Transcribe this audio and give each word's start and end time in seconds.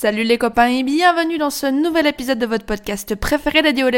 Salut 0.00 0.24
les 0.24 0.38
copains 0.38 0.68
et 0.68 0.82
bienvenue 0.82 1.36
dans 1.36 1.50
ce 1.50 1.66
nouvel 1.66 2.06
épisode 2.06 2.38
de 2.38 2.46
votre 2.46 2.64
podcast 2.64 3.14
préféré 3.14 3.60
dédié 3.60 3.84
au. 3.84 3.90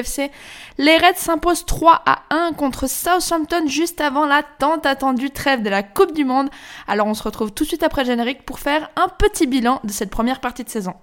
Les 0.78 0.96
Reds 0.96 1.14
s'imposent 1.14 1.64
3 1.64 2.02
à 2.04 2.22
1 2.30 2.54
contre 2.54 2.88
Southampton 2.88 3.68
juste 3.68 4.00
avant 4.00 4.26
la 4.26 4.42
tant 4.42 4.78
attendue 4.78 5.30
trêve 5.30 5.62
de 5.62 5.70
la 5.70 5.84
Coupe 5.84 6.12
du 6.12 6.24
Monde. 6.24 6.50
Alors 6.88 7.06
on 7.06 7.14
se 7.14 7.22
retrouve 7.22 7.52
tout 7.52 7.62
de 7.62 7.68
suite 7.68 7.84
après 7.84 8.02
le 8.02 8.08
générique 8.08 8.44
pour 8.44 8.58
faire 8.58 8.90
un 8.96 9.06
petit 9.16 9.46
bilan 9.46 9.78
de 9.84 9.92
cette 9.92 10.10
première 10.10 10.40
partie 10.40 10.64
de 10.64 10.70
saison. 10.70 10.94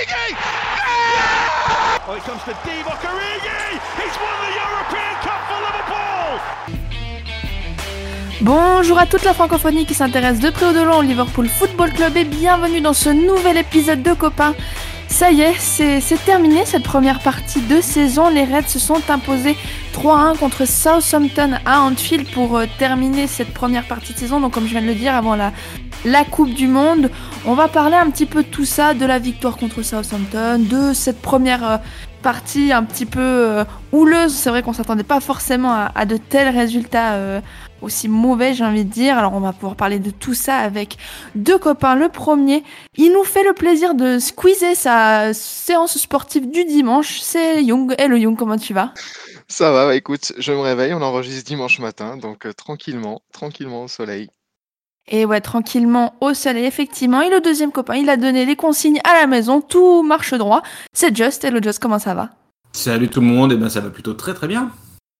Quickly, 0.00 0.32
Origi 0.32 1.28
Oh, 2.08 2.14
it 2.16 2.22
comes 2.22 2.42
to 2.44 2.52
Divock 2.64 3.02
Origi 3.10 3.80
He's 3.98 4.16
won 4.22 4.36
the 4.44 4.52
European 4.62 5.14
Cup 5.24 5.40
for 5.48 5.58
Liverpool 5.66 6.40
Bonjour 8.42 8.98
à 8.98 9.06
toute 9.06 9.24
la 9.24 9.34
francophonie 9.34 9.84
qui 9.84 9.94
s'intéresse 9.94 10.40
de 10.40 10.48
près 10.48 10.66
ou 10.66 10.72
de 10.72 10.80
loin 10.80 10.98
au 10.98 11.02
Liverpool 11.02 11.46
Football 11.48 11.92
Club 11.92 12.16
et 12.16 12.24
bienvenue 12.24 12.80
dans 12.80 12.94
ce 12.94 13.10
nouvel 13.10 13.58
épisode 13.58 14.02
de 14.02 14.14
Copains. 14.14 14.54
Ça 15.08 15.30
y 15.30 15.42
est, 15.42 15.54
c'est 15.58 16.00
c'est 16.00 16.24
terminé 16.24 16.64
cette 16.64 16.84
première 16.84 17.20
partie 17.20 17.60
de 17.60 17.82
saison. 17.82 18.30
Les 18.30 18.44
Reds 18.44 18.68
se 18.68 18.78
sont 18.78 19.02
imposés 19.10 19.58
3-1 19.92 20.38
contre 20.38 20.66
Southampton 20.66 21.52
à 21.64 21.80
Anfield 21.82 22.30
pour 22.32 22.56
euh, 22.56 22.66
terminer 22.78 23.26
cette 23.26 23.52
première 23.52 23.86
partie 23.86 24.12
de 24.12 24.18
saison. 24.18 24.40
Donc 24.40 24.52
comme 24.52 24.66
je 24.66 24.70
viens 24.70 24.82
de 24.82 24.86
le 24.86 24.94
dire 24.94 25.14
avant 25.14 25.36
la, 25.36 25.52
Coupe 26.24 26.54
du 26.54 26.66
Monde, 26.66 27.10
on 27.44 27.54
va 27.54 27.68
parler 27.68 27.96
un 27.96 28.10
petit 28.10 28.26
peu 28.26 28.42
de 28.42 28.48
tout 28.48 28.64
ça, 28.64 28.94
de 28.94 29.04
la 29.04 29.18
victoire 29.18 29.56
contre 29.56 29.82
Southampton, 29.82 30.58
de 30.58 30.92
cette 30.94 31.20
première 31.20 31.68
euh, 31.68 31.76
partie 32.22 32.72
un 32.72 32.84
petit 32.84 33.06
peu 33.06 33.20
euh, 33.20 33.64
houleuse. 33.92 34.32
C'est 34.32 34.50
vrai 34.50 34.62
qu'on 34.62 34.72
s'attendait 34.72 35.02
pas 35.02 35.20
forcément 35.20 35.88
à, 35.94 36.06
de 36.06 36.16
tels 36.16 36.54
résultats 36.56 37.40
aussi 37.82 38.08
mauvais, 38.08 38.54
j'ai 38.54 38.64
envie 38.64 38.84
de 38.84 38.90
dire. 38.90 39.18
Alors 39.18 39.34
on 39.34 39.40
va 39.40 39.52
pouvoir 39.52 39.76
parler 39.76 39.98
de 39.98 40.10
tout 40.10 40.34
ça 40.34 40.56
avec 40.56 40.96
deux 41.34 41.58
copains. 41.58 41.94
Le 41.94 42.08
premier, 42.08 42.62
il 42.96 43.12
nous 43.12 43.24
fait 43.24 43.44
le 43.44 43.52
plaisir 43.52 43.94
de 43.94 44.18
squeezer 44.18 44.74
sa 44.74 45.32
séance 45.34 45.98
sportive 45.98 46.50
du 46.50 46.64
dimanche. 46.64 47.20
C'est 47.20 47.62
Young. 47.62 47.94
Hello 47.98 48.16
Young, 48.16 48.36
comment 48.36 48.58
tu 48.58 48.74
vas? 48.74 48.92
Ça 49.50 49.72
va, 49.72 49.86
bah, 49.86 49.96
écoute, 49.96 50.32
je 50.38 50.52
me 50.52 50.60
réveille, 50.60 50.94
on 50.94 51.02
enregistre 51.02 51.44
dimanche 51.44 51.80
matin, 51.80 52.16
donc 52.16 52.46
euh, 52.46 52.52
tranquillement, 52.52 53.20
tranquillement 53.32 53.82
au 53.82 53.88
soleil. 53.88 54.28
Et 55.08 55.24
ouais, 55.24 55.40
tranquillement 55.40 56.14
au 56.20 56.34
soleil, 56.34 56.66
effectivement. 56.66 57.20
Et 57.20 57.30
le 57.30 57.40
deuxième 57.40 57.72
copain, 57.72 57.96
il 57.96 58.08
a 58.10 58.16
donné 58.16 58.46
les 58.46 58.54
consignes 58.54 59.00
à 59.02 59.14
la 59.14 59.26
maison, 59.26 59.60
tout 59.60 60.04
marche 60.04 60.34
droit. 60.34 60.62
C'est 60.92 61.16
Just. 61.16 61.42
Hello 61.42 61.60
Just, 61.60 61.80
comment 61.80 61.98
ça 61.98 62.14
va? 62.14 62.30
Salut 62.72 63.08
tout 63.08 63.20
le 63.20 63.26
monde, 63.26 63.52
et 63.52 63.56
ben 63.56 63.68
ça 63.68 63.80
va 63.80 63.90
plutôt 63.90 64.14
très 64.14 64.34
très 64.34 64.46
bien. 64.46 64.70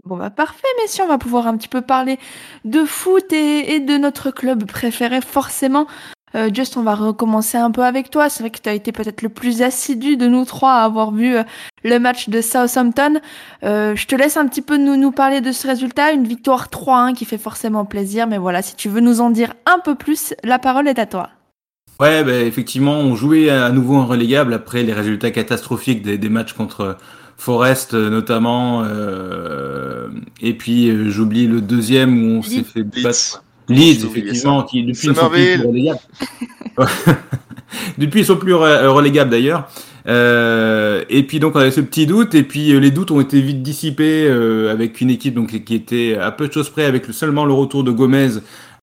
Bon 0.04 0.16
bah 0.16 0.30
parfait 0.30 0.68
messieurs, 0.80 1.04
on 1.04 1.08
va 1.08 1.18
pouvoir 1.18 1.48
un 1.48 1.56
petit 1.56 1.68
peu 1.68 1.82
parler 1.82 2.18
de 2.64 2.84
foot 2.84 3.32
et, 3.32 3.74
et 3.74 3.80
de 3.80 3.98
notre 3.98 4.30
club 4.30 4.64
préféré 4.64 5.20
forcément. 5.20 5.88
Euh, 6.34 6.50
Just, 6.52 6.76
on 6.76 6.82
va 6.82 6.94
recommencer 6.94 7.58
un 7.58 7.70
peu 7.70 7.82
avec 7.84 8.10
toi. 8.10 8.28
C'est 8.28 8.42
vrai 8.42 8.50
que 8.50 8.60
tu 8.60 8.68
as 8.68 8.74
été 8.74 8.92
peut-être 8.92 9.22
le 9.22 9.28
plus 9.28 9.62
assidu 9.62 10.16
de 10.16 10.26
nous 10.26 10.44
trois 10.44 10.74
à 10.74 10.84
avoir 10.84 11.12
vu 11.12 11.36
euh, 11.36 11.42
le 11.84 11.98
match 11.98 12.28
de 12.28 12.40
Southampton. 12.40 13.20
Euh, 13.64 13.96
je 13.96 14.06
te 14.06 14.14
laisse 14.14 14.36
un 14.36 14.46
petit 14.46 14.62
peu 14.62 14.76
nous, 14.76 14.96
nous 14.96 15.12
parler 15.12 15.40
de 15.40 15.52
ce 15.52 15.66
résultat. 15.66 16.12
Une 16.12 16.26
victoire 16.26 16.68
3-1 16.68 17.14
qui 17.14 17.24
fait 17.24 17.38
forcément 17.38 17.84
plaisir. 17.84 18.26
Mais 18.26 18.38
voilà, 18.38 18.62
si 18.62 18.76
tu 18.76 18.88
veux 18.88 19.00
nous 19.00 19.20
en 19.20 19.30
dire 19.30 19.54
un 19.66 19.78
peu 19.80 19.94
plus, 19.94 20.34
la 20.44 20.58
parole 20.58 20.88
est 20.88 20.98
à 20.98 21.06
toi. 21.06 21.30
Ouais, 21.98 22.24
bah, 22.24 22.32
effectivement, 22.32 22.94
on 22.94 23.14
jouait 23.14 23.50
à 23.50 23.70
nouveau 23.70 23.96
en 23.96 24.06
relégable 24.06 24.54
après 24.54 24.82
les 24.82 24.92
résultats 24.92 25.30
catastrophiques 25.30 26.02
des, 26.02 26.16
des 26.16 26.28
matchs 26.28 26.54
contre 26.54 26.96
Forest 27.36 27.94
notamment. 27.94 28.84
euh, 28.84 30.08
et 30.42 30.54
puis 30.54 31.10
j'oublie 31.10 31.46
le 31.46 31.62
deuxième 31.62 32.22
où 32.22 32.38
on 32.38 32.42
s'est 32.42 32.64
fait 32.64 32.82
battre. 32.82 33.42
Leeds, 33.74 34.04
effectivement, 34.10 34.62
qui 34.64 34.82
depuis 34.84 35.08
ne 35.08 35.14
sont 35.14 35.20
plus 35.30 35.66
relégables. 35.66 35.98
depuis 37.98 38.20
ils 38.20 38.26
sont 38.26 38.36
plus 38.36 38.52
re- 38.54 38.86
relégables 38.86 39.30
d'ailleurs. 39.30 39.68
Euh, 40.06 41.04
et 41.10 41.22
puis 41.24 41.40
donc 41.40 41.54
on 41.56 41.58
avait 41.60 41.70
ce 41.70 41.82
petit 41.82 42.06
doute 42.06 42.34
et 42.34 42.42
puis 42.42 42.72
euh, 42.72 42.78
les 42.80 42.90
doutes 42.90 43.10
ont 43.10 43.20
été 43.20 43.38
vite 43.42 43.62
dissipés 43.62 44.26
euh, 44.26 44.72
avec 44.72 45.00
une 45.02 45.10
équipe 45.10 45.34
donc 45.34 45.62
qui 45.62 45.74
était 45.74 46.16
à 46.18 46.30
peu 46.30 46.48
de 46.48 46.52
choses 46.52 46.70
près 46.70 46.86
avec 46.86 47.06
le- 47.06 47.12
seulement 47.12 47.44
le 47.44 47.52
retour 47.52 47.84
de 47.84 47.90
Gomez 47.90 48.30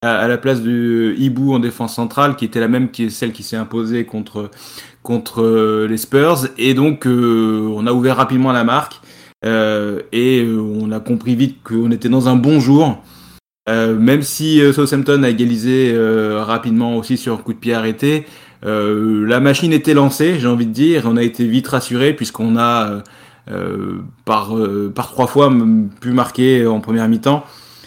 à, 0.03 0.15
à 0.15 0.27
la 0.27 0.37
place 0.37 0.61
de 0.61 1.15
Hibou 1.17 1.53
en 1.55 1.59
défense 1.59 1.95
centrale 1.95 2.35
qui 2.35 2.45
était 2.45 2.59
la 2.59 2.67
même 2.67 2.91
qui 2.91 3.05
est 3.05 3.09
celle 3.09 3.31
qui 3.31 3.41
s'est 3.41 3.55
imposée 3.57 4.05
contre 4.05 4.51
contre 5.01 5.41
euh, 5.41 5.87
les 5.89 5.97
Spurs 5.97 6.45
et 6.59 6.75
donc 6.75 7.07
euh, 7.07 7.67
on 7.75 7.87
a 7.87 7.93
ouvert 7.93 8.17
rapidement 8.17 8.51
la 8.51 8.63
marque 8.63 9.01
euh, 9.43 10.01
et 10.11 10.43
euh, 10.43 10.59
on 10.61 10.91
a 10.91 10.99
compris 10.99 11.33
vite 11.35 11.57
qu'on 11.63 11.89
était 11.89 12.09
dans 12.09 12.29
un 12.29 12.35
bon 12.35 12.59
jour. 12.59 13.01
Euh, 13.67 13.95
même 13.95 14.21
si 14.21 14.61
euh, 14.61 14.71
Southampton 14.71 15.23
a 15.23 15.29
égalisé 15.29 15.91
euh, 15.93 16.41
rapidement 16.43 16.95
aussi 16.97 17.17
sur 17.17 17.33
un 17.33 17.37
coup 17.37 17.53
de 17.53 17.59
pied 17.59 17.73
arrêté, 17.73 18.25
euh, 18.65 19.25
la 19.27 19.39
machine 19.39 19.73
était 19.73 19.93
lancée, 19.93 20.37
j'ai 20.39 20.47
envie 20.47 20.65
de 20.65 20.71
dire. 20.71 21.03
On 21.05 21.17
a 21.17 21.23
été 21.23 21.45
vite 21.45 21.67
rassuré 21.67 22.13
puisqu'on 22.13 22.57
a 22.57 22.89
euh, 22.89 23.01
euh, 23.51 23.93
par 24.25 24.57
euh, 24.57 24.91
par 24.93 25.07
trois 25.07 25.27
fois 25.27 25.51
pu 26.01 26.11
marquer 26.11 26.65
en 26.65 26.79
première 26.79 27.07
mi-temps 27.07 27.43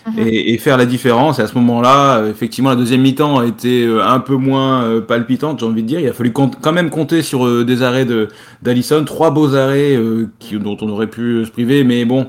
Mhm. 0.06 0.18
et, 0.18 0.54
et 0.54 0.58
faire 0.58 0.76
la 0.76 0.86
différence. 0.86 1.38
Et 1.38 1.42
à 1.42 1.46
ce 1.46 1.54
moment-là, 1.56 2.24
effectivement, 2.28 2.70
la 2.70 2.76
deuxième 2.76 3.02
mi-temps 3.02 3.38
a 3.38 3.46
été 3.46 3.86
un 4.02 4.20
peu 4.20 4.36
moins 4.36 4.82
euh, 4.82 5.00
palpitante, 5.00 5.60
j'ai 5.60 5.66
envie 5.66 5.82
de 5.82 5.88
dire. 5.88 6.00
Il 6.00 6.08
a 6.08 6.12
fallu 6.12 6.32
quand 6.32 6.72
même 6.72 6.90
compter 6.90 7.22
sur 7.22 7.46
euh, 7.46 7.64
des 7.64 7.82
arrêts 7.82 8.04
de 8.04 8.28
d'Alisson, 8.62 9.04
trois 9.04 9.30
beaux 9.30 9.54
arrêts 9.54 9.96
euh, 9.96 10.28
qui, 10.38 10.58
dont 10.58 10.76
on 10.80 10.88
aurait 10.88 11.08
pu 11.08 11.44
se 11.44 11.50
priver, 11.50 11.84
mais 11.84 12.04
bon. 12.04 12.28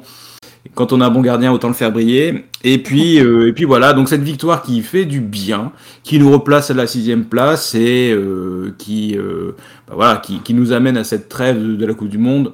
Quand 0.75 0.93
on 0.93 1.01
a 1.01 1.07
un 1.07 1.09
bon 1.09 1.21
gardien, 1.21 1.51
autant 1.51 1.67
le 1.67 1.73
faire 1.73 1.91
briller. 1.91 2.45
Et 2.63 2.77
puis, 2.77 3.19
euh, 3.23 3.49
et 3.49 3.53
puis 3.53 3.65
voilà. 3.65 3.93
Donc 3.93 4.09
cette 4.09 4.23
victoire 4.23 4.61
qui 4.61 4.81
fait 4.81 5.05
du 5.05 5.21
bien, 5.21 5.71
qui 6.03 6.19
nous 6.19 6.31
replace 6.31 6.71
à 6.71 6.73
la 6.73 6.87
sixième 6.87 7.25
place 7.25 7.75
et 7.75 8.11
euh, 8.11 8.73
qui, 8.77 9.17
euh, 9.17 9.55
bah 9.87 9.93
voilà, 9.95 10.17
qui, 10.17 10.39
qui 10.39 10.53
nous 10.53 10.71
amène 10.71 10.97
à 10.97 11.03
cette 11.03 11.29
trêve 11.29 11.61
de, 11.61 11.75
de 11.75 11.85
la 11.85 11.93
Coupe 11.93 12.09
du 12.09 12.17
Monde 12.17 12.53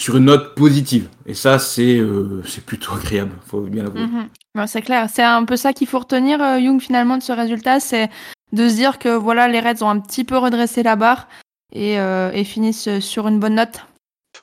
sur 0.00 0.16
une 0.16 0.24
note 0.24 0.54
positive. 0.54 1.08
Et 1.24 1.34
ça, 1.34 1.58
c'est 1.58 2.00
c'est 2.44 2.64
plutôt 2.64 2.94
agréable. 2.94 3.32
Faut 3.46 3.60
bien 3.60 3.84
l'avouer. 3.84 4.00
Mhm. 4.00 4.66
C'est 4.66 4.82
clair, 4.82 5.08
c'est 5.12 5.22
un 5.22 5.44
peu 5.44 5.56
ça 5.56 5.72
qu'il 5.72 5.86
faut 5.86 5.98
retenir, 5.98 6.38
Young, 6.58 6.80
finalement, 6.80 7.18
de 7.18 7.22
ce 7.22 7.32
résultat, 7.32 7.78
c'est 7.78 8.08
de 8.52 8.68
se 8.68 8.74
dire 8.74 8.98
que 8.98 9.10
voilà, 9.10 9.48
les 9.48 9.60
Reds 9.60 9.82
ont 9.82 9.90
un 9.90 10.00
petit 10.00 10.24
peu 10.24 10.38
redressé 10.38 10.82
la 10.82 10.96
barre 10.96 11.28
et, 11.74 11.96
et 11.96 12.44
finissent 12.44 13.00
sur 13.00 13.28
une 13.28 13.38
bonne 13.38 13.56
note. 13.56 13.84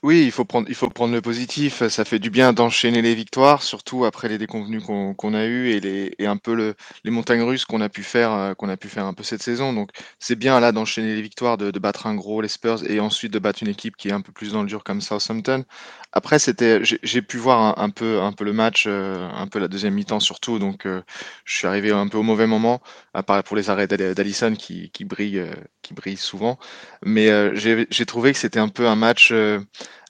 Oui, 0.04 0.24
il 0.26 0.32
faut 0.32 0.44
prendre, 0.44 0.68
il 0.68 0.76
faut 0.76 0.90
prendre 0.90 1.14
le 1.14 1.22
positif. 1.22 1.88
Ça 1.88 2.04
fait 2.04 2.20
du 2.20 2.30
bien 2.30 2.52
d'enchaîner 2.52 3.02
les 3.02 3.16
victoires, 3.16 3.64
surtout 3.64 4.04
après 4.04 4.28
les 4.28 4.38
déconvenus 4.38 4.84
qu'on 4.84 5.34
a 5.34 5.46
eu 5.46 5.70
et 5.70 5.80
les 5.80 6.14
et 6.20 6.26
un 6.28 6.36
peu 6.36 6.54
le, 6.56 6.76
les 7.06 7.12
montagnes 7.12 7.42
russes 7.42 7.64
qu'on 7.64 7.80
a 7.80 7.88
pu 7.88 8.04
faire, 8.04 8.34
euh, 8.34 8.54
qu'on 8.54 8.68
a 8.68 8.76
pu 8.76 8.90
faire 8.90 9.06
un 9.06 9.14
peu 9.14 9.24
cette 9.24 9.42
saison. 9.42 9.72
Donc 9.72 9.92
c'est 10.20 10.36
bien 10.36 10.60
là 10.60 10.74
d'enchaîner 10.74 11.16
les 11.16 11.22
victoires, 11.22 11.58
de, 11.58 11.72
de 11.72 11.80
battre 11.80 12.06
un 12.06 12.16
gros 12.16 12.42
les 12.42 12.50
Spurs 12.50 12.84
et 12.90 13.00
ensuite 13.00 13.32
de 13.32 13.40
battre 13.40 13.64
une 13.64 13.70
équipe 13.70 13.96
qui 13.96 14.10
est 14.10 14.12
un 14.12 14.20
peu 14.20 14.34
plus 14.34 14.52
dans 14.52 14.62
le 14.62 14.68
dur 14.68 14.84
comme 14.84 15.00
Southampton. 15.00 15.64
Après 16.12 16.38
c'était, 16.38 16.82
j'ai 16.84 17.22
pu 17.22 17.38
voir 17.38 17.80
un, 17.80 17.90
peu 17.90 18.22
un 18.22 18.34
peu 18.34 18.44
le 18.44 18.52
match, 18.54 18.84
euh, 18.88 19.30
un 19.34 19.48
peu 19.48 19.58
la 19.60 19.70
deuxième 19.70 19.94
mi-temps 19.94 20.20
surtout. 20.20 20.60
Donc 20.60 20.86
euh, 20.86 21.02
je 21.46 21.56
suis 21.56 21.66
arrivé 21.68 21.92
un 21.92 22.08
peu 22.10 22.18
au 22.18 22.24
mauvais 22.24 22.46
moment, 22.46 22.82
à 23.14 23.24
part 23.24 23.42
pour 23.46 23.56
les 23.56 23.70
arrêts 23.70 23.88
d'Alisson 23.88 24.54
qui 24.60 24.92
qui 24.92 25.06
brille 25.06 25.42
qui 25.82 25.94
brille 25.94 26.18
souvent. 26.18 26.60
Mais 27.06 27.56
j'ai 27.56 27.88
j'ai 27.90 28.06
trouvé 28.06 28.34
que 28.34 28.38
c'était 28.40 28.60
un 28.60 28.68
peu 28.70 28.88
un 28.88 28.96
match. 28.98 29.32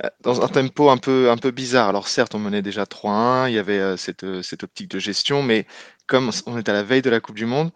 Euh, 0.04 0.10
dans 0.22 0.42
un 0.42 0.48
tempo 0.48 0.90
un 0.90 0.98
peu, 0.98 1.30
un 1.30 1.38
peu 1.38 1.52
bizarre. 1.52 1.90
Alors 1.90 2.08
certes, 2.08 2.36
on 2.36 2.40
menait 2.40 2.62
déjà 2.62 2.86
3-1, 2.86 3.48
il 3.48 3.54
y 3.56 3.60
avait 3.60 3.80
euh, 3.80 3.98
cette, 3.98 4.24
euh, 4.24 4.42
cette 4.42 4.64
optique 4.64 4.90
de 4.90 5.00
gestion, 5.00 5.44
mais 5.44 5.66
comme 6.08 6.32
on 6.46 6.58
est 6.58 6.70
à 6.70 6.74
la 6.74 6.84
veille 6.84 7.02
de 7.02 7.10
la 7.10 7.20
Coupe 7.20 7.36
du 7.36 7.46
Monde, 7.46 7.72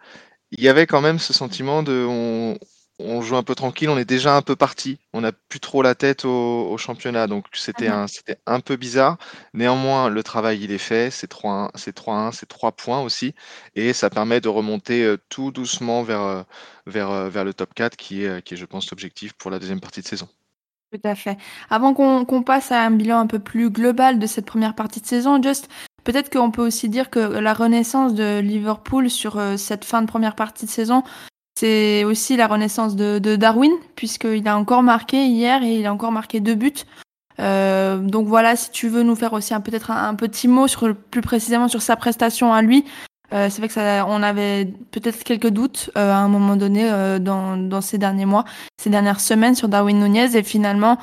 il 0.51 0.62
y 0.63 0.69
avait 0.69 0.88
quand 0.88 1.01
même 1.01 1.19
ce 1.19 1.33
sentiment 1.33 1.83
de 1.83 2.06
on, 2.09 2.57
on 3.00 3.21
joue 3.21 3.38
un 3.38 3.44
peu 3.44 3.56
tranquille, 3.56 3.89
on 3.89 3.98
est 3.98 4.06
déjà 4.06 4.36
un 4.36 4.42
peu 4.44 4.56
parti, 4.56 5.00
on 5.13 5.21
n'a 5.21 5.31
plus 5.33 5.59
trop 5.59 5.81
la 5.83 5.95
tête 5.95 6.25
au, 6.25 6.69
au 6.71 6.77
championnat, 6.77 7.27
donc 7.27 7.45
c'était 7.54 7.88
Mhm. 7.88 7.89
un, 7.89 8.06
un 8.48 8.60
peu 8.62 8.75
bizarre. 8.77 9.18
Néanmoins, 9.53 10.10
le 10.10 10.24
travail 10.24 10.63
il 10.63 10.71
est 10.71 10.77
fait, 10.80 11.12
c'est 11.12 11.27
3-1, 11.27 11.71
c'est 11.75 11.94
3-1, 11.94 12.31
c'est 12.31 12.48
3 12.48 12.71
points 12.74 13.01
aussi, 13.01 13.36
et 13.75 13.94
ça 13.94 14.10
permet 14.10 14.42
de 14.42 14.50
remonter 14.50 15.15
tout 15.30 15.51
doucement 15.51 16.03
vers, 16.03 16.45
vers, 16.88 17.30
vers 17.30 17.44
le 17.45 17.53
top 17.53 17.74
4 17.74 17.98
qui 17.98 18.24
est, 18.24 18.42
qui 18.44 18.56
est, 18.56 18.57
je 18.57 18.65
pense, 18.65 18.89
l'objectif 18.92 19.33
pour 19.33 19.51
la 19.51 19.60
deuxième 19.60 19.81
partie 19.81 20.01
de 20.01 20.07
saison. 20.07 20.27
Tout 20.92 21.01
à 21.04 21.16
fait. 21.16 21.38
Avant 21.69 21.94
qu'on 21.94 22.44
passe 22.44 22.72
à 22.72 22.81
un 22.81 22.92
bilan 22.92 23.19
un 23.19 23.28
peu 23.28 23.39
plus 23.39 23.69
global 23.69 24.19
de 24.19 24.25
cette 24.25 24.45
première 24.45 24.74
partie 24.74 25.01
de 25.01 25.06
saison, 25.06 25.42
Just, 25.42 25.68
peut-être 26.06 26.31
qu'on 26.31 26.50
peut 26.50 26.66
aussi 26.66 26.88
dire 26.88 27.10
que 27.10 27.19
la 27.19 27.54
renaissance 27.54 28.13
de 28.13 28.39
Liverpool 28.39 29.10
sur 29.10 29.38
euh, 29.38 29.57
cette 29.57 29.84
fin 29.84 30.01
de 30.01 30.07
première 30.07 30.36
partie 30.36 30.66
de 30.66 30.72
saison, 30.72 31.04
c'est 31.60 32.06
aussi 32.06 32.38
la 32.38 32.48
renaissance 32.48 32.95
de, 32.95 33.19
de 33.19 33.36
Darwin, 33.36 33.72
puisqu'il 33.95 34.48
a 34.48 34.57
encore 34.57 34.84
marqué 34.84 35.25
hier 35.25 35.62
et 35.63 35.80
il 35.80 35.86
a 35.86 35.94
encore 35.94 36.12
marqué 36.13 36.39
deux 36.39 36.56
buts. 36.56 36.86
Euh, 37.39 37.98
donc 37.98 38.28
voilà, 38.28 38.56
si 38.56 38.72
tu 38.72 38.88
veux 38.88 39.04
nous 39.04 39.16
faire 39.16 39.34
aussi 39.34 39.54
un 39.54 39.62
peut-être 39.62 39.92
un, 39.92 40.16
petit 40.16 40.48
mot 40.48 40.68
sur 40.68 40.95
plus 40.95 41.22
précisément 41.22 41.68
sur 41.68 41.81
sa 41.81 41.95
prestation 41.95 42.54
à 42.54 42.62
lui. 42.62 42.86
Euh, 43.33 43.47
c'est 43.50 43.57
vrai 43.59 43.68
que 43.68 43.74
ça, 43.74 44.06
on 44.07 44.24
avait 44.24 44.74
peut-être 44.91 45.24
quelques 45.24 45.50
doutes 45.50 45.89
euh, 45.97 46.13
à 46.13 46.18
un 46.18 46.29
moment 46.29 46.56
donné 46.56 46.89
euh, 46.89 47.19
dans, 47.19 47.57
dans 47.57 47.81
ces 47.81 47.97
derniers 47.97 48.25
mois, 48.25 48.45
ces 48.81 48.89
dernières 48.89 49.19
semaines 49.19 49.53
sur 49.53 49.68
Darwin 49.68 50.00
Nunez 50.00 50.38
et 50.38 50.44
finalement 50.44 50.97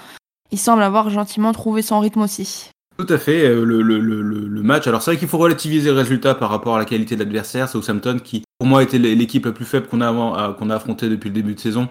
il 0.50 0.58
semble 0.58 0.82
avoir 0.82 1.10
gentiment 1.10 1.52
trouvé 1.52 1.82
son 1.82 2.00
rythme 2.00 2.22
aussi. 2.22 2.70
Tout 2.96 3.06
à 3.10 3.18
fait, 3.18 3.48
le, 3.48 3.82
le, 3.82 3.98
le, 3.98 4.22
le 4.22 4.62
match. 4.62 4.86
Alors 4.86 5.02
c'est 5.02 5.10
vrai 5.10 5.18
qu'il 5.18 5.28
faut 5.28 5.36
relativiser 5.36 5.90
le 5.90 5.96
résultat 5.96 6.34
par 6.34 6.48
rapport 6.48 6.76
à 6.76 6.78
la 6.78 6.84
qualité 6.84 7.16
de 7.16 7.20
l'adversaire. 7.20 7.68
C'est 7.68 7.72
Southampton 7.72 8.18
qui, 8.22 8.44
pour 8.58 8.68
moi, 8.68 8.82
était 8.82 8.98
l'équipe 8.98 9.44
la 9.44 9.52
plus 9.52 9.64
faible 9.64 9.88
qu'on 9.88 10.00
a, 10.00 10.52
qu'on 10.52 10.70
a 10.70 10.76
affrontée 10.76 11.08
depuis 11.08 11.28
le 11.28 11.34
début 11.34 11.54
de 11.54 11.60
saison. 11.60 11.88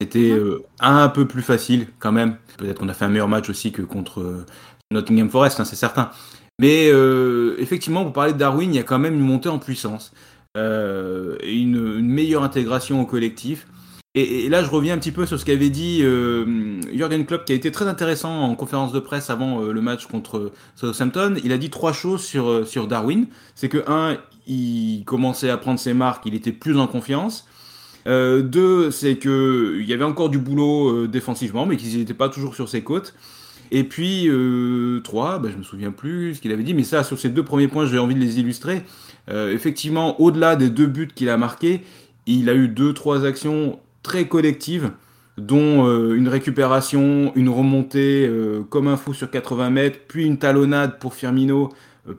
C'était 0.00 0.34
un 0.80 1.08
peu 1.08 1.26
plus 1.26 1.42
facile 1.42 1.88
quand 1.98 2.10
même. 2.10 2.36
Peut-être 2.56 2.78
qu'on 2.78 2.88
a 2.88 2.94
fait 2.94 3.04
un 3.04 3.10
meilleur 3.10 3.28
match 3.28 3.50
aussi 3.50 3.70
que 3.70 3.82
contre 3.82 4.46
Nottingham 4.90 5.28
Forest, 5.28 5.60
hein, 5.60 5.66
c'est 5.66 5.76
certain. 5.76 6.10
Mais 6.58 6.88
euh, 6.90 7.56
effectivement, 7.58 8.04
pour 8.04 8.12
parler 8.12 8.32
de 8.32 8.38
Darwin, 8.38 8.72
il 8.72 8.76
y 8.76 8.80
a 8.80 8.82
quand 8.82 8.98
même 8.98 9.14
une 9.14 9.20
montée 9.20 9.48
en 9.48 9.58
puissance, 9.58 10.12
euh, 10.56 11.36
une, 11.44 11.76
une, 11.98 12.08
meilleure 12.08 12.42
intégration 12.42 13.00
au 13.00 13.06
collectif. 13.06 13.66
Et, 14.14 14.48
là, 14.48 14.64
je 14.64 14.70
reviens 14.70 14.94
un 14.94 14.98
petit 14.98 15.12
peu 15.12 15.26
sur 15.26 15.38
ce 15.38 15.44
qu'avait 15.44 15.68
dit 15.68 16.00
euh, 16.02 16.80
Jürgen 16.94 17.26
Klopp, 17.26 17.44
qui 17.44 17.52
a 17.52 17.54
été 17.54 17.70
très 17.70 17.86
intéressant 17.86 18.40
en 18.40 18.54
conférence 18.54 18.92
de 18.92 19.00
presse 19.00 19.28
avant 19.28 19.60
euh, 19.60 19.72
le 19.72 19.82
match 19.82 20.06
contre 20.06 20.52
Southampton. 20.74 21.34
Il 21.44 21.52
a 21.52 21.58
dit 21.58 21.68
trois 21.68 21.92
choses 21.92 22.24
sur, 22.24 22.66
sur 22.66 22.88
Darwin. 22.88 23.26
C'est 23.54 23.68
que, 23.68 23.84
un, 23.86 24.16
il 24.46 25.04
commençait 25.04 25.50
à 25.50 25.58
prendre 25.58 25.78
ses 25.78 25.92
marques, 25.92 26.24
il 26.24 26.34
était 26.34 26.52
plus 26.52 26.78
en 26.78 26.86
confiance. 26.86 27.46
Euh, 28.06 28.42
deux, 28.42 28.90
c'est 28.90 29.16
que 29.16 29.78
il 29.80 29.86
y 29.86 29.92
avait 29.92 30.04
encore 30.04 30.28
du 30.28 30.38
boulot 30.38 30.90
euh, 30.90 31.08
défensivement, 31.08 31.66
mais 31.66 31.76
qu'ils 31.76 31.98
n'étaient 31.98 32.14
pas 32.14 32.28
toujours 32.28 32.54
sur 32.54 32.68
ses 32.68 32.82
côtes. 32.82 33.14
Et 33.70 33.84
puis 33.84 34.28
euh, 34.28 35.00
trois, 35.00 35.38
ben, 35.38 35.50
je 35.50 35.56
me 35.56 35.62
souviens 35.62 35.92
plus 35.92 36.36
ce 36.36 36.40
qu'il 36.40 36.52
avait 36.52 36.62
dit, 36.62 36.74
mais 36.74 36.84
ça, 36.84 37.04
sur 37.04 37.18
ces 37.18 37.28
deux 37.28 37.44
premiers 37.44 37.68
points, 37.68 37.86
j'ai 37.86 37.98
envie 37.98 38.14
de 38.14 38.20
les 38.20 38.38
illustrer. 38.38 38.82
Euh, 39.28 39.52
effectivement, 39.52 40.20
au-delà 40.20 40.56
des 40.56 40.70
deux 40.70 40.86
buts 40.86 41.08
qu'il 41.14 41.28
a 41.28 41.36
marqués, 41.36 41.82
il 42.26 42.48
a 42.48 42.54
eu 42.54 42.68
deux, 42.68 42.92
trois 42.92 43.24
actions 43.24 43.78
très 44.02 44.28
collectives, 44.28 44.90
dont 45.36 45.86
euh, 45.86 46.14
une 46.14 46.28
récupération, 46.28 47.32
une 47.34 47.48
remontée 47.48 48.30
comme 48.70 48.88
un 48.88 48.96
fou 48.96 49.14
sur 49.14 49.30
80 49.30 49.70
mètres, 49.70 49.98
puis 50.08 50.24
une 50.24 50.38
talonnade 50.38 50.98
pour 50.98 51.14
Firmino 51.14 51.70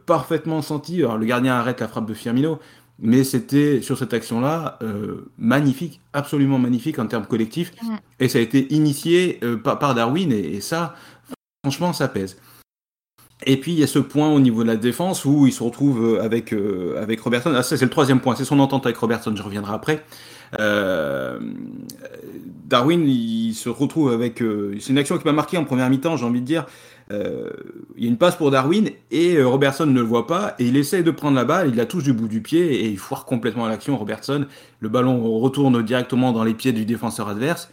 parfaitement 0.06 0.62
sentie. 0.62 1.00
Alors 1.00 1.18
le 1.18 1.26
gardien 1.26 1.54
arrête 1.54 1.80
la 1.80 1.88
frappe 1.88 2.08
de 2.08 2.14
Firmino, 2.14 2.60
mais 3.00 3.24
c'était 3.24 3.82
sur 3.82 3.98
cette 3.98 4.14
action-là 4.14 4.80
euh, 4.82 5.30
magnifique, 5.38 6.02
absolument 6.14 6.58
magnifique 6.58 6.98
en 7.00 7.06
termes 7.06 7.26
collectifs. 7.26 7.72
Et 8.20 8.28
ça 8.28 8.40
a 8.40 8.42
été 8.42 8.74
initié 8.74 9.40
euh, 9.44 9.58
par, 9.58 9.78
par, 9.80 9.94
Darwin, 9.94 10.32
et, 10.32 10.56
et, 10.56 10.62
ça, 10.62 10.96
franchement, 11.68 11.92
ça 11.92 12.08
pèse. 12.08 12.38
Et 13.46 13.58
puis 13.58 13.74
il 13.74 13.80
y 13.80 13.84
a 13.84 13.88
ce 13.88 14.00
point 14.00 14.30
au 14.30 14.40
niveau 14.40 14.64
de 14.64 14.68
la 14.68 14.78
défense 14.78 15.26
où 15.26 15.46
il 15.46 15.52
se 15.52 15.62
retrouve 15.62 16.16
euh, 16.16 16.24
avec, 16.24 16.54
euh, 16.54 17.02
avec 17.02 17.20
Robertson. 17.20 17.52
Ah, 17.54 17.62
ça, 17.62 17.76
c'est 17.76 17.84
le 17.84 17.92
troisième 17.92 18.22
point, 18.22 18.36
c'est 18.36 18.46
son 18.46 18.60
entente 18.60 18.86
avec 18.86 18.98
Robertson, 18.98 19.36
je 19.36 19.44
reviendrai 19.44 19.74
après. 19.74 20.04
Euh, 20.62 21.40
Darwin, 22.66 23.06
il 23.06 23.54
se 23.54 23.68
retrouve 23.68 24.14
avec. 24.14 24.42
c'est 24.80 24.90
une 24.90 24.98
action 24.98 25.18
qui 25.18 25.26
m'a 25.26 25.34
marqué 25.34 25.58
en 25.58 25.66
première 25.66 25.90
mi-temps, 25.90 26.16
j'ai 26.16 26.26
envie 26.26 26.40
de 26.40 26.46
dire. 26.46 26.66
Il 27.12 28.04
y 28.04 28.06
a 28.06 28.10
une 28.10 28.18
passe 28.18 28.36
pour 28.36 28.50
Darwin 28.50 28.90
et 29.12 29.42
Robertson 29.42 29.86
ne 29.86 29.94
le 29.94 30.02
voit 30.02 30.28
pas 30.28 30.56
et 30.60 30.66
il 30.66 30.76
essaye 30.76 31.04
de 31.04 31.12
prendre 31.12 31.36
la 31.36 31.46
balle, 31.46 31.70
il 31.70 31.76
la 31.76 31.86
touche 31.86 32.04
du 32.04 32.12
bout 32.12 32.28
du 32.28 32.42
pied 32.42 32.82
et 32.82 32.90
il 32.90 32.98
foire 32.98 33.26
complètement 33.26 33.66
l'action. 33.68 33.98
Robertson, 33.98 34.46
le 34.80 34.90
ballon 34.90 35.22
retourne 35.40 35.82
directement 35.84 36.34
dans 36.34 36.44
les 36.44 36.54
pieds 36.54 36.74
du 36.74 36.86
défenseur 36.86 37.30
adverse. 37.30 37.70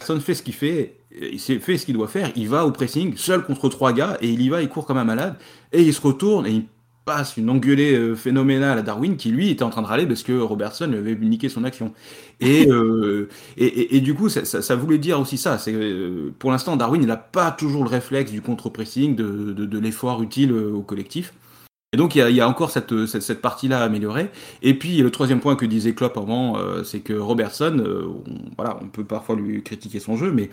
Robertson 0.00 0.20
fait 0.20 0.34
ce 0.34 0.42
qu'il 0.42 0.54
fait, 0.54 0.96
il 1.20 1.38
fait 1.38 1.76
ce 1.76 1.84
qu'il 1.84 1.94
doit 1.94 2.08
faire, 2.08 2.30
il 2.36 2.48
va 2.48 2.64
au 2.64 2.70
pressing, 2.70 3.16
seul 3.16 3.44
contre 3.44 3.68
trois 3.68 3.92
gars 3.92 4.16
et 4.20 4.28
il 4.28 4.40
y 4.40 4.48
va, 4.48 4.62
il 4.62 4.68
court 4.68 4.86
comme 4.86 4.98
un 4.98 5.04
malade 5.04 5.34
et 5.72 5.82
il 5.82 5.92
se 5.92 6.00
retourne 6.00 6.46
et 6.46 6.50
il 6.50 6.64
passe 7.04 7.38
une 7.38 7.48
engueulée 7.48 7.94
euh, 7.94 8.14
phénoménale 8.14 8.78
à 8.78 8.82
Darwin 8.82 9.16
qui 9.16 9.30
lui 9.30 9.48
était 9.50 9.62
en 9.62 9.70
train 9.70 9.80
de 9.80 9.86
râler 9.86 10.06
parce 10.06 10.22
que 10.22 10.38
Robertson 10.38 10.86
lui 10.88 10.98
avait 10.98 11.14
niqué 11.14 11.48
son 11.48 11.64
action. 11.64 11.94
Et, 12.40 12.66
euh, 12.70 13.30
et, 13.56 13.64
et, 13.64 13.96
et, 13.96 14.00
du 14.02 14.14
coup, 14.14 14.28
ça, 14.28 14.44
ça, 14.44 14.60
ça, 14.60 14.76
voulait 14.76 14.98
dire 14.98 15.18
aussi 15.18 15.38
ça. 15.38 15.56
C'est 15.56 15.72
euh, 15.74 16.34
pour 16.38 16.50
l'instant, 16.50 16.76
Darwin 16.76 17.00
il 17.00 17.08
n'a 17.08 17.16
pas 17.16 17.50
toujours 17.50 17.82
le 17.82 17.88
réflexe 17.88 18.30
du 18.30 18.42
contre-pressing, 18.42 19.16
de, 19.16 19.54
de, 19.54 19.64
de 19.64 19.78
l'effort 19.78 20.22
utile 20.22 20.52
au 20.52 20.82
collectif. 20.82 21.32
Et 21.92 21.96
donc 21.96 22.14
il 22.14 22.30
y 22.30 22.40
a, 22.40 22.48
encore 22.48 22.70
cette, 22.70 23.06
cette, 23.06 23.40
partie-là 23.40 23.80
à 23.80 23.84
améliorer. 23.84 24.30
Et 24.62 24.74
puis 24.74 24.98
le 24.98 25.10
troisième 25.10 25.40
point 25.40 25.56
que 25.56 25.64
disait 25.64 25.94
Klopp 25.94 26.18
avant, 26.18 26.58
euh, 26.58 26.84
c'est 26.84 27.00
que 27.00 27.14
Robertson, 27.14 27.82
on, 27.82 28.22
voilà, 28.56 28.78
on 28.82 28.88
peut 28.88 29.04
parfois 29.04 29.36
lui 29.36 29.62
critiquer 29.62 29.98
son 29.98 30.16
jeu, 30.16 30.30
mais 30.30 30.50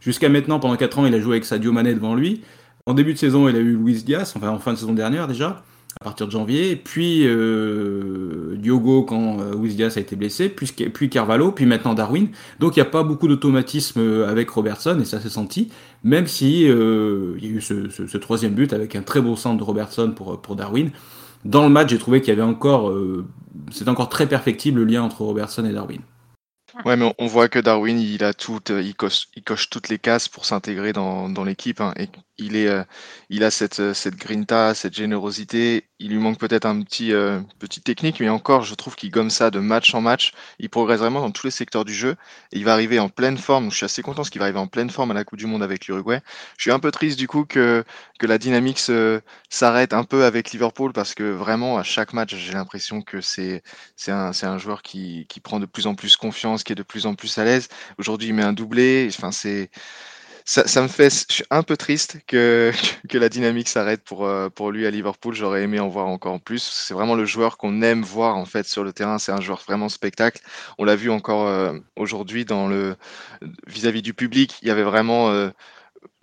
jusqu'à 0.00 0.28
maintenant, 0.28 0.58
pendant 0.58 0.76
4 0.76 0.98
ans, 0.98 1.06
il 1.06 1.14
a 1.14 1.20
joué 1.20 1.34
avec 1.34 1.44
Sadio 1.44 1.70
Mané 1.70 1.94
devant 1.94 2.16
lui. 2.16 2.42
En 2.86 2.94
début 2.94 3.12
de 3.12 3.18
saison, 3.18 3.48
il 3.48 3.54
a 3.54 3.60
eu 3.60 3.76
Luis 3.76 4.02
Diaz, 4.02 4.32
enfin 4.36 4.48
en 4.48 4.58
fin 4.58 4.72
de 4.72 4.78
saison 4.78 4.92
dernière 4.92 5.28
déjà 5.28 5.62
à 6.00 6.04
partir 6.04 6.26
de 6.26 6.32
janvier, 6.32 6.76
puis 6.76 7.26
euh, 7.26 8.56
Diogo 8.56 9.02
quand 9.02 9.38
euh, 9.40 9.88
a 9.94 10.00
été 10.00 10.16
blessé, 10.16 10.48
puis, 10.48 11.08
Carvalho, 11.08 11.52
puis 11.52 11.66
maintenant 11.66 11.94
Darwin. 11.94 12.28
Donc 12.60 12.76
il 12.76 12.80
n'y 12.80 12.86
a 12.86 12.90
pas 12.90 13.02
beaucoup 13.02 13.28
d'automatisme 13.28 14.00
euh, 14.00 14.28
avec 14.28 14.50
Robertson 14.50 14.98
et 15.00 15.04
ça 15.04 15.20
s'est 15.20 15.28
senti, 15.28 15.70
même 16.02 16.26
si 16.26 16.68
euh, 16.68 17.34
il 17.38 17.46
y 17.46 17.48
a 17.48 17.56
eu 17.56 17.60
ce, 17.60 18.16
troisième 18.16 18.54
but 18.54 18.72
avec 18.72 18.96
un 18.96 19.02
très 19.02 19.20
beau 19.20 19.36
centre 19.36 19.58
de 19.58 19.64
Robertson 19.64 20.12
pour, 20.14 20.40
pour 20.40 20.56
Darwin. 20.56 20.90
Dans 21.44 21.64
le 21.64 21.70
match, 21.70 21.90
j'ai 21.90 21.98
trouvé 21.98 22.20
qu'il 22.20 22.28
y 22.28 22.32
avait 22.32 22.42
encore, 22.42 22.94
c'est 23.72 23.88
encore 23.88 24.08
très 24.08 24.28
perfectible 24.28 24.78
le 24.78 24.84
lien 24.84 25.02
entre 25.02 25.22
Robertson 25.22 25.64
et 25.64 25.72
Darwin. 25.72 26.00
Ouais, 26.84 26.96
mais 26.96 27.14
on 27.18 27.26
voit 27.26 27.48
que 27.48 27.58
Darwin, 27.58 27.98
il 27.98 28.24
a 28.24 28.32
tout, 28.32 28.60
euh, 28.70 28.80
il 28.82 28.94
coche, 28.94 29.28
toutes 29.70 29.88
les 29.90 29.98
cases 29.98 30.28
pour 30.28 30.46
s'intégrer 30.46 30.92
dans, 30.94 31.28
dans 31.28 31.44
l'équipe. 31.44 31.80
Hein, 31.80 31.92
et 31.96 32.08
il 32.38 32.56
est, 32.56 32.66
euh, 32.66 32.82
il 33.28 33.44
a 33.44 33.50
cette, 33.50 33.80
euh, 33.80 33.94
cette 33.94 34.16
grinta, 34.16 34.74
cette 34.74 34.94
générosité. 34.94 35.90
Il 36.02 36.10
lui 36.10 36.18
manque 36.18 36.36
peut-être 36.36 36.66
un 36.66 36.82
petit, 36.82 37.12
euh, 37.12 37.38
petit 37.60 37.80
technique, 37.80 38.18
mais 38.18 38.28
encore, 38.28 38.62
je 38.62 38.74
trouve 38.74 38.96
qu'il 38.96 39.10
gomme 39.10 39.30
ça 39.30 39.52
de 39.52 39.60
match 39.60 39.94
en 39.94 40.00
match. 40.00 40.32
Il 40.58 40.68
progresse 40.68 40.98
vraiment 40.98 41.20
dans 41.20 41.30
tous 41.30 41.46
les 41.46 41.52
secteurs 41.52 41.84
du 41.84 41.94
jeu. 41.94 42.16
Et 42.50 42.58
il 42.58 42.64
va 42.64 42.72
arriver 42.72 42.98
en 42.98 43.08
pleine 43.08 43.38
forme. 43.38 43.70
Je 43.70 43.76
suis 43.76 43.84
assez 43.84 44.02
content 44.02 44.16
parce 44.16 44.30
qu'il 44.30 44.40
va 44.40 44.46
arriver 44.46 44.58
en 44.58 44.66
pleine 44.66 44.90
forme 44.90 45.12
à 45.12 45.14
la 45.14 45.22
Coupe 45.22 45.38
du 45.38 45.46
Monde 45.46 45.62
avec 45.62 45.86
l'Uruguay. 45.86 46.20
Je 46.56 46.62
suis 46.62 46.72
un 46.72 46.80
peu 46.80 46.90
triste 46.90 47.16
du 47.18 47.28
coup 47.28 47.44
que, 47.44 47.84
la 48.20 48.38
dynamique 48.38 48.80
s'arrête 49.48 49.92
un 49.92 50.04
peu 50.04 50.24
avec 50.24 50.52
Liverpool 50.52 50.92
parce 50.92 51.14
que 51.14 51.24
vraiment 51.24 51.78
à 51.78 51.82
chaque 51.82 52.12
match, 52.12 52.34
j'ai 52.34 52.52
l'impression 52.52 53.02
que 53.02 53.20
c'est, 53.20 53.62
un, 54.08 54.30
un 54.42 54.58
joueur 54.58 54.82
qui, 54.82 55.26
qui 55.28 55.40
prend 55.40 55.60
de 55.60 55.66
plus 55.66 55.86
en 55.86 55.94
plus 55.94 56.16
confiance, 56.16 56.64
qui 56.64 56.72
est 56.72 56.76
de 56.76 56.82
plus 56.82 57.06
en 57.06 57.14
plus 57.14 57.38
à 57.38 57.44
l'aise. 57.44 57.68
Aujourd'hui, 57.98 58.28
il 58.28 58.34
met 58.34 58.42
un 58.42 58.52
doublé. 58.52 59.08
Enfin, 59.08 59.30
c'est 59.30 59.70
ça, 60.44 60.66
ça, 60.66 60.82
me 60.82 60.88
fait, 60.88 61.26
je 61.28 61.34
suis 61.34 61.44
un 61.50 61.62
peu 61.62 61.76
triste 61.76 62.18
que, 62.26 62.72
que 63.08 63.18
la 63.18 63.28
dynamique 63.28 63.68
s'arrête 63.68 64.02
pour, 64.02 64.24
euh, 64.26 64.48
pour 64.48 64.70
lui 64.70 64.86
à 64.86 64.90
Liverpool. 64.90 65.34
J'aurais 65.34 65.62
aimé 65.62 65.80
en 65.80 65.88
voir 65.88 66.06
encore 66.06 66.34
en 66.34 66.38
plus. 66.38 66.62
C'est 66.62 66.94
vraiment 66.94 67.14
le 67.14 67.24
joueur 67.24 67.56
qu'on 67.58 67.82
aime 67.82 68.02
voir 68.02 68.36
en 68.36 68.44
fait 68.44 68.66
sur 68.66 68.84
le 68.84 68.92
terrain. 68.92 69.18
C'est 69.18 69.32
un 69.32 69.40
joueur 69.40 69.62
vraiment 69.66 69.88
spectacle. 69.88 70.40
On 70.78 70.84
l'a 70.84 70.96
vu 70.96 71.10
encore 71.10 71.46
euh, 71.46 71.78
aujourd'hui 71.96 72.44
dans 72.44 72.68
le 72.68 72.96
vis-à-vis 73.66 74.00
-vis 74.00 74.02
du 74.02 74.14
public. 74.14 74.58
Il 74.62 74.68
y 74.68 74.70
avait 74.70 74.82
vraiment 74.82 75.30
euh, 75.30 75.50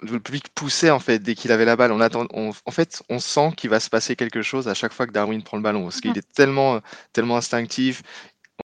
le 0.01 0.19
public 0.19 0.49
poussait 0.55 0.91
en 0.91 0.99
fait 0.99 1.19
dès 1.19 1.35
qu'il 1.35 1.51
avait 1.51 1.65
la 1.65 1.75
balle. 1.75 1.91
On 1.91 2.01
attend, 2.01 2.27
on, 2.33 2.51
en 2.65 2.71
fait, 2.71 3.03
on 3.09 3.19
sent 3.19 3.51
qu'il 3.57 3.69
va 3.69 3.79
se 3.79 3.89
passer 3.89 4.15
quelque 4.15 4.41
chose 4.41 4.67
à 4.67 4.73
chaque 4.73 4.93
fois 4.93 5.07
que 5.07 5.11
Darwin 5.13 5.43
prend 5.43 5.57
le 5.57 5.63
ballon 5.63 5.83
parce 5.83 6.01
qu'il 6.01 6.17
est 6.17 6.33
tellement, 6.33 6.81
tellement 7.13 7.37
instinctif 7.37 8.03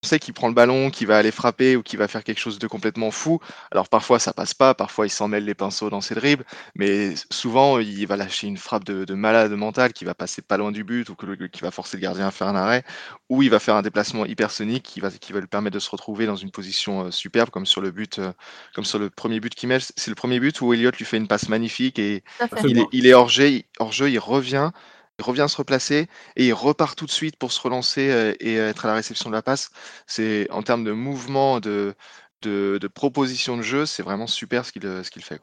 on 0.04 0.08
sait 0.08 0.20
qu'il 0.20 0.34
prend 0.34 0.48
le 0.48 0.54
ballon, 0.54 0.90
qu'il 0.90 1.08
va 1.08 1.18
aller 1.18 1.32
frapper 1.32 1.76
ou 1.76 1.84
qu'il 1.84 2.00
va 2.00 2.08
faire 2.08 2.24
quelque 2.24 2.40
chose 2.40 2.60
de 2.60 2.68
complètement 2.68 3.12
fou. 3.12 3.40
Alors 3.72 3.90
parfois 3.90 4.20
ça 4.20 4.34
passe 4.34 4.54
pas, 4.54 4.74
parfois 4.74 5.08
il 5.08 5.10
s'en 5.10 5.28
mêle 5.28 5.46
les 5.46 5.56
pinceaux 5.56 5.90
dans 5.90 6.02
ses 6.02 6.16
dribbles, 6.16 6.46
mais 6.76 7.14
souvent 7.32 7.80
il 7.80 8.06
va 8.08 8.18
lâcher 8.18 8.48
une 8.48 8.58
frappe 8.58 8.84
de, 8.84 9.06
de 9.06 9.14
malade 9.14 9.52
mental 9.52 9.94
qui 9.94 10.06
va 10.06 10.14
passer 10.14 10.42
pas 10.42 10.58
loin 10.58 10.72
du 10.72 10.84
but 10.84 11.10
ou 11.10 11.16
que, 11.16 11.46
qui 11.48 11.62
va 11.62 11.72
forcer 11.72 11.98
le 11.98 12.02
gardien 12.02 12.28
à 12.28 12.32
faire 12.32 12.48
un 12.48 12.56
arrêt, 12.56 12.84
ou 13.30 13.42
il 13.44 13.50
va 13.50 13.60
faire 13.60 13.76
un 13.76 13.82
déplacement 13.82 14.26
hypersonique 14.26 14.84
qui 14.84 15.00
va, 15.00 15.12
qui 15.12 15.34
va 15.34 15.40
lui 15.40 15.48
permettre 15.48 15.76
de 15.76 15.80
se 15.80 15.90
retrouver 15.90 16.26
dans 16.26 16.36
une 16.36 16.52
position 16.52 17.06
euh, 17.06 17.12
superbe 17.12 17.50
comme 17.50 17.66
sur 17.66 17.82
le 17.82 17.92
but, 17.92 18.20
euh, 18.20 18.32
comme 18.74 18.86
sur 18.86 19.00
le 19.00 19.10
premier 19.10 19.40
but 19.40 19.54
qu'il 19.56 19.70
met. 19.70 19.80
C'est 19.80 20.10
le 20.10 20.16
premier 20.16 20.40
but 20.40 20.62
où 20.62 20.74
Elliott 20.74 20.98
lui 20.98 21.06
fait 21.06 21.18
une 21.18 21.28
passe 21.28 21.50
magnifique 21.50 22.00
et 22.00 22.24
il 22.64 22.80
est, 22.80 22.88
il 22.92 23.08
est 23.08 23.14
hors 23.14 23.30
jeu, 23.30 23.62
hors 23.80 23.92
jeu, 23.92 24.10
il 24.10 24.20
revient 24.20 24.72
il 25.20 25.26
revient 25.26 25.46
se 25.48 25.58
replacer 25.58 26.08
et 26.36 26.48
il 26.48 26.54
repart 26.54 26.98
tout 26.98 27.06
de 27.06 27.12
suite 27.12 27.38
pour 27.38 27.52
se 27.52 27.62
relancer 27.62 28.10
euh, 28.10 28.34
et 28.40 28.56
être 28.56 28.86
à 28.86 28.88
la 28.88 28.96
réception 28.96 29.30
de 29.30 29.36
la 29.36 29.42
passe. 29.42 29.72
C'est 30.08 30.50
en 30.52 30.64
termes 30.64 30.84
de 30.84 30.92
mouvement, 30.92 31.60
de, 31.60 31.96
de, 32.42 32.88
proposition 32.88 33.58
de 33.58 33.62
jeu, 33.62 33.86
c'est 33.86 34.04
vraiment 34.04 34.28
super 34.28 34.66
ce 34.66 34.72
qu'il 34.72 34.82
qu'il 35.12 35.24
fait. 35.24 35.40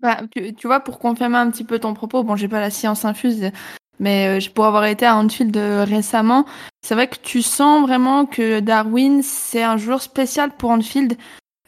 Bah, 0.00 0.20
tu, 0.34 0.66
vois, 0.66 0.80
pour 0.80 0.98
confirmer 0.98 1.38
un 1.38 1.50
petit 1.50 1.64
peu 1.64 1.78
ton 1.78 1.94
propos, 1.94 2.22
bon, 2.22 2.36
j'ai 2.36 2.48
pas 2.48 2.60
la 2.60 2.70
science 2.70 3.04
infuse, 3.04 3.50
mais 3.98 4.38
euh, 4.38 4.50
pour 4.54 4.66
avoir 4.66 4.84
été 4.84 5.06
à 5.06 5.16
Anfield 5.16 5.56
euh, 5.56 5.84
récemment, 5.84 6.44
c'est 6.82 6.94
vrai 6.94 7.08
que 7.08 7.16
tu 7.16 7.42
sens 7.42 7.86
vraiment 7.86 8.26
que 8.26 8.60
Darwin, 8.60 9.22
c'est 9.22 9.62
un 9.62 9.78
joueur 9.78 10.02
spécial 10.02 10.54
pour 10.56 10.70
Anfield 10.70 11.16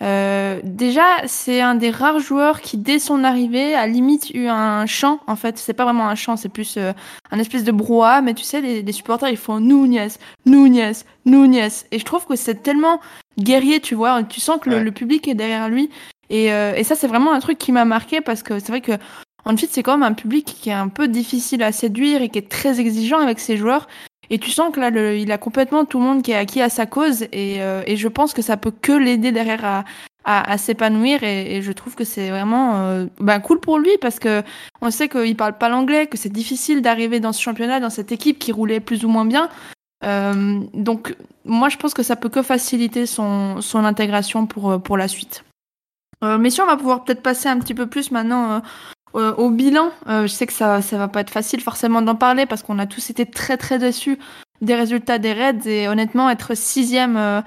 Euh, 0.00 0.60
déjà, 0.62 1.04
c'est 1.26 1.60
un 1.60 1.74
des 1.74 1.90
rares 1.90 2.20
joueurs 2.20 2.60
qui, 2.60 2.76
dès 2.76 2.98
son 2.98 3.24
arrivée, 3.24 3.74
a 3.74 3.86
limite 3.86 4.30
eu 4.30 4.46
un 4.46 4.86
chant. 4.86 5.20
En 5.26 5.34
fait, 5.36 5.58
c'est 5.58 5.72
pas 5.72 5.84
vraiment 5.84 6.08
un 6.08 6.14
chant, 6.14 6.36
c'est 6.36 6.48
plus 6.48 6.76
euh, 6.76 6.92
un 7.32 7.38
espèce 7.38 7.64
de 7.64 7.72
brouhaha. 7.72 8.20
Mais 8.20 8.34
tu 8.34 8.44
sais, 8.44 8.60
les, 8.60 8.82
les 8.82 8.92
supporters, 8.92 9.28
ils 9.28 9.36
font 9.36 9.58
Nunez, 9.60 10.08
Nunez, 10.46 10.92
Nunez. 11.26 11.68
Et 11.90 11.98
je 11.98 12.04
trouve 12.04 12.26
que 12.26 12.36
c'est 12.36 12.62
tellement 12.62 13.00
guerrier, 13.38 13.80
tu 13.80 13.94
vois. 13.94 14.22
Tu 14.22 14.40
sens 14.40 14.58
que 14.60 14.70
le, 14.70 14.76
Ouais. 14.76 14.84
le 14.84 14.92
public 14.92 15.26
est 15.26 15.34
derrière 15.34 15.68
lui. 15.68 15.90
Et, 16.30 16.52
euh, 16.52 16.74
et 16.76 16.84
ça, 16.84 16.94
c'est 16.94 17.08
vraiment 17.08 17.32
un 17.32 17.40
truc 17.40 17.58
qui 17.58 17.72
m'a 17.72 17.84
marqué 17.84 18.20
parce 18.20 18.42
que 18.42 18.58
c'est 18.58 18.68
vrai 18.68 18.80
que 18.80 18.92
Anfield, 19.44 19.70
c'est 19.72 19.82
quand 19.82 19.96
même 19.96 20.02
un 20.08 20.12
public 20.14 20.44
qui 20.60 20.68
est 20.68 20.74
un 20.74 20.88
peu 20.88 21.08
difficile 21.08 21.62
à 21.62 21.72
séduire 21.72 22.20
et 22.22 22.28
qui 22.28 22.38
est 22.38 22.48
très 22.50 22.80
exigeant 22.80 23.18
avec 23.18 23.40
ses 23.40 23.56
joueurs. 23.56 23.88
Et 24.30 24.38
tu 24.38 24.50
sens 24.50 24.74
que 24.74 24.80
là, 24.80 24.90
le- 24.90 25.16
il 25.16 25.32
a 25.32 25.38
complètement 25.38 25.84
tout 25.84 25.98
le 25.98 26.04
monde 26.04 26.22
qui 26.22 26.32
est 26.32 26.36
acquis 26.36 26.60
à 26.60 26.68
sa 26.68 26.86
cause. 26.86 27.22
Et, 27.32 27.62
euh, 27.62 27.82
et 27.86 27.96
je 27.96 28.08
pense 28.08 28.32
que 28.34 28.42
ça 28.42 28.56
peut 28.56 28.70
que 28.72 28.92
l'aider 28.92 29.32
derrière 29.32 29.64
à, 29.64 29.84
à, 30.24 30.52
à 30.52 30.58
s'épanouir. 30.58 31.22
Et, 31.22 31.56
et 31.56 31.62
je 31.62 31.72
trouve 31.72 31.94
que 31.94 32.04
c'est 32.04 32.28
vraiment 32.30 32.76
euh, 32.76 33.06
ben, 33.20 33.40
cool 33.40 33.60
pour 33.60 33.78
lui 33.78 33.90
parce 34.00 34.18
que 34.18 34.42
on 34.82 34.90
sait 34.90 35.08
qu'il 35.08 35.36
parle 35.36 35.56
pas 35.56 35.68
l'anglais, 35.68 36.06
que 36.06 36.18
c'est 36.18 36.32
difficile 36.32 36.82
d'arriver 36.82 37.20
dans 37.20 37.32
ce 37.32 37.40
championnat, 37.42 37.80
dans 37.80 37.90
cette 37.90 38.12
équipe 38.12 38.38
qui 38.38 38.52
roulait 38.52 38.80
plus 38.80 39.04
ou 39.04 39.08
moins 39.08 39.24
bien. 39.24 39.48
Euh, 40.04 40.60
donc, 40.74 41.16
moi, 41.44 41.68
je 41.70 41.76
pense 41.76 41.94
que 41.94 42.02
ça 42.02 42.14
peut 42.14 42.28
que 42.28 42.42
faciliter 42.42 43.06
son, 43.06 43.60
son 43.60 43.84
intégration 43.84 44.46
pour, 44.46 44.70
euh, 44.70 44.78
pour 44.78 44.96
la 44.96 45.08
suite. 45.08 45.44
Euh, 46.22 46.36
messieurs, 46.36 46.64
on 46.64 46.66
va 46.66 46.76
pouvoir 46.76 47.04
peut-être 47.04 47.22
passer 47.22 47.48
un 47.48 47.58
petit 47.58 47.74
peu 47.74 47.86
plus 47.86 48.10
maintenant 48.10 48.60
euh, 49.14 49.32
euh, 49.32 49.34
au 49.34 49.50
bilan. 49.50 49.90
Euh, 50.08 50.22
je 50.22 50.28
sais 50.28 50.46
que 50.46 50.52
ça, 50.52 50.82
ça 50.82 50.98
va 50.98 51.08
pas 51.08 51.20
être 51.20 51.30
facile 51.30 51.60
forcément 51.60 52.02
d'en 52.02 52.14
parler 52.14 52.46
parce 52.46 52.62
qu'on 52.62 52.78
a 52.78 52.86
tous 52.86 53.10
été 53.10 53.26
très 53.26 53.56
très 53.56 53.78
déçus 53.78 54.18
des 54.60 54.74
résultats 54.74 55.18
des 55.18 55.32
Reds 55.32 55.66
et 55.66 55.88
honnêtement 55.88 56.28
être 56.30 56.56
sixième 56.56 57.16
euh, 57.16 57.40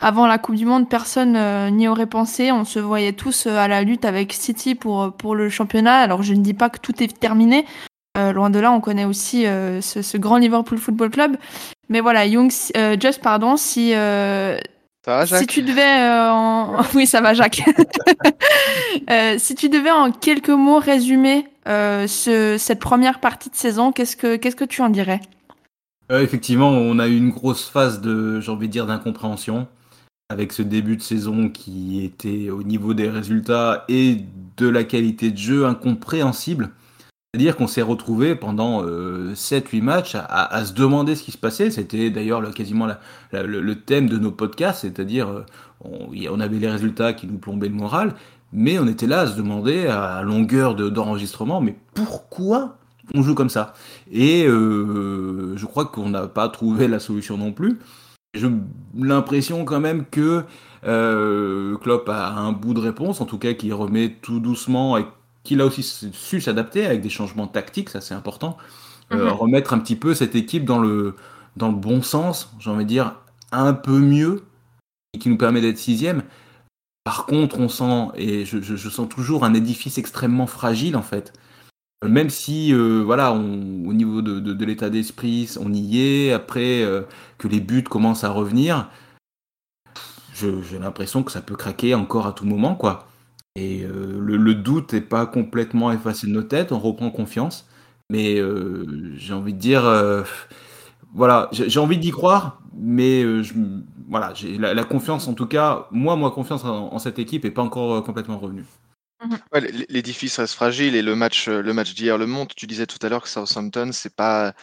avant 0.00 0.26
la 0.26 0.38
Coupe 0.38 0.56
du 0.56 0.66
Monde, 0.66 0.88
personne 0.88 1.36
euh, 1.36 1.70
n'y 1.70 1.88
aurait 1.88 2.06
pensé. 2.06 2.52
On 2.52 2.64
se 2.64 2.78
voyait 2.78 3.12
tous 3.12 3.46
euh, 3.46 3.56
à 3.56 3.68
la 3.68 3.82
lutte 3.82 4.04
avec 4.04 4.32
City 4.32 4.74
pour 4.74 5.12
pour 5.12 5.34
le 5.34 5.48
championnat. 5.48 5.98
Alors 5.98 6.22
je 6.22 6.34
ne 6.34 6.42
dis 6.42 6.54
pas 6.54 6.70
que 6.70 6.78
tout 6.78 7.02
est 7.02 7.18
terminé. 7.18 7.64
Euh, 8.16 8.32
loin 8.32 8.48
de 8.50 8.58
là, 8.58 8.72
on 8.72 8.80
connaît 8.80 9.04
aussi 9.04 9.46
euh, 9.46 9.80
ce, 9.82 10.00
ce 10.00 10.16
grand 10.16 10.38
Liverpool 10.38 10.78
Football 10.78 11.10
Club. 11.10 11.36
Mais 11.88 12.00
voilà, 12.00 12.26
Young, 12.26 12.50
euh, 12.76 12.96
Just 12.98 13.20
pardon, 13.22 13.56
si 13.56 13.92
euh, 13.94 14.58
Ça 15.06 15.18
va, 15.18 15.24
Jacques 15.24 15.40
si 15.42 15.46
tu 15.46 15.62
devais 15.62 15.80
euh, 15.80 16.30
en... 16.30 16.82
oui 16.94 17.06
ça 17.06 17.20
va 17.20 17.32
Jacques 17.32 17.62
Euh, 19.10 19.36
si 19.38 19.54
tu 19.54 19.68
devais 19.68 19.90
en 19.90 20.10
quelques 20.10 20.48
mots 20.48 20.80
résumer 20.80 21.46
euh, 21.68 22.08
ce, 22.08 22.56
cette 22.58 22.80
première 22.80 23.20
partie 23.20 23.50
de 23.50 23.54
saison 23.54 23.92
qu'est-ce 23.92 24.16
que 24.16 24.34
qu'est-ce 24.36 24.56
que 24.56 24.64
tu 24.64 24.82
en 24.82 24.88
dirais? 24.88 25.20
Euh, 26.10 26.22
effectivement, 26.22 26.70
on 26.70 26.98
a 26.98 27.08
eu 27.08 27.16
une 27.16 27.30
grosse 27.30 27.68
phase 27.68 28.00
de, 28.00 28.40
j'ai 28.40 28.50
envie 28.50 28.68
de 28.68 28.72
dire, 28.72 28.86
d'incompréhension 28.86 29.68
avec 30.28 30.52
ce 30.52 30.62
début 30.62 30.96
de 30.96 31.02
saison 31.02 31.50
qui 31.50 32.04
était 32.04 32.50
au 32.50 32.62
niveau 32.62 32.94
des 32.94 33.08
résultats 33.08 33.84
et 33.88 34.24
de 34.56 34.68
la 34.68 34.82
qualité 34.84 35.30
de 35.30 35.38
jeu 35.38 35.66
incompréhensible. 35.66 36.70
C'est-à-dire 37.32 37.56
qu'on 37.56 37.66
s'est 37.66 37.82
retrouvé 37.82 38.34
pendant 38.34 38.82
euh, 38.82 39.34
7-8 39.34 39.82
matchs 39.82 40.16
à, 40.16 40.64
se 40.64 40.72
demander 40.72 41.14
ce 41.14 41.22
qui 41.22 41.32
se 41.32 41.38
passait. 41.38 41.70
C'était 41.70 42.08
d'ailleurs 42.10 42.40
le- 42.40 42.50
quasiment 42.50 42.88
le, 43.32 43.74
thème 43.74 44.08
de 44.08 44.16
nos 44.16 44.30
podcasts, 44.30 44.80
c'est-à-dire 44.82 45.28
euh, 45.28 45.44
on, 45.84 46.40
avait 46.40 46.58
les 46.58 46.70
résultats 46.70 47.12
qui 47.12 47.26
nous 47.26 47.36
plombaient 47.38 47.68
le 47.68 47.74
moral, 47.74 48.14
mais 48.52 48.78
on 48.78 48.86
était 48.86 49.06
là 49.06 49.20
à 49.20 49.26
se 49.26 49.36
demander 49.36 49.86
à 49.86 50.22
longueur 50.22 50.74
de- 50.74 50.88
d'enregistrement, 50.88 51.60
mais 51.60 51.76
pourquoi 51.94 52.78
on 53.14 53.22
joue 53.22 53.34
comme 53.34 53.50
ça? 53.50 53.74
Et 54.10 54.46
euh, 54.46 55.56
je 55.56 55.66
crois 55.66 55.84
qu'on 55.86 56.08
n'a 56.08 56.28
pas 56.28 56.48
trouvé 56.48 56.88
la 56.88 57.00
solution 57.00 57.36
non 57.36 57.52
plus. 57.52 57.78
J'ai 58.34 58.48
l'impression 58.94 59.64
quand 59.64 59.80
même 59.80 60.04
que 60.06 60.44
euh, 60.84 61.76
Klopp 61.78 62.08
a 62.08 62.30
un 62.34 62.52
bout 62.52 62.74
de 62.74 62.80
réponse, 62.80 63.20
en 63.20 63.26
tout 63.26 63.38
cas 63.38 63.52
qui 63.54 63.72
remet 63.72 64.16
tout 64.22 64.40
doucement 64.40 64.96
et 64.98 65.04
qu'il 65.46 65.60
a 65.60 65.66
aussi 65.66 65.82
su 65.82 66.40
s'adapter 66.40 66.84
avec 66.86 67.00
des 67.00 67.08
changements 67.10 67.46
tactiques, 67.46 67.90
ça 67.90 68.00
c'est 68.00 68.14
important. 68.14 68.56
Euh, 69.12 69.26
Mhm. 69.26 69.32
Remettre 69.32 69.72
un 69.72 69.78
petit 69.78 69.96
peu 69.96 70.14
cette 70.14 70.34
équipe 70.34 70.64
dans 70.64 70.78
le, 70.80 71.14
dans 71.56 71.68
le 71.68 71.76
bon 71.76 72.02
sens, 72.02 72.52
j'ai 72.58 72.70
envie 72.70 72.84
de 72.84 72.88
dire 72.88 73.14
un 73.52 73.72
peu 73.72 73.98
mieux, 73.98 74.44
et 75.14 75.18
qui 75.18 75.28
nous 75.28 75.38
permet 75.38 75.60
d'être 75.60 75.78
sixième. 75.78 76.22
Par 77.04 77.26
contre, 77.26 77.60
on 77.60 77.68
sent, 77.68 78.08
et 78.16 78.44
je, 78.44 78.60
je- 78.60 78.74
je 78.76 78.88
sens 78.88 79.08
toujours 79.08 79.44
un 79.44 79.54
édifice 79.54 79.96
extrêmement 79.98 80.48
fragile 80.48 80.96
en 80.96 81.02
fait. 81.02 81.32
Euh, 82.04 82.08
Même 82.08 82.30
si, 82.30 82.72
euh, 82.74 83.02
voilà, 83.04 83.32
on- 83.32 83.86
au 83.88 83.92
niveau 83.94 84.22
de, 84.22 84.40
de- 84.40 84.52
de 84.52 84.64
l'état 84.64 84.90
d'esprit, 84.90 85.48
on 85.60 85.72
y 85.72 86.00
est, 86.00 86.32
après 86.32 86.82
euh, 86.82 87.02
que 87.38 87.48
les 87.48 87.60
buts 87.60 87.84
commencent 87.84 88.24
à 88.24 88.30
revenir, 88.30 88.90
j'ai 90.34 90.78
l'impression 90.78 91.22
que 91.22 91.32
ça 91.32 91.40
peut 91.40 91.56
craquer 91.56 91.94
encore 91.94 92.26
à 92.26 92.32
tout 92.32 92.44
moment, 92.44 92.74
quoi. 92.74 93.06
Et 93.56 93.84
euh, 93.84 94.20
le, 94.20 94.54
doute 94.54 94.92
n'est 94.92 95.00
pas 95.00 95.24
complètement 95.26 95.90
effacé 95.90 96.26
de 96.26 96.32
nos 96.32 96.42
têtes, 96.42 96.72
on 96.72 96.78
reprend 96.78 97.10
confiance. 97.10 97.66
Mais 98.10 98.38
euh, 98.38 99.14
j'ai 99.16 99.32
envie 99.32 99.54
de 99.54 99.58
dire, 99.58 99.84
euh, 99.86 100.22
voilà, 101.14 101.48
j'ai 101.50 101.80
envie 101.80 101.98
d'y 101.98 102.10
croire, 102.10 102.60
mais 102.78 103.24
voilà, 104.08 104.32
j'ai 104.34 104.58
la, 104.58 104.84
confiance, 104.84 105.26
en 105.26 105.32
tout 105.32 105.46
cas, 105.46 105.86
moi, 105.90 106.16
moi, 106.16 106.30
confiance 106.30 106.64
en, 106.64 106.92
en 106.92 106.98
cette 106.98 107.18
équipe 107.18 107.44
n'est 107.44 107.50
pas 107.50 107.62
encore 107.62 108.04
complètement 108.04 108.38
revenue. 108.38 108.64
L- 109.52 109.86
l'édifice 109.88 110.38
reste 110.38 110.54
fragile 110.54 110.94
et 110.96 111.02
le 111.02 111.14
match, 111.16 111.48
euh, 111.48 111.62
le 111.62 111.72
match 111.72 111.94
d'hier 111.94 112.18
le 112.18 112.26
montre. 112.26 112.54
Tu 112.54 112.66
disais 112.66 112.86
tout 112.86 112.98
à 113.02 113.08
l'heure 113.08 113.22
que 113.22 113.28
Southampton, 113.28 113.90
c'est 113.92 114.14
pas, 114.14 114.54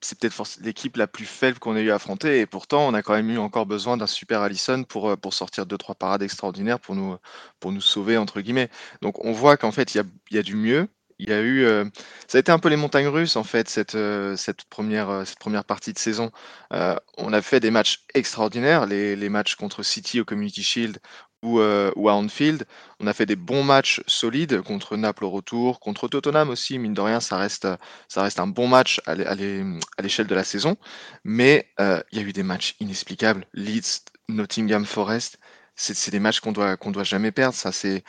c'est 0.00 0.18
peut-être 0.18 0.42
l'équipe 0.60 0.96
la 0.96 1.06
plus 1.06 1.26
faible 1.26 1.58
qu'on 1.58 1.76
ait 1.76 1.82
eu 1.82 1.90
à 1.90 1.96
affronter 1.96 2.40
et 2.40 2.46
pourtant 2.46 2.86
on 2.88 2.94
a 2.94 3.02
quand 3.02 3.14
même 3.14 3.30
eu 3.30 3.38
encore 3.38 3.66
besoin 3.66 3.96
d'un 3.96 4.06
super 4.06 4.40
Allison 4.42 4.84
pour, 4.84 5.10
euh, 5.10 5.16
pour 5.16 5.34
sortir 5.34 5.66
deux 5.66 5.78
trois 5.78 5.94
parades 5.94 6.22
extraordinaires 6.22 6.80
pour 6.80 6.94
nous, 6.94 7.16
pour 7.60 7.72
nous 7.72 7.80
sauver 7.80 8.16
entre 8.16 8.40
guillemets. 8.40 8.70
Donc 9.02 9.24
on 9.24 9.32
voit 9.32 9.56
qu'en 9.56 9.72
fait 9.72 9.94
il 9.94 9.98
y 9.98 10.00
a, 10.00 10.04
y 10.30 10.38
a 10.38 10.42
du 10.42 10.56
mieux. 10.56 10.88
Il 11.20 11.28
y 11.30 11.32
a 11.32 11.40
eu, 11.40 11.64
euh, 11.64 11.84
ça 12.28 12.38
a 12.38 12.40
été 12.40 12.52
un 12.52 12.60
peu 12.60 12.68
les 12.68 12.76
montagnes 12.76 13.08
russes 13.08 13.34
en 13.34 13.42
fait 13.42 13.68
cette, 13.68 13.96
cette 14.36 14.64
première, 14.66 15.26
cette 15.26 15.38
première 15.40 15.64
partie 15.64 15.92
de 15.92 15.98
saison. 15.98 16.30
On 16.70 17.32
a 17.32 17.42
fait 17.42 17.60
des 17.60 17.70
matchs 17.72 18.04
extraordinaires, 18.14 18.86
les, 18.86 19.16
les 19.16 19.28
matchs 19.28 19.56
contre 19.56 19.82
City 19.82 20.20
au 20.20 20.24
Community 20.24 20.62
Shield 20.62 20.98
ou, 21.42 21.60
euh, 21.60 21.92
ou 21.96 22.08
à 22.08 22.14
Anfield. 22.14 22.66
On 23.00 23.06
a 23.06 23.12
fait 23.12 23.26
des 23.26 23.36
bons 23.36 23.62
matchs 23.64 24.02
solides 24.06 24.62
contre 24.62 24.96
Naples 24.96 25.24
au 25.24 25.30
retour, 25.30 25.80
contre 25.80 26.08
Tottenham 26.08 26.50
aussi, 26.50 26.78
mine 26.78 26.94
de 26.94 27.00
rien, 27.00 27.20
ça 27.20 27.36
reste, 27.36 27.68
ça 28.08 28.22
reste 28.22 28.40
un 28.40 28.46
bon 28.46 28.68
match 28.68 29.00
à 29.06 29.14
l'é- 29.14 29.26
à 29.26 29.34
l'é- 29.34 29.64
à 29.98 30.02
l'échelle 30.02 30.26
de 30.26 30.34
la 30.34 30.44
saison. 30.44 30.76
Mais 31.24 31.68
euh, 31.80 32.00
il 32.12 32.18
y 32.18 32.24
a 32.24 32.24
eu 32.24 32.32
des 32.32 32.42
matchs 32.42 32.74
inexplicables. 32.80 33.46
Leeds, 33.54 34.04
Nottingham 34.28 34.84
Forest, 34.84 35.38
c'est 35.76 36.10
des 36.10 36.18
matchs 36.18 36.40
qu'on 36.40 36.50
doit, 36.52 36.76
qu'on 36.76 36.90
doit 36.90 37.04
jamais 37.04 37.30
perdre. 37.30 37.54
Ça, 37.54 37.70
c'est 37.72 38.02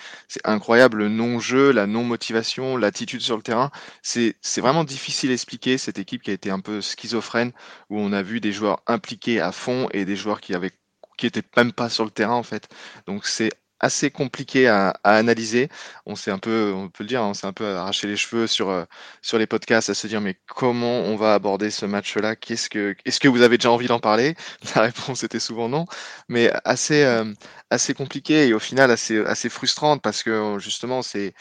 incroyable. 0.44 0.98
Le 0.98 1.10
non-jeu, 1.10 1.72
la 1.72 1.86
non-motivation, 1.86 2.78
l'attitude 2.78 3.22
sur 3.22 3.38
le 3.38 3.44
terrain. 3.44 3.70
C'est 4.02 4.36
vraiment 4.58 4.84
difficile 4.84 5.30
à 5.32 5.34
expliquer 5.34 5.78
cette 5.78 6.00
équipe 6.00 6.24
qui 6.24 6.32
a 6.32 6.34
été 6.34 6.50
un 6.50 6.60
peu 6.62 6.82
schizophrène, 6.82 7.52
où 7.90 8.00
on 8.00 8.12
a 8.12 8.24
vu 8.24 8.40
des 8.42 8.52
joueurs 8.52 8.82
impliqués 8.88 9.40
à 9.40 9.52
fond 9.52 9.88
et 9.92 10.06
des 10.06 10.16
joueurs 10.16 10.42
qui 10.42 10.56
avaient 10.56 10.72
qui 11.20 11.28
étaient 11.28 11.44
même 11.58 11.74
pas 11.74 11.90
sur 11.90 12.06
le 12.06 12.12
terrain 12.12 12.36
en 12.36 12.44
fait. 12.44 12.70
Donc 13.08 13.26
c'est 13.28 13.52
assez 13.80 14.12
compliqué 14.12 14.68
à, 14.68 14.90
analyser. 15.04 15.70
On 16.06 16.16
s'est 16.16 16.32
un 16.32 16.40
peu, 16.40 16.74
on 16.76 16.90
peut 16.90 17.04
le 17.04 17.08
dire, 17.08 17.22
hein, 17.24 17.30
on 17.30 17.34
s'est 17.34 17.48
un 17.48 17.54
peu 17.54 17.66
arraché 17.76 18.08
les 18.08 18.18
cheveux 18.18 18.48
sur, 18.48 18.70
euh, 18.70 18.86
sur 19.22 19.38
les 19.38 19.48
podcasts 19.48 19.90
à 19.90 19.94
se 19.94 20.08
dire 20.08 20.22
mais 20.22 20.38
comment 20.48 21.02
on 21.02 21.16
va 21.16 21.34
aborder 21.34 21.72
ce 21.72 21.86
match-là? 21.86 22.36
Qu'est-ce 22.36 22.70
que, 22.70 22.96
est-ce 23.06 23.20
que 23.20 23.28
vous 23.28 23.42
avez 23.42 23.58
déjà 23.58 23.72
envie 23.72 23.88
d'en 23.88 24.00
parler? 24.00 24.36
La 24.76 24.82
réponse 24.84 25.24
était 25.24 25.40
souvent 25.40 25.70
non, 25.70 25.86
mais 26.28 26.52
assez, 26.66 27.04
euh, 27.04 27.34
assez 27.70 27.94
compliqué 27.94 28.48
et 28.48 28.54
au 28.54 28.60
final 28.60 28.92
assez, 28.92 29.20
assez 29.26 29.50
frustrante 29.50 30.02
parce 30.02 30.24
que 30.24 30.58
justement 30.60 31.02
c'est 31.02 31.34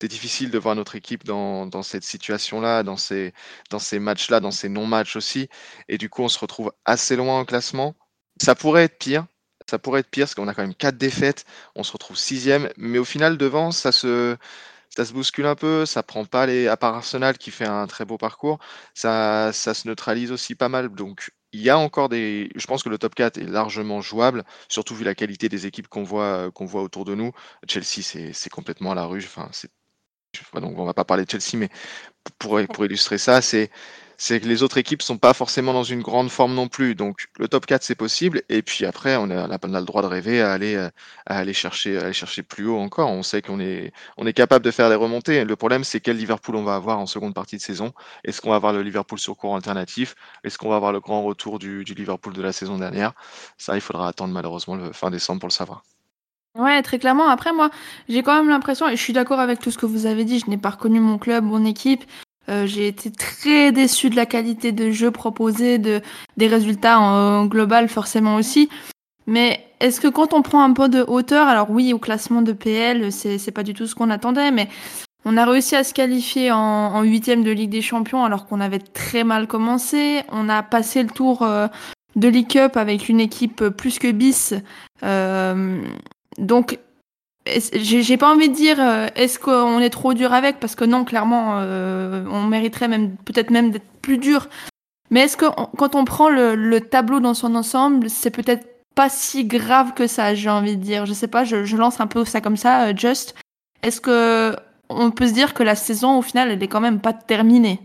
c'est 0.00 0.08
difficile 0.08 0.50
de 0.50 0.58
voir 0.58 0.74
notre 0.74 0.94
équipe 0.96 1.24
dans, 1.24 1.66
dans 1.66 1.82
cette 1.82 2.04
situation-là, 2.04 2.82
dans 2.82 2.96
ces, 2.98 3.32
dans 3.70 3.78
ces 3.78 3.98
matchs-là, 3.98 4.40
dans 4.40 4.50
ces 4.50 4.68
non-matchs 4.68 5.16
aussi. 5.16 5.48
Et 5.88 5.96
du 5.98 6.10
coup, 6.10 6.22
on 6.22 6.28
se 6.28 6.38
retrouve 6.38 6.72
assez 6.84 7.16
loin 7.16 7.40
au 7.40 7.44
classement. 7.46 7.94
Ça 8.40 8.54
pourrait 8.54 8.84
être 8.84 8.98
pire. 8.98 9.26
Ça 9.68 9.78
pourrait 9.78 10.00
être 10.00 10.10
pire 10.10 10.26
parce 10.26 10.34
qu'on 10.34 10.48
a 10.48 10.54
quand 10.54 10.62
même 10.62 10.74
quatre 10.74 10.96
défaites. 10.98 11.44
On 11.74 11.82
se 11.82 11.92
retrouve 11.92 12.16
sixième. 12.16 12.70
Mais 12.76 12.98
au 12.98 13.04
final, 13.04 13.36
devant, 13.36 13.72
ça 13.72 13.92
se, 13.92 14.36
ça 14.90 15.04
se 15.04 15.12
bouscule 15.12 15.46
un 15.46 15.56
peu. 15.56 15.86
Ça 15.86 16.02
prend 16.02 16.24
pas 16.24 16.46
les. 16.46 16.68
À 16.68 16.76
part 16.76 16.94
Arsenal 16.94 17.38
qui 17.38 17.50
fait 17.50 17.66
un 17.66 17.86
très 17.86 18.04
beau 18.04 18.18
parcours, 18.18 18.58
ça, 18.94 19.52
ça 19.52 19.74
se 19.74 19.88
neutralise 19.88 20.32
aussi 20.32 20.54
pas 20.54 20.68
mal. 20.68 20.90
Donc, 20.90 21.30
il 21.52 21.60
y 21.62 21.70
a 21.70 21.78
encore 21.78 22.08
des. 22.08 22.50
Je 22.54 22.66
pense 22.66 22.82
que 22.82 22.88
le 22.88 22.98
top 22.98 23.14
4 23.14 23.38
est 23.38 23.44
largement 23.44 24.00
jouable, 24.00 24.44
surtout 24.68 24.94
vu 24.94 25.04
la 25.04 25.14
qualité 25.14 25.48
des 25.48 25.66
équipes 25.66 25.88
qu'on 25.88 26.04
voit, 26.04 26.50
qu'on 26.52 26.66
voit 26.66 26.82
autour 26.82 27.04
de 27.04 27.14
nous. 27.14 27.32
Chelsea, 27.68 28.02
c'est 28.32 28.50
complètement 28.50 28.92
à 28.92 28.94
la 28.94 29.06
rue. 29.06 29.24
Enfin, 29.24 29.48
c'est 29.52 29.70
donc 30.54 30.78
on 30.78 30.84
va 30.84 30.94
pas 30.94 31.04
parler 31.04 31.24
de 31.24 31.30
Chelsea, 31.30 31.56
mais 31.56 31.70
pour, 32.38 32.60
pour 32.72 32.84
illustrer 32.84 33.18
ça, 33.18 33.40
c'est 33.42 33.70
c'est 34.18 34.40
que 34.40 34.46
les 34.46 34.62
autres 34.62 34.78
équipes 34.78 35.02
sont 35.02 35.18
pas 35.18 35.34
forcément 35.34 35.72
dans 35.72 35.82
une 35.82 36.02
grande 36.02 36.30
forme 36.30 36.54
non 36.54 36.68
plus. 36.68 36.94
Donc 36.94 37.28
le 37.38 37.48
top 37.48 37.66
4 37.66 37.82
c'est 37.82 37.94
possible, 37.94 38.42
et 38.48 38.62
puis 38.62 38.84
après 38.84 39.16
on 39.16 39.30
a, 39.30 39.46
le 39.46 39.84
droit 39.84 40.02
de 40.02 40.06
rêver 40.06 40.40
à 40.40 40.52
aller 40.52 41.52
chercher 41.52 42.42
plus 42.42 42.66
haut 42.66 42.78
encore. 42.78 43.10
On 43.10 43.22
sait 43.22 43.42
qu'on 43.42 43.60
est 43.60 43.92
on 44.16 44.26
est 44.26 44.32
capable 44.32 44.64
de 44.64 44.70
faire 44.70 44.88
des 44.88 44.94
remontées. 44.94 45.44
Le 45.44 45.56
problème 45.56 45.84
c'est 45.84 46.00
quel 46.00 46.16
Liverpool 46.16 46.56
on 46.56 46.64
va 46.64 46.74
avoir 46.74 46.98
en 46.98 47.06
seconde 47.06 47.34
partie 47.34 47.56
de 47.56 47.62
saison. 47.62 47.92
Est-ce 48.24 48.40
qu'on 48.40 48.50
va 48.50 48.56
avoir 48.56 48.72
le 48.72 48.82
Liverpool 48.82 49.18
sur 49.18 49.36
cours 49.36 49.54
alternatif? 49.56 50.14
Est-ce 50.44 50.58
qu'on 50.58 50.68
va 50.68 50.76
avoir 50.76 50.92
le 50.92 51.00
grand 51.00 51.22
retour 51.22 51.58
du, 51.58 51.84
du 51.84 51.94
Liverpool 51.94 52.32
de 52.32 52.42
la 52.42 52.52
saison 52.52 52.78
dernière? 52.78 53.12
Ça, 53.58 53.74
il 53.74 53.80
faudra 53.80 54.08
attendre 54.08 54.32
malheureusement 54.32 54.76
le 54.76 54.92
fin 54.92 55.10
décembre 55.10 55.40
pour 55.40 55.48
le 55.48 55.52
savoir. 55.52 55.82
Ouais, 56.56 56.80
très 56.82 56.98
clairement. 56.98 57.28
Après, 57.28 57.52
moi, 57.52 57.70
j'ai 58.08 58.22
quand 58.22 58.34
même 58.34 58.48
l'impression, 58.48 58.88
et 58.88 58.96
je 58.96 59.02
suis 59.02 59.12
d'accord 59.12 59.40
avec 59.40 59.60
tout 59.60 59.70
ce 59.70 59.76
que 59.76 59.84
vous 59.84 60.06
avez 60.06 60.24
dit, 60.24 60.38
je 60.38 60.48
n'ai 60.48 60.56
pas 60.56 60.70
reconnu 60.70 61.00
mon 61.00 61.18
club, 61.18 61.44
mon 61.44 61.64
équipe. 61.66 62.04
Euh, 62.48 62.66
j'ai 62.66 62.86
été 62.88 63.10
très 63.10 63.72
déçu 63.72 64.10
de 64.10 64.16
la 64.16 64.26
qualité 64.26 64.72
de 64.72 64.90
jeu 64.90 65.10
proposé, 65.10 65.78
de, 65.78 66.00
des 66.36 66.46
résultats 66.46 67.00
en, 67.00 67.46
global 67.46 67.88
forcément 67.88 68.36
aussi. 68.36 68.68
Mais 69.26 69.60
est-ce 69.80 70.00
que 70.00 70.08
quand 70.08 70.32
on 70.32 70.42
prend 70.42 70.62
un 70.62 70.72
peu 70.72 70.88
de 70.88 71.04
hauteur, 71.06 71.48
alors 71.48 71.70
oui, 71.70 71.92
au 71.92 71.98
classement 71.98 72.42
de 72.42 72.52
PL, 72.52 73.10
c'est 73.10 73.50
pas 73.50 73.64
du 73.64 73.74
tout 73.74 73.86
ce 73.86 73.94
qu'on 73.94 74.10
attendait, 74.10 74.52
mais 74.52 74.68
on 75.24 75.36
a 75.36 75.44
réussi 75.44 75.74
à 75.74 75.82
se 75.82 75.92
qualifier 75.92 76.52
en 76.52 77.02
huitième 77.02 77.42
de 77.42 77.50
Ligue 77.50 77.70
des 77.70 77.82
Champions 77.82 78.24
alors 78.24 78.46
qu'on 78.46 78.60
avait 78.60 78.78
très 78.78 79.24
mal 79.24 79.48
commencé. 79.48 80.22
On 80.30 80.48
a 80.48 80.62
passé 80.62 81.02
le 81.02 81.08
tour 81.08 81.42
euh, 81.42 81.66
de 82.14 82.28
League 82.28 82.48
Cup 82.48 82.76
avec 82.76 83.08
une 83.08 83.18
équipe 83.18 83.68
plus 83.70 83.98
que 83.98 84.12
bis. 84.12 84.54
Euh, 85.02 85.82
donc 86.38 86.78
j'ai 87.72 88.16
pas 88.16 88.32
envie 88.32 88.48
de 88.48 88.54
dire 88.54 88.80
euh, 88.80 89.06
est-ce 89.14 89.38
qu'on 89.38 89.80
est 89.80 89.90
trop 89.90 90.14
dur 90.14 90.32
avec? 90.32 90.58
Parce 90.60 90.74
que 90.74 90.84
non 90.84 91.04
clairement 91.04 91.58
euh, 91.60 92.24
on 92.30 92.42
mériterait 92.42 92.88
même 92.88 93.16
peut-être 93.16 93.50
même 93.50 93.70
d'être 93.70 93.88
plus 94.02 94.18
dur. 94.18 94.48
Mais 95.10 95.20
est-ce 95.20 95.36
que 95.36 95.46
quand 95.76 95.94
on 95.94 96.04
prend 96.04 96.28
le, 96.28 96.78
tableau 96.80 97.20
dans 97.20 97.34
son 97.34 97.54
ensemble 97.54 98.10
c'est 98.10 98.30
peut-être 98.30 98.66
pas 98.94 99.08
si 99.08 99.44
grave 99.44 99.92
que 99.94 100.06
ça 100.06 100.34
j'ai 100.34 100.50
envie 100.50 100.76
de 100.76 100.82
dire. 100.82 101.06
Je 101.06 101.12
sais 101.12 101.28
pas 101.28 101.44
je, 101.44 101.76
lance 101.76 102.00
un 102.00 102.06
peu 102.06 102.24
ça 102.24 102.40
comme 102.40 102.56
ça 102.56 102.86
euh, 102.86 102.92
just. 102.96 103.34
Est-ce 103.82 104.00
que 104.00 104.56
on 104.88 105.10
peut 105.10 105.28
se 105.28 105.32
dire 105.32 105.54
que 105.54 105.62
la 105.62 105.74
saison 105.74 106.18
au 106.18 106.22
final 106.22 106.50
elle 106.50 106.62
est 106.62 106.68
quand 106.68 106.80
même 106.80 107.00
pas 107.00 107.12
terminée? 107.12 107.80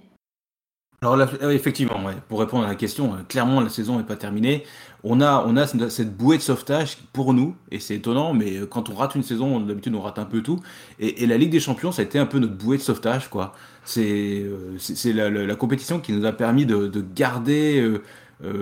Alors 1.04 1.20
effectivement, 1.50 2.00
pour 2.30 2.40
répondre 2.42 2.66
à 2.66 2.68
la 2.68 2.76
question, 2.76 3.18
clairement 3.28 3.60
la 3.60 3.70
saison 3.70 3.98
n'est 3.98 4.04
pas 4.04 4.16
terminée 4.16 4.66
on 5.04 5.22
a, 5.22 5.44
on 5.48 5.58
a 5.58 5.66
cette 5.66 6.16
bouée 6.16 6.38
de 6.38 6.42
sauvetage 6.42 6.98
pour 7.12 7.34
nous, 7.34 7.56
et 7.72 7.80
c'est 7.80 7.96
étonnant, 7.96 8.34
mais 8.34 8.58
euh, 8.58 8.66
quand 8.68 8.90
on 8.90 8.96
rate 8.96 9.16
une 9.16 9.24
saison, 9.24 9.60
d'habitude 9.60 9.96
on 9.96 10.02
rate 10.02 10.20
un 10.20 10.26
peu 10.26 10.42
tout. 10.42 10.60
Et, 11.00 11.26
la 11.26 11.38
Ligue 11.38 11.52
des 11.52 11.60
Champions, 11.60 11.92
ça 11.92 12.02
a 12.02 12.06
été 12.06 12.20
un 12.20 12.26
peu 12.26 12.40
notre 12.40 12.54
bouée 12.54 12.78
de 12.78 12.82
sauvetage, 12.82 13.30
quoi. 13.30 13.54
C'est 13.84 14.44
euh, 14.44 15.46
la, 15.46 15.56
compétition 15.56 16.00
qui 16.00 16.14
nous 16.14 16.26
a 16.26 16.32
permis 16.32 16.66
de, 16.66 17.04
garder, 17.16 17.80
euh, 17.80 18.04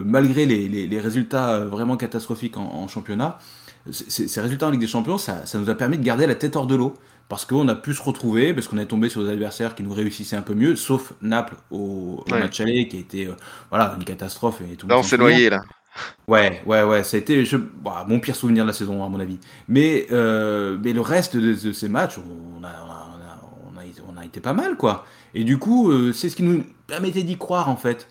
malgré 0.06 0.46
les, 0.46 1.00
résultats 1.00 1.60
vraiment 1.66 1.98
catastrophiques 1.98 2.58
en, 2.58 2.88
championnat, 2.88 3.40
ces 3.92 4.42
résultats 4.42 4.68
en 4.68 4.72
Ligue 4.72 4.82
des 4.82 4.88
Champions, 4.88 5.18
ça, 5.18 5.44
nous 5.56 5.70
a 5.70 5.76
permis 5.76 5.98
de 5.98 6.04
garder 6.04 6.26
la 6.26 6.36
tête 6.36 6.56
hors 6.56 6.68
de 6.68 6.76
l'eau. 6.76 6.94
Parce 7.30 7.46
qu'on 7.46 7.68
a 7.68 7.76
pu 7.76 7.94
se 7.94 8.02
retrouver, 8.02 8.54
parce 8.54 8.68
qu'on 8.68 8.78
est 8.80 8.88
tombé 8.88 9.08
sur 9.08 9.24
des 9.24 9.30
adversaires 9.30 9.76
qui 9.76 9.84
nous 9.84 9.94
réussissaient 9.94 10.36
un 10.36 10.42
peu 10.42 10.56
mieux, 10.56 10.76
sauf 10.76 11.14
Naples 11.22 11.56
au, 11.72 12.26
match 12.30 12.60
aller, 12.60 12.88
qui 12.88 12.98
a 12.98 13.00
été 13.00 13.30
voilà, 13.70 13.96
une 13.98 14.04
catastrophe. 14.04 14.62
Et 14.62 14.76
tout 14.76 14.88
là, 14.88 14.98
on 14.98 15.04
s'est 15.04 15.18
noyé, 15.18 15.50
là. 15.50 15.62
Ouais, 16.28 16.62
ouais, 16.66 16.84
ouais, 16.84 17.04
ça 17.04 17.18
a 17.18 17.20
été 17.20 17.46
je, 17.46 17.58
bah, 17.58 18.06
mon 18.08 18.20
pire 18.20 18.36
souvenir 18.36 18.64
de 18.64 18.70
la 18.70 18.74
saison, 18.74 19.04
à 19.04 19.10
mon 19.10 19.20
avis. 19.20 19.40
Mais, 19.68 20.08
euh, 20.12 20.78
mais 20.82 20.94
le 20.94 21.02
reste 21.02 21.36
de, 21.36 21.74
ces 21.74 21.90
matchs, 21.90 22.18
on 22.18 22.64
a, 22.64 22.68
on, 22.68 23.78
a, 23.78 23.84
on, 24.14 24.18
a, 24.18 24.26
été 24.26 24.40
pas 24.40 24.54
mal, 24.54 24.78
quoi. 24.78 25.06
Et 25.34 25.44
du 25.44 25.58
coup, 25.58 25.92
euh, 25.92 26.14
c'est 26.14 26.30
ce 26.30 26.36
qui 26.36 26.44
nous 26.44 26.64
permettait 26.88 27.24
d'y 27.24 27.38
croire, 27.38 27.70
en 27.70 27.76
fait. 27.76 28.08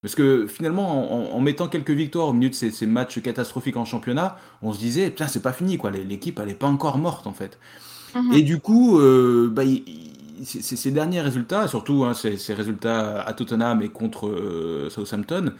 Parce 0.00 0.14
que 0.14 0.46
finalement, 0.46 1.34
en, 1.34 1.40
mettant 1.40 1.68
quelques 1.68 1.90
victoires 1.90 2.28
au 2.28 2.32
milieu 2.32 2.50
de 2.50 2.54
ces, 2.54 2.86
matchs 2.86 3.20
catastrophiques 3.20 3.76
en 3.76 3.84
championnat, 3.84 4.36
on 4.62 4.72
se 4.72 4.78
disait, 4.78 5.10
putain, 5.10 5.26
c'est 5.26 5.42
pas 5.42 5.52
fini, 5.52 5.76
quoi. 5.76 5.90
L'équipe, 5.90 6.38
elle 6.40 6.50
est 6.50 6.54
pas 6.54 6.68
encore 6.68 6.98
morte, 6.98 7.26
en 7.26 7.32
fait. 7.32 7.58
Mhm. 8.14 8.32
Et 8.32 8.42
du 8.42 8.60
coup, 8.60 8.98
euh, 8.98 9.48
bah, 9.50 9.62
ces 10.42 10.90
derniers 10.90 11.20
résultats, 11.20 11.68
surtout 11.68 12.04
hein, 12.04 12.14
ces, 12.14 12.54
résultats 12.54 13.22
à 13.22 13.32
Tottenham 13.32 13.82
et 13.82 13.88
contre 13.88 14.88
Southampton, 14.88 15.52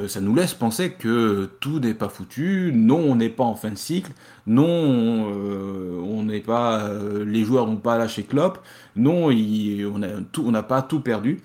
euh, 0.00 0.06
ça 0.06 0.20
nous 0.20 0.34
laisse 0.34 0.54
penser 0.54 0.92
que 0.92 1.50
tout 1.60 1.80
n'est 1.80 1.94
pas 1.94 2.08
foutu. 2.08 2.70
Non, 2.72 2.98
on 2.98 3.16
n'est 3.16 3.28
pas 3.28 3.44
en 3.44 3.56
fin 3.56 3.70
de 3.70 3.76
cycle. 3.76 4.12
Non, 4.46 4.64
on 4.64 6.22
n'est 6.22 6.40
pas, 6.40 6.82
euh, 6.82 7.24
les 7.24 7.44
joueurs 7.44 7.66
n'ont 7.66 7.76
pas 7.76 7.98
lâché 7.98 8.22
Klopp. 8.22 8.60
Non, 8.94 9.30
on 9.30 10.50
n'a 10.50 10.62
pas 10.62 10.82
tout 10.82 11.00
perdu. 11.00 11.40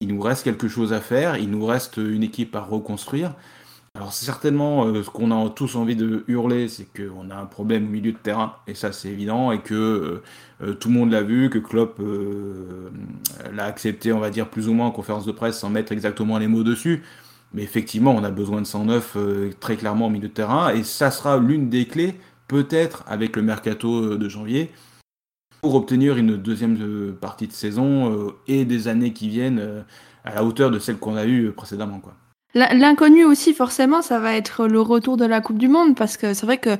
Il 0.00 0.08
nous 0.08 0.20
reste 0.20 0.44
quelque 0.44 0.68
chose 0.68 0.92
à 0.92 1.00
faire. 1.00 1.38
Il 1.38 1.50
nous 1.50 1.64
reste 1.64 1.96
une 1.96 2.22
équipe 2.22 2.54
à 2.56 2.60
reconstruire. 2.60 3.34
Alors 3.96 4.12
certainement, 4.12 4.86
euh, 4.86 5.02
ce 5.04 5.10
qu'on 5.10 5.30
a 5.30 5.50
tous 5.50 5.76
envie 5.76 5.94
de 5.94 6.24
hurler, 6.26 6.68
c'est 6.68 6.86
qu'on 6.92 7.30
a 7.30 7.36
un 7.36 7.46
problème 7.46 7.86
au 7.86 7.90
milieu 7.90 8.12
de 8.12 8.18
terrain, 8.18 8.56
et 8.66 8.74
ça 8.74 8.92
c'est 8.92 9.08
évident, 9.08 9.52
et 9.52 9.60
que 9.60 10.22
tout 10.80 10.88
le 10.88 10.94
monde 10.94 11.12
l'a 11.12 11.22
vu, 11.22 11.48
que 11.50 11.58
Klopp 11.58 12.00
l'a 13.52 13.64
accepté, 13.64 14.12
on 14.12 14.18
va 14.18 14.30
dire 14.30 14.48
plus 14.48 14.68
ou 14.68 14.72
moins 14.72 14.86
en 14.86 14.90
conférence 14.90 15.26
de 15.26 15.32
presse, 15.32 15.58
sans 15.58 15.70
mettre 15.70 15.92
exactement 15.92 16.38
les 16.38 16.48
mots 16.48 16.64
dessus. 16.64 17.02
Mais 17.54 17.62
effectivement, 17.62 18.14
on 18.14 18.24
a 18.24 18.30
besoin 18.30 18.60
de 18.60 18.66
109 18.66 19.12
euh, 19.16 19.50
très 19.60 19.76
clairement 19.76 20.08
au 20.08 20.10
milieu 20.10 20.28
de 20.28 20.34
terrain. 20.34 20.74
Et 20.74 20.82
ça 20.82 21.10
sera 21.12 21.38
l'une 21.38 21.70
des 21.70 21.86
clés, 21.86 22.16
peut-être 22.48 23.04
avec 23.06 23.36
le 23.36 23.42
mercato 23.42 24.02
euh, 24.02 24.18
de 24.18 24.28
janvier, 24.28 24.72
pour 25.62 25.76
obtenir 25.76 26.16
une 26.16 26.36
deuxième 26.36 26.76
euh, 26.82 27.12
partie 27.12 27.46
de 27.46 27.52
saison 27.52 28.34
et 28.48 28.64
des 28.64 28.88
années 28.88 29.12
qui 29.12 29.28
viennent 29.28 29.84
à 30.24 30.34
la 30.34 30.44
hauteur 30.44 30.70
de 30.70 30.78
celle 30.78 30.98
qu'on 30.98 31.16
a 31.16 31.26
eue 31.26 31.52
précédemment. 31.52 32.00
Quoi. 32.00 32.14
L'inconnu 32.54 33.24
aussi, 33.24 33.52
forcément, 33.52 34.00
ça 34.00 34.20
va 34.20 34.34
être 34.34 34.66
le 34.68 34.80
retour 34.80 35.16
de 35.16 35.24
la 35.24 35.40
Coupe 35.40 35.58
du 35.58 35.68
Monde, 35.68 35.96
parce 35.96 36.16
que 36.16 36.34
c'est 36.34 36.46
vrai 36.46 36.58
que 36.58 36.76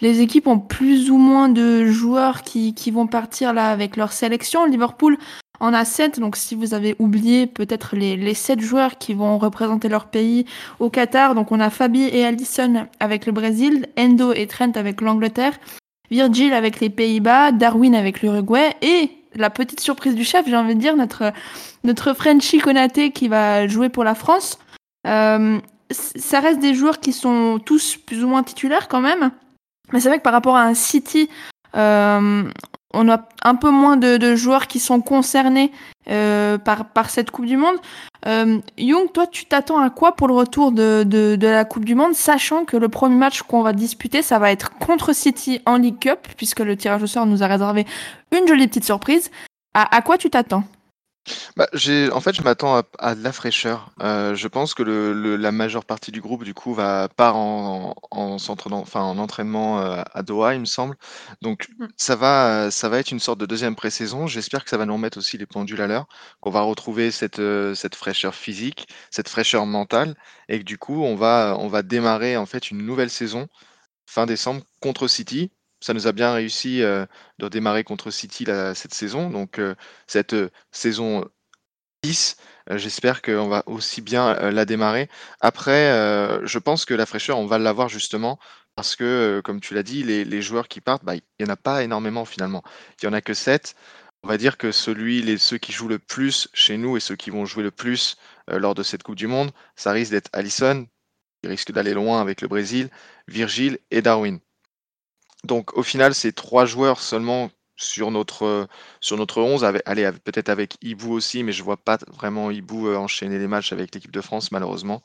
les 0.00 0.20
équipes 0.20 0.46
ont 0.46 0.58
plus 0.58 1.10
ou 1.10 1.18
moins 1.18 1.48
de 1.48 1.84
joueurs 1.86 2.42
qui, 2.42 2.72
qui 2.72 2.90
vont 2.90 3.06
partir 3.06 3.52
là 3.52 3.70
avec 3.70 3.96
leur 3.96 4.12
sélection. 4.12 4.64
Liverpool 4.64 5.18
en 5.60 5.74
a 5.74 5.84
7, 5.84 6.20
donc 6.20 6.36
si 6.36 6.54
vous 6.54 6.72
avez 6.72 6.94
oublié 6.98 7.46
peut-être 7.46 7.96
les, 7.96 8.16
les 8.16 8.34
7 8.34 8.60
joueurs 8.60 8.96
qui 8.96 9.12
vont 9.12 9.38
représenter 9.38 9.88
leur 9.88 10.06
pays 10.06 10.46
au 10.78 10.88
Qatar, 10.88 11.34
donc 11.34 11.52
on 11.52 11.60
a 11.60 11.68
Fabi 11.68 12.04
et 12.04 12.24
Allison 12.24 12.86
avec 13.00 13.26
le 13.26 13.32
Brésil, 13.32 13.86
Endo 13.98 14.32
et 14.32 14.46
Trent 14.46 14.72
avec 14.76 15.00
l'Angleterre, 15.00 15.58
Virgil 16.10 16.52
avec 16.52 16.80
les 16.80 16.90
Pays-Bas, 16.90 17.52
Darwin 17.52 17.94
avec 17.94 18.22
l'Uruguay 18.22 18.74
et 18.82 19.10
la 19.34 19.50
petite 19.50 19.80
surprise 19.80 20.14
du 20.14 20.24
chef, 20.24 20.46
j'ai 20.48 20.56
envie 20.56 20.74
de 20.74 20.80
dire, 20.80 20.96
notre, 20.96 21.32
notre 21.84 22.14
Frenchie 22.14 22.58
Konaté 22.58 23.10
qui 23.10 23.28
va 23.28 23.66
jouer 23.66 23.88
pour 23.88 24.04
la 24.04 24.14
France. 24.14 24.58
Euh, 25.08 25.58
ça 25.90 26.40
reste 26.40 26.60
des 26.60 26.74
joueurs 26.74 27.00
qui 27.00 27.12
sont 27.12 27.58
tous 27.64 27.96
plus 27.96 28.22
ou 28.22 28.28
moins 28.28 28.42
titulaires 28.42 28.88
quand 28.88 29.00
même. 29.00 29.30
Mais 29.92 30.00
c'est 30.00 30.08
vrai 30.08 30.18
que 30.18 30.22
par 30.22 30.32
rapport 30.32 30.56
à 30.56 30.62
un 30.62 30.74
City, 30.74 31.28
euh, 31.76 32.44
on 32.94 33.08
a 33.08 33.28
un 33.42 33.54
peu 33.54 33.70
moins 33.70 33.96
de, 33.96 34.36
joueurs 34.36 34.66
qui 34.66 34.80
sont 34.80 35.00
concernés 35.00 35.72
euh, 36.10 36.58
par, 36.58 37.10
cette 37.10 37.30
Coupe 37.30 37.46
du 37.46 37.56
Monde. 37.56 37.76
Euh, 38.26 38.58
Young, 38.76 39.12
toi, 39.12 39.26
tu 39.26 39.46
t'attends 39.46 39.78
à 39.78 39.90
quoi 39.90 40.12
pour 40.12 40.28
le 40.28 40.34
retour 40.34 40.72
de, 40.72 41.04
de, 41.04 41.46
la 41.46 41.64
Coupe 41.64 41.84
du 41.84 41.94
Monde, 41.94 42.14
sachant 42.14 42.64
que 42.64 42.76
le 42.76 42.88
premier 42.88 43.16
match 43.16 43.42
qu'on 43.42 43.62
va 43.62 43.72
disputer, 43.72 44.22
ça 44.22 44.38
va 44.38 44.50
être 44.50 44.76
contre 44.78 45.14
City 45.14 45.60
en 45.66 45.76
League 45.76 45.98
Cup, 45.98 46.20
puisque 46.36 46.60
le 46.60 46.76
tirage 46.76 47.02
au 47.02 47.06
sort 47.06 47.26
nous 47.26 47.42
a 47.42 47.46
réservé 47.46 47.86
une 48.36 48.46
jolie 48.46 48.68
petite 48.68 48.84
surprise. 48.84 49.30
à 49.74 50.02
quoi 50.02 50.18
tu 50.18 50.28
t'attends? 50.28 50.64
Bah, 51.56 51.68
j'ai, 51.72 52.10
en 52.12 52.20
fait, 52.20 52.34
je 52.34 52.42
m'attends 52.42 52.82
à, 52.98 53.14
de 53.14 53.22
la 53.22 53.32
fraîcheur. 53.32 53.90
Euh, 54.00 54.34
je 54.34 54.48
pense 54.48 54.74
que 54.74 54.82
le, 54.82 55.36
la 55.36 55.52
majeure 55.52 55.84
partie 55.84 56.12
du 56.12 56.20
groupe, 56.20 56.44
du 56.44 56.54
coup, 56.54 56.74
va 56.74 57.08
part 57.08 57.36
en, 57.36 57.94
en, 58.10 58.36
enfin, 58.36 59.02
en 59.02 59.18
entraînement 59.18 59.80
euh, 59.80 60.02
à 60.12 60.22
Doha, 60.22 60.54
il 60.54 60.60
me 60.60 60.66
semble. 60.66 60.96
Donc, 61.42 61.68
mmh. 61.78 61.86
ça 61.96 62.16
va, 62.16 62.70
ça 62.70 62.88
va 62.88 62.98
être 62.98 63.10
une 63.10 63.20
sorte 63.20 63.38
de 63.38 63.46
deuxième 63.46 63.76
pré-saison. 63.76 64.26
J'espère 64.26 64.64
que 64.64 64.70
ça 64.70 64.76
va 64.76 64.86
nous 64.86 64.94
remettre 64.94 65.18
aussi 65.18 65.38
les 65.38 65.46
pendules 65.46 65.80
à 65.80 65.86
l'heure, 65.86 66.06
qu'on 66.40 66.50
va 66.50 66.62
retrouver 66.62 67.10
cette, 67.10 67.38
euh, 67.38 67.74
cette 67.74 67.94
fraîcheur 67.94 68.34
physique, 68.34 68.88
cette 69.10 69.28
fraîcheur 69.28 69.66
mentale, 69.66 70.14
et 70.48 70.58
que 70.58 70.64
du 70.64 70.78
coup, 70.78 71.02
on 71.02 71.16
va, 71.16 71.56
on 71.58 71.68
va 71.68 71.82
démarrer 71.82 72.36
en 72.36 72.46
fait 72.46 72.70
une 72.70 72.84
nouvelle 72.84 73.10
saison 73.10 73.48
fin 74.06 74.26
décembre 74.26 74.62
contre 74.80 75.06
City 75.06 75.50
ça 75.80 75.94
nous 75.94 76.06
a 76.06 76.12
bien 76.12 76.32
réussi 76.32 76.80
de 76.80 77.48
démarrer 77.48 77.84
contre 77.84 78.10
City 78.10 78.44
cette 78.74 78.94
saison. 78.94 79.30
Donc 79.30 79.60
cette 80.06 80.34
saison 80.72 81.28
10, 82.02 82.36
j'espère 82.72 83.22
qu'on 83.22 83.48
va 83.48 83.62
aussi 83.66 84.00
bien 84.00 84.34
la 84.50 84.64
démarrer. 84.64 85.08
Après, 85.40 85.90
je 86.44 86.58
pense 86.58 86.84
que 86.84 86.94
la 86.94 87.06
fraîcheur, 87.06 87.38
on 87.38 87.46
va 87.46 87.58
l'avoir 87.58 87.88
justement 87.88 88.38
parce 88.76 88.94
que, 88.94 89.40
comme 89.44 89.60
tu 89.60 89.74
l'as 89.74 89.82
dit, 89.82 90.04
les, 90.04 90.42
joueurs 90.42 90.68
qui 90.68 90.80
partent, 90.80 91.04
bah, 91.04 91.16
il 91.16 91.22
n'y 91.40 91.46
en 91.46 91.52
a 91.52 91.56
pas 91.56 91.82
énormément 91.82 92.24
finalement. 92.24 92.62
Il 93.02 93.08
n'y 93.08 93.14
en 93.14 93.16
a 93.16 93.20
que 93.20 93.34
7. 93.34 93.74
On 94.22 94.28
va 94.28 94.38
dire 94.38 94.56
que 94.56 94.72
celui, 94.72 95.38
ceux 95.38 95.58
qui 95.58 95.72
jouent 95.72 95.88
le 95.88 95.98
plus 95.98 96.48
chez 96.52 96.76
nous 96.76 96.96
et 96.96 97.00
ceux 97.00 97.16
qui 97.16 97.30
vont 97.30 97.44
jouer 97.44 97.62
le 97.62 97.70
plus 97.70 98.16
lors 98.48 98.74
de 98.74 98.82
cette 98.82 99.02
Coupe 99.02 99.16
du 99.16 99.26
Monde, 99.26 99.50
ça 99.76 99.92
risque 99.92 100.12
d'être 100.12 100.30
Allison, 100.32 100.86
qui 101.42 101.48
risque 101.48 101.72
d'aller 101.72 101.94
loin 101.94 102.20
avec 102.20 102.40
le 102.40 102.48
Brésil, 102.48 102.90
Virgile 103.26 103.78
et 103.90 104.02
Darwin. 104.02 104.40
Donc 105.44 105.76
au 105.76 105.82
final, 105.82 106.14
c'est 106.14 106.32
trois 106.32 106.66
joueurs 106.66 107.00
seulement 107.00 107.50
sur 107.76 108.10
notre, 108.10 108.68
sur 109.00 109.16
notre 109.16 109.40
11. 109.40 109.64
allez, 109.64 110.10
peut-être 110.24 110.48
avec 110.48 110.76
Ibu 110.82 111.06
aussi, 111.06 111.44
mais 111.44 111.52
je 111.52 111.62
vois 111.62 111.76
pas 111.76 111.98
vraiment 112.08 112.50
Ibu 112.50 112.96
enchaîner 112.96 113.38
les 113.38 113.46
matchs 113.46 113.72
avec 113.72 113.94
l'équipe 113.94 114.10
de 114.10 114.20
France, 114.20 114.50
malheureusement. 114.50 115.02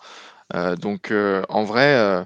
Euh, 0.55 0.75
donc 0.75 1.13
en 1.49 1.63
vrai, 1.63 2.25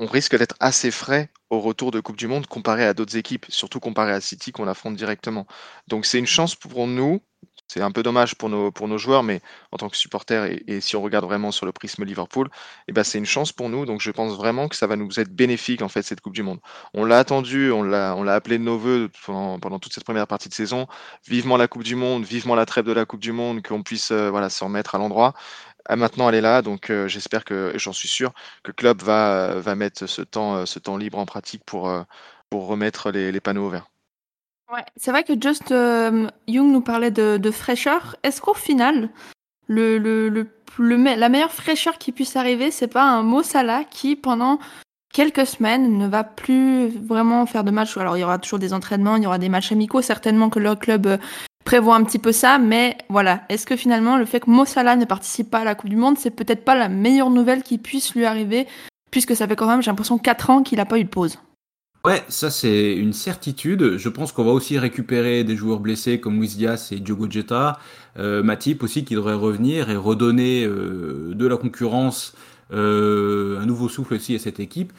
on 0.00 0.06
risque 0.06 0.36
d'être 0.36 0.56
assez 0.60 0.90
frais 0.90 1.30
au 1.50 1.60
retour 1.60 1.90
de 1.90 2.00
Coupe 2.00 2.16
du 2.16 2.26
Monde 2.26 2.46
comparé 2.46 2.86
à 2.86 2.94
d'autres 2.94 3.16
équipes, 3.18 3.44
surtout 3.50 3.80
comparé 3.80 4.12
à 4.12 4.20
City 4.22 4.50
qu'on 4.50 4.66
affronte 4.66 4.96
directement. 4.96 5.46
Donc 5.88 6.06
c'est 6.06 6.18
une 6.18 6.26
chance 6.26 6.54
pour 6.54 6.86
nous, 6.86 7.20
c'est 7.72 7.82
un 7.82 7.92
peu 7.92 8.02
dommage 8.02 8.34
pour 8.34 8.48
nos, 8.48 8.98
joueurs, 8.98 9.22
mais 9.22 9.40
en 9.70 9.76
tant 9.76 9.88
que 9.88 9.96
supporter, 9.96 10.58
et, 10.66 10.80
si 10.80 10.96
on 10.96 11.02
regarde 11.02 11.24
vraiment 11.24 11.52
sur 11.52 11.66
le 11.66 11.72
prisme 11.72 12.04
Liverpool, 12.04 12.48
eh 12.88 12.92
ben, 12.92 13.04
c'est 13.04 13.18
une 13.18 13.26
chance 13.26 13.52
pour 13.52 13.68
nous. 13.68 13.86
Donc 13.86 14.00
je 14.00 14.10
pense 14.10 14.36
vraiment 14.36 14.66
que 14.66 14.74
ça 14.74 14.88
va 14.88 14.96
nous 14.96 15.20
être 15.20 15.32
bénéfique, 15.32 15.80
en 15.80 15.88
fait, 15.88 16.02
cette 16.02 16.20
Coupe 16.20 16.34
du 16.34 16.42
Monde. 16.42 16.58
On 16.94 17.04
l'a 17.04 17.18
attendu, 17.18 17.70
on 17.70 17.84
l'a, 17.84 18.34
appelé 18.34 18.58
de 18.58 18.64
nos 18.64 18.76
voeux 18.76 19.08
pendant, 19.24 19.78
toute 19.78 19.92
cette 19.94 20.02
première 20.02 20.26
partie 20.26 20.48
de 20.48 20.54
saison. 20.54 20.88
Vivement 21.28 21.56
la 21.56 21.68
Coupe 21.68 21.84
du 21.84 21.94
Monde, 21.94 22.24
vivement 22.24 22.56
la 22.56 22.66
trêve 22.66 22.86
de 22.86 22.92
la 22.92 23.04
Coupe 23.04 23.20
du 23.20 23.30
Monde, 23.30 23.62
qu'on 23.62 23.84
puisse 23.84 24.10
euh, 24.10 24.30
voilà, 24.30 24.50
s'en 24.50 24.68
mettre 24.68 24.96
à 24.96 24.98
l'endroit. 24.98 25.34
Maintenant, 25.88 26.28
elle 26.28 26.34
est 26.36 26.40
là, 26.40 26.62
donc 26.62 26.90
euh, 26.90 27.06
j'espère 27.06 27.44
que, 27.44 27.72
j'en 27.76 27.92
suis 27.92 28.08
sûr, 28.08 28.32
que 28.64 28.72
Club 28.72 29.00
va, 29.02 29.60
va 29.60 29.74
mettre 29.76 30.06
ce 30.06 30.22
temps, 30.22 30.64
libre 30.96 31.18
en 31.18 31.26
pratique 31.26 31.64
pour, 31.64 31.88
euh, 31.88 32.02
pour 32.50 32.66
remettre 32.66 33.12
les, 33.12 33.30
les 33.32 33.40
panneaux 33.40 33.66
au 33.66 33.70
vert. 33.70 33.90
Ouais, 34.72 34.84
c'est 34.96 35.10
vrai 35.10 35.24
que 35.24 35.32
Just 35.40 35.72
euh, 35.72 36.28
Young 36.46 36.70
nous 36.70 36.80
parlait 36.80 37.10
de, 37.10 37.38
de 37.38 37.50
fraîcheur. 37.50 38.14
Est-ce 38.22 38.40
qu'au 38.40 38.54
final, 38.54 39.08
le, 39.66 39.98
le, 39.98 40.28
le, 40.28 40.46
le, 40.78 40.96
la 41.16 41.28
meilleure 41.28 41.50
fraîcheur 41.50 41.98
qui 41.98 42.12
puisse 42.12 42.36
arriver, 42.36 42.70
c'est 42.70 42.86
pas 42.86 43.02
un 43.02 43.24
Mo 43.24 43.42
Salah 43.42 43.82
qui, 43.82 44.14
pendant 44.14 44.60
quelques 45.12 45.44
semaines, 45.44 45.98
ne 45.98 46.06
va 46.06 46.22
plus 46.22 46.86
vraiment 46.86 47.46
faire 47.46 47.64
de 47.64 47.72
matchs 47.72 47.96
Alors, 47.96 48.16
il 48.16 48.20
y 48.20 48.24
aura 48.24 48.38
toujours 48.38 48.60
des 48.60 48.72
entraînements, 48.72 49.16
il 49.16 49.24
y 49.24 49.26
aura 49.26 49.38
des 49.38 49.48
matchs 49.48 49.72
amicaux, 49.72 50.02
certainement 50.02 50.50
que 50.50 50.60
le 50.60 50.76
club 50.76 51.06
euh, 51.08 51.18
prévoit 51.64 51.96
un 51.96 52.04
petit 52.04 52.20
peu 52.20 52.30
ça, 52.30 52.58
mais 52.58 52.96
voilà. 53.08 53.40
Est-ce 53.48 53.66
que 53.66 53.74
finalement, 53.74 54.18
le 54.18 54.24
fait 54.24 54.38
que 54.38 54.50
Mo 54.50 54.64
Salah 54.66 54.94
ne 54.94 55.04
participe 55.04 55.50
pas 55.50 55.60
à 55.60 55.64
la 55.64 55.74
Coupe 55.74 55.90
du 55.90 55.96
Monde, 55.96 56.16
c'est 56.16 56.30
peut-être 56.30 56.64
pas 56.64 56.76
la 56.76 56.88
meilleure 56.88 57.30
nouvelle 57.30 57.64
qui 57.64 57.78
puisse 57.78 58.14
lui 58.14 58.24
arriver, 58.24 58.68
puisque 59.10 59.34
ça 59.34 59.48
fait 59.48 59.56
quand 59.56 59.66
même, 59.66 59.82
j'ai 59.82 59.90
l'impression, 59.90 60.16
4 60.16 60.50
ans 60.50 60.62
qu'il 60.62 60.78
n'a 60.78 60.86
pas 60.86 61.00
eu 61.00 61.04
de 61.04 61.08
pause? 61.08 61.40
Ouais, 62.06 62.24
ça 62.28 62.50
c'est 62.50 62.94
une 62.94 63.12
certitude. 63.12 63.98
Je 63.98 64.08
pense 64.08 64.32
qu'on 64.32 64.44
va 64.44 64.52
aussi 64.52 64.78
récupérer 64.78 65.44
des 65.44 65.54
joueurs 65.54 65.80
blessés 65.80 66.18
comme 66.18 66.38
Luis 66.40 66.48
Diaz 66.48 66.92
et 66.92 66.98
Diogo 66.98 67.28
Jetta. 67.30 67.78
Euh, 68.18 68.42
Matip 68.42 68.82
aussi 68.82 69.04
qui 69.04 69.14
devrait 69.14 69.34
revenir 69.34 69.90
et 69.90 69.96
redonner 69.96 70.64
euh, 70.64 71.34
de 71.34 71.46
la 71.46 71.58
concurrence, 71.58 72.34
euh, 72.72 73.60
un 73.60 73.66
nouveau 73.66 73.88
souffle 73.90 74.14
aussi 74.14 74.34
à 74.34 74.38
cette 74.38 74.60
équipe. 74.60 74.94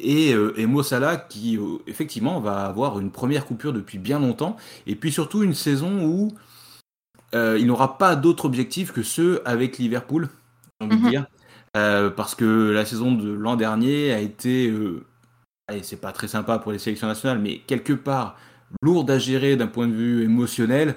Et, 0.00 0.32
euh, 0.32 0.54
et 0.56 0.64
Mo 0.66 0.82
Salah 0.82 1.16
qui 1.18 1.58
effectivement 1.86 2.40
va 2.40 2.64
avoir 2.64 3.00
une 3.00 3.10
première 3.10 3.44
coupure 3.44 3.74
depuis 3.74 3.98
bien 3.98 4.18
longtemps. 4.18 4.56
Et 4.86 4.94
puis 4.96 5.12
surtout 5.12 5.42
une 5.42 5.54
saison 5.54 6.04
où 6.06 6.32
il 7.34 7.66
n'aura 7.66 7.98
pas 7.98 8.16
d'autre 8.16 8.46
objectif 8.46 8.92
que 8.92 9.02
ceux 9.02 9.42
avec 9.44 9.78
Liverpool, 9.78 10.28
j'ai 10.80 10.86
envie 10.86 10.96
de 10.96 11.02
Mhm. 11.02 11.10
dire. 11.10 11.26
Parce 11.74 12.34
que 12.34 12.70
la 12.70 12.86
saison 12.86 13.12
de 13.12 13.30
l'an 13.30 13.56
dernier 13.56 14.12
a 14.12 14.20
été 14.20 14.72
allez, 15.68 15.82
c'est 15.82 16.00
pas 16.00 16.12
très 16.12 16.28
sympa 16.28 16.58
pour 16.58 16.72
les 16.72 16.78
sélections 16.78 17.08
nationales, 17.08 17.38
mais 17.38 17.58
quelque 17.66 17.92
part 17.92 18.36
lourde 18.82 19.10
à 19.10 19.18
gérer 19.18 19.56
d'un 19.56 19.66
point 19.66 19.86
de 19.86 19.94
vue 19.94 20.24
émotionnel 20.24 20.94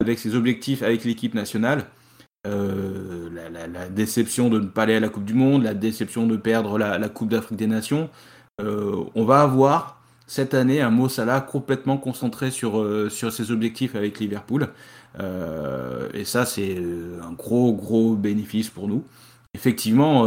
avec 0.00 0.18
ses 0.18 0.34
objectifs 0.34 0.82
avec 0.82 1.04
l'équipe 1.04 1.34
nationale. 1.34 1.86
Euh, 2.46 3.28
la, 3.52 3.88
déception 3.88 4.48
de 4.48 4.58
ne 4.58 4.66
pas 4.66 4.82
aller 4.82 4.96
à 4.96 5.00
la 5.00 5.08
Coupe 5.08 5.24
du 5.24 5.34
Monde, 5.34 5.62
la 5.62 5.74
déception 5.74 6.26
de 6.26 6.36
perdre 6.36 6.78
la, 6.78 7.08
Coupe 7.08 7.28
d'Afrique 7.28 7.58
des 7.58 7.66
Nations. 7.68 8.10
Euh, 8.60 9.04
on 9.14 9.24
va 9.24 9.42
avoir 9.42 10.00
cette 10.26 10.54
année 10.54 10.80
un 10.80 10.90
Mo 10.90 11.08
Salah 11.08 11.40
complètement 11.40 11.98
concentré 11.98 12.50
sur, 12.50 12.80
euh, 12.80 13.08
sur 13.10 13.32
ses 13.32 13.52
objectifs 13.52 13.94
avec 13.94 14.18
Liverpool. 14.18 14.68
Et 16.14 16.24
ça, 16.24 16.46
c'est 16.46 16.78
un 17.22 17.32
gros, 17.32 17.74
gros 17.74 18.14
bénéfice 18.14 18.70
pour 18.70 18.88
nous. 18.88 19.04
Effectivement, 19.54 20.26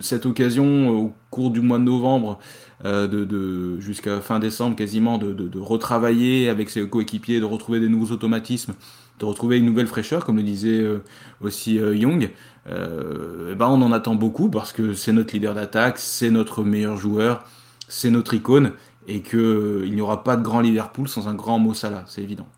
cette 0.00 0.26
occasion 0.26 0.88
au 0.90 1.12
cours 1.30 1.50
du 1.50 1.60
mois 1.60 1.78
de 1.78 1.82
novembre, 1.82 2.38
de, 2.82 3.06
de, 3.24 3.78
jusqu'à 3.80 4.20
fin 4.20 4.38
décembre 4.40 4.74
quasiment, 4.76 5.18
de, 5.18 5.32
de, 5.32 5.46
de 5.48 5.58
retravailler 5.58 6.48
avec 6.48 6.70
ses 6.70 6.88
coéquipiers, 6.88 7.40
de 7.40 7.44
retrouver 7.44 7.78
des 7.80 7.88
nouveaux 7.88 8.12
automatismes, 8.12 8.74
de 9.20 9.24
retrouver 9.24 9.58
une 9.58 9.64
nouvelle 9.66 9.86
fraîcheur, 9.86 10.24
comme 10.24 10.36
le 10.38 10.42
disait 10.42 10.80
euh, 10.80 10.98
aussi 11.40 11.78
euh, 11.78 11.94
Young, 11.94 12.30
euh, 12.68 13.50
eh 13.52 13.54
ben 13.54 13.68
on 13.68 13.80
en 13.82 13.92
attend 13.92 14.14
beaucoup 14.16 14.48
parce 14.48 14.72
que 14.72 14.94
c'est 14.94 15.12
notre 15.12 15.32
leader 15.34 15.54
d'attaque, 15.54 15.98
c'est 15.98 16.30
notre 16.30 16.64
meilleur 16.64 16.96
joueur, 16.96 17.44
c'est 17.88 18.10
notre 18.10 18.34
icône, 18.34 18.72
et 19.06 19.20
qu'il 19.22 19.38
euh, 19.38 19.82
il 19.86 19.94
n'y 19.94 20.00
aura 20.00 20.24
pas 20.24 20.36
de 20.36 20.42
grand 20.42 20.60
Liverpool 20.60 21.08
sans 21.08 21.28
un 21.28 21.34
grand 21.34 21.58
Mo 21.58 21.74
Salah, 21.74 22.04
c'est 22.08 22.22
évident. 22.22 22.48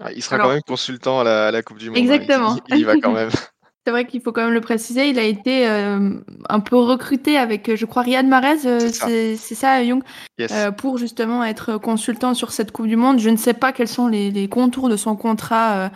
Ah, 0.00 0.10
il 0.12 0.22
sera 0.22 0.36
Alors- 0.36 0.48
quand 0.48 0.52
même 0.54 0.62
consultant 0.66 1.20
à 1.20 1.24
la, 1.24 1.46
à 1.46 1.50
la 1.52 1.62
Coupe 1.62 1.78
du 1.78 1.90
Monde. 1.90 1.98
hein. 1.98 2.00
Exactement. 2.00 2.56
Il, 2.68 2.74
il 2.74 2.80
y 2.80 2.84
va 2.84 2.96
quand 2.96 3.12
même. 3.12 3.30
C'est 3.84 3.90
vrai 3.90 4.06
qu'il 4.06 4.20
faut 4.22 4.30
quand 4.30 4.44
même 4.44 4.54
le 4.54 4.60
préciser. 4.60 5.08
Il 5.08 5.18
a 5.18 5.24
été 5.24 5.68
euh, 5.68 6.10
un 6.48 6.60
peu 6.60 6.76
recruté 6.76 7.36
avec, 7.36 7.74
je 7.74 7.84
crois, 7.84 8.02
Riyad 8.02 8.26
Mahrez. 8.26 8.64
euh, 8.64 8.88
C'est 9.36 9.54
ça. 9.54 9.82
Young, 9.82 10.02
Yes. 10.38 10.52
euh, 10.52 10.70
pour 10.70 10.98
justement 10.98 11.42
être 11.44 11.78
consultant 11.78 12.34
sur 12.34 12.52
cette 12.52 12.70
Coupe 12.70 12.86
du 12.86 12.94
Monde. 12.96 13.18
Je 13.18 13.28
ne 13.28 13.36
sais 13.36 13.54
pas 13.54 13.72
quels 13.72 13.88
sont 13.88 14.06
les, 14.06 14.30
les 14.30 14.48
contours 14.48 14.88
de 14.88 14.96
son 14.96 15.16
contrat, 15.16 15.72
euh, 15.74 15.88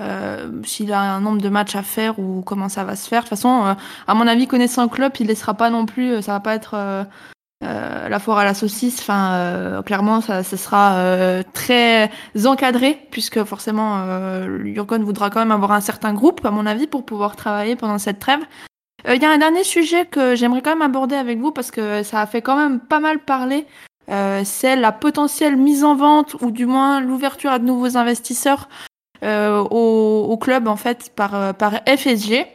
euh, 0.00 0.62
s'il 0.64 0.92
a 0.92 1.00
un 1.00 1.20
nombre 1.20 1.42
de 1.42 1.48
matchs 1.48 1.74
à 1.74 1.82
faire 1.82 2.18
ou 2.20 2.42
comment 2.42 2.68
ça 2.68 2.84
va 2.84 2.94
se 2.94 3.08
faire. 3.08 3.24
De 3.24 3.28
toute 3.28 3.36
façon, 3.36 3.64
euh, 3.66 3.74
à 4.06 4.14
mon 4.14 4.26
avis, 4.28 4.46
connaissant 4.46 4.84
le 4.84 4.88
club, 4.88 5.12
il 5.18 5.26
laissera 5.26 5.54
pas 5.54 5.68
non 5.70 5.84
plus. 5.84 6.22
Ça 6.22 6.32
va 6.32 6.40
pas 6.40 6.54
être 6.54 7.06
euh, 7.62 8.08
la 8.08 8.18
foire 8.18 8.38
à 8.38 8.44
la 8.44 8.54
saucisse. 8.54 9.00
Enfin, 9.00 9.34
euh, 9.34 9.82
clairement, 9.82 10.20
ça, 10.20 10.42
ce 10.42 10.56
sera 10.56 10.94
euh, 10.96 11.42
très 11.52 12.10
encadré 12.44 12.98
puisque 13.10 13.42
forcément, 13.44 13.98
euh, 13.98 14.74
voudra 15.00 15.30
quand 15.30 15.40
même 15.40 15.52
avoir 15.52 15.72
un 15.72 15.80
certain 15.80 16.12
groupe, 16.12 16.44
à 16.44 16.50
mon 16.50 16.66
avis, 16.66 16.86
pour 16.86 17.04
pouvoir 17.04 17.36
travailler 17.36 17.76
pendant 17.76 17.98
cette 17.98 18.18
trêve. 18.18 18.40
Il 19.08 19.20
y 19.20 19.24
a 19.24 19.30
un 19.30 19.38
dernier 19.38 19.64
sujet 19.64 20.06
que 20.06 20.36
j'aimerais 20.36 20.62
quand 20.62 20.70
même 20.70 20.82
aborder 20.82 21.16
avec 21.16 21.38
vous 21.38 21.50
parce 21.50 21.72
que 21.72 22.04
ça 22.04 22.20
a 22.20 22.26
fait 22.26 22.40
quand 22.40 22.56
même 22.56 22.78
pas 22.78 23.00
mal 23.00 23.18
parler. 23.18 23.66
C'est 24.44 24.76
la 24.76 24.92
potentielle 24.92 25.56
mise 25.56 25.82
en 25.82 25.96
vente 25.96 26.36
ou 26.40 26.52
du 26.52 26.66
moins 26.66 27.00
l'ouverture 27.00 27.50
à 27.50 27.58
de 27.58 27.64
nouveaux 27.64 27.96
investisseurs 27.96 28.68
au, 29.24 30.26
au 30.30 30.36
club 30.36 30.68
en 30.68 30.76
fait 30.76 31.10
par, 31.16 31.52
par 31.54 31.80
FSG. 31.84 32.46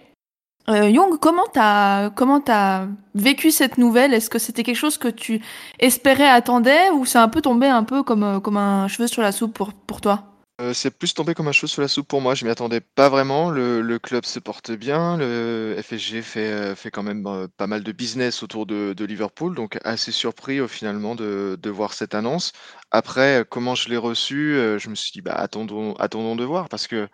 Euh, 0.70 0.90
Young, 0.90 1.18
comment 1.20 1.48
t'as 1.48 2.10
comment 2.10 2.42
t'as 2.42 2.88
vécu 3.16 3.52
cette 3.52 3.78
nouvelle? 3.78 4.14
Est-ce 4.14 4.30
que 4.30 4.38
c'était 4.38 4.64
quelque 4.64 4.76
chose 4.76 4.98
que 4.98 5.08
tu 5.08 5.42
espérais, 5.80 6.28
attendais, 6.28 6.90
ou 6.90 7.06
c'est 7.06 7.20
un 7.20 7.30
peu 7.30 7.42
tombé 7.42 7.68
un 7.68 7.84
peu 7.84 8.04
comme 8.04 8.24
euh, 8.24 8.40
comme 8.42 8.58
un 8.58 8.90
cheveu 8.90 9.08
sur 9.08 9.22
la 9.22 9.32
soupe 9.32 9.58
pour 9.88 10.02
toi? 10.02 10.26
Euh, 10.60 10.74
c'est 10.74 10.90
plus 10.90 11.14
tombé 11.14 11.36
comme 11.36 11.48
un 11.48 11.54
cheveu 11.54 11.68
sur 11.68 11.82
la 11.82 11.88
soupe 11.88 12.08
pour 12.10 12.20
moi. 12.20 12.36
Je 12.36 12.44
m'y 12.44 12.52
attendais 12.52 12.82
pas 12.82 13.08
vraiment. 13.08 13.50
Le, 13.50 13.98
club 14.00 14.26
se 14.26 14.40
porte 14.40 14.72
bien. 14.72 15.16
Le 15.16 15.80
FSG 15.82 16.22
fait, 16.22 16.76
quand 16.92 17.04
même 17.04 17.48
pas 17.56 17.68
mal 17.68 17.84
de 17.84 17.92
business 17.94 18.44
autour 18.44 18.66
de, 18.66 19.06
Liverpool. 19.06 19.56
Donc 19.56 19.78
assez 19.86 20.12
surpris 20.12 20.68
finalement 20.68 21.16
de 21.16 21.70
voir 21.70 21.94
cette 21.94 22.16
annonce. 22.16 22.54
Après, 22.92 23.42
euh, 23.42 23.44
comment 23.44 23.76
je 23.76 23.90
l'ai 23.90 23.98
reçu, 23.98 24.54
euh, 24.54 24.80
je 24.80 24.90
me 24.90 24.96
suis 24.96 25.12
dit 25.12 25.22
bah 25.22 25.34
attendons, 25.34 25.94
attendons 25.96 26.38
de 26.38 26.46
voir 26.46 26.70
parce 26.70 26.88
que 26.88 27.10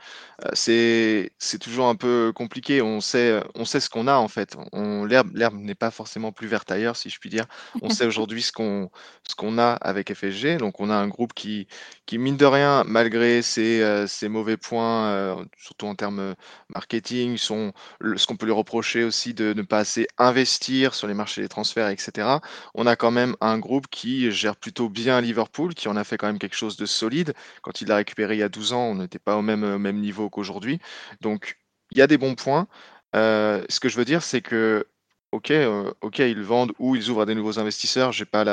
euh, 0.46 0.52
c'est 0.54 1.60
toujours 1.60 1.88
un 1.88 1.96
peu 1.96 2.32
compliqué. 2.36 2.82
On 2.84 3.02
sait 3.02 3.42
on 3.56 3.66
sait 3.66 3.80
ce 3.80 3.90
qu'on 3.90 4.08
a 4.08 4.16
en 4.16 4.28
fait. 4.28 4.56
L'herbe 4.74 5.56
n'est 5.56 5.74
pas 5.76 5.90
forcément 5.90 6.32
plus 6.32 6.48
verte 6.48 6.72
ailleurs 6.72 6.96
si 6.96 7.10
je 7.10 7.20
puis 7.20 7.30
dire. 7.32 7.46
On 7.82 7.90
sait 7.90 8.06
aujourd'hui 8.06 8.44
ce 8.44 8.52
qu'on 8.52 9.58
a 9.58 9.72
avec 9.74 10.14
FSG. 10.14 10.58
Donc 10.58 10.80
on 10.80 10.92
a 10.92 10.96
un 10.96 11.08
groupe 11.08 11.34
qui 11.34 11.68
qui 12.06 12.20
mine 12.20 12.38
de 12.38 12.46
rien, 12.46 12.84
malgré 12.86 13.42
ses, 13.42 14.06
ses 14.08 14.30
mauvais 14.30 14.58
points, 14.58 15.38
surtout 15.58 15.88
en 15.88 15.96
termes 15.96 16.36
marketing, 16.70 17.38
son, 17.38 17.72
ce 18.16 18.28
qu'on 18.28 18.36
peut 18.36 18.46
lui 18.46 18.54
reprocher 18.54 19.04
aussi 19.04 19.34
de 19.34 19.54
ne 19.54 19.62
pas 19.62 19.80
assez 19.80 20.08
investir 20.18 20.94
sur 20.94 21.08
les 21.08 21.14
marchés 21.14 21.42
des 21.42 21.50
transferts, 21.50 21.90
etc. 21.90 22.40
On 22.76 22.86
a 22.88 22.96
quand 22.96 23.12
même 23.12 23.36
un 23.42 23.58
groupe 23.58 23.88
qui 23.90 24.32
gère 24.32 24.56
plutôt 24.56 24.90
bien 24.90 25.22
Liverpool, 25.22 25.63
qui 25.70 25.88
en 25.88 25.96
a 25.96 26.04
fait 26.04 26.18
quand 26.18 26.28
même 26.28 26.40
quelque 26.40 26.56
chose 26.56 26.78
de 26.78 26.86
solide. 26.86 27.34
Quand 27.62 27.82
il 27.82 27.88
l'a 27.88 27.98
récupéré 27.98 28.36
il 28.36 28.40
y 28.40 28.44
a 28.44 28.50
12 28.50 28.74
ans, 28.74 28.84
on 28.84 28.96
n'était 28.96 29.20
pas 29.20 29.38
au 29.38 29.42
même, 29.42 29.64
au 29.64 29.80
même 29.80 30.00
niveau 30.00 30.30
qu'aujourd'hui. 30.30 30.80
Donc 31.22 31.58
il 31.92 31.98
y 31.98 32.02
a 32.02 32.08
des 32.08 32.18
bons 32.18 32.36
points. 32.36 32.68
Euh, 33.16 33.64
ce 33.70 33.80
que 33.80 33.90
je 33.90 33.98
veux 33.98 34.06
dire, 34.06 34.24
c'est 34.24 34.42
que 34.42 34.88
Ok, 35.34 35.50
euh, 35.50 35.92
ok, 36.02 36.20
ils 36.20 36.44
vendent 36.44 36.74
ou 36.78 36.96
ils 36.96 37.10
ouvrent 37.10 37.24
à 37.24 37.26
des 37.26 37.34
nouveaux 37.34 37.58
investisseurs. 37.58 38.12
J'ai 38.12 38.24
pas 38.26 38.46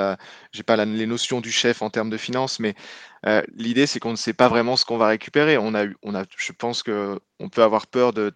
pas 0.66 0.84
les 0.86 1.06
notions 1.06 1.42
du 1.42 1.52
chef 1.52 1.82
en 1.82 1.90
termes 1.90 2.08
de 2.08 2.16
finances, 2.16 2.58
mais 2.58 2.74
euh, 3.26 3.42
l'idée, 3.54 3.86
c'est 3.86 4.00
qu'on 4.00 4.12
ne 4.12 4.16
sait 4.16 4.32
pas 4.32 4.48
vraiment 4.48 4.76
ce 4.76 4.86
qu'on 4.86 4.96
va 4.96 5.08
récupérer. 5.08 5.58
On 5.58 5.74
a 5.74 5.84
je 6.38 6.52
pense 6.52 6.82
que 6.82 7.20
on 7.38 7.50
peut 7.50 7.62
avoir 7.62 7.86
peur 7.86 8.12
de, 8.14 8.30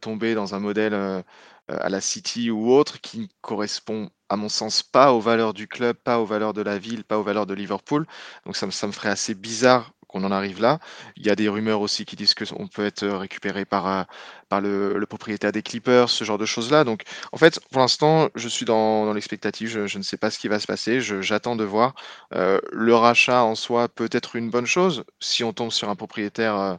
tomber 0.00 0.34
dans 0.34 0.54
un 0.54 0.60
modèle 0.60 0.92
euh, 0.94 1.22
euh, 1.70 1.78
à 1.80 1.88
la 1.88 2.00
City 2.02 2.50
ou 2.50 2.70
autre 2.70 3.00
qui 3.00 3.20
ne 3.20 3.26
correspond, 3.40 4.10
à 4.28 4.36
mon 4.36 4.48
sens, 4.48 4.82
pas 4.82 5.12
aux 5.12 5.20
valeurs 5.20 5.54
du 5.54 5.68
club, 5.68 5.96
pas 5.96 6.18
aux 6.20 6.26
valeurs 6.26 6.52
de 6.54 6.62
la 6.62 6.78
ville, 6.78 7.04
pas 7.04 7.18
aux 7.18 7.22
valeurs 7.22 7.46
de 7.46 7.54
Liverpool. 7.54 8.06
Donc 8.44 8.56
ça, 8.56 8.66
me- 8.66 8.70
ça 8.72 8.86
me 8.86 8.92
ferait 8.92 9.08
assez 9.10 9.34
bizarre 9.34 9.92
qu'on 10.08 10.24
en 10.24 10.30
arrive 10.32 10.60
là. 10.60 10.78
Il 11.16 11.26
y 11.26 11.30
a 11.30 11.36
des 11.36 11.48
rumeurs 11.48 11.80
aussi 11.80 12.04
qui 12.04 12.16
disent 12.16 12.34
qu'on 12.34 12.68
peut 12.68 12.84
être 12.86 13.06
récupéré 13.06 13.64
par, 13.64 13.86
euh, 13.88 14.02
par 14.48 14.60
le, 14.60 15.04
propriétaire 15.08 15.52
des 15.52 15.62
Clippers, 15.62 16.08
ce 16.10 16.24
genre 16.24 16.38
de 16.38 16.46
choses-là. 16.46 16.84
Donc 16.84 17.02
en 17.32 17.36
fait, 17.36 17.60
pour 17.70 17.80
l'instant, 17.80 18.28
je 18.34 18.48
suis 18.48 18.64
dans, 18.64 19.06
dans 19.06 19.12
l'expectative. 19.12 19.68
Je, 19.68 19.86
je 19.86 19.98
ne 19.98 20.02
sais 20.02 20.16
pas 20.16 20.30
ce 20.30 20.38
qui 20.38 20.48
va 20.48 20.58
se 20.60 20.66
passer. 20.66 21.00
J'attends 21.00 21.56
de 21.56 21.64
voir. 21.64 21.94
Euh, 22.34 22.60
le 22.72 22.94
rachat 22.94 23.42
en 23.44 23.54
soi 23.54 23.88
peut 23.88 24.08
être 24.12 24.36
une 24.36 24.50
bonne 24.50 24.66
chose 24.66 25.04
si 25.20 25.44
on 25.44 25.52
tombe 25.52 25.70
sur 25.72 25.88
un 25.88 25.96
propriétaire, 25.96 26.56
euh, 26.56 26.76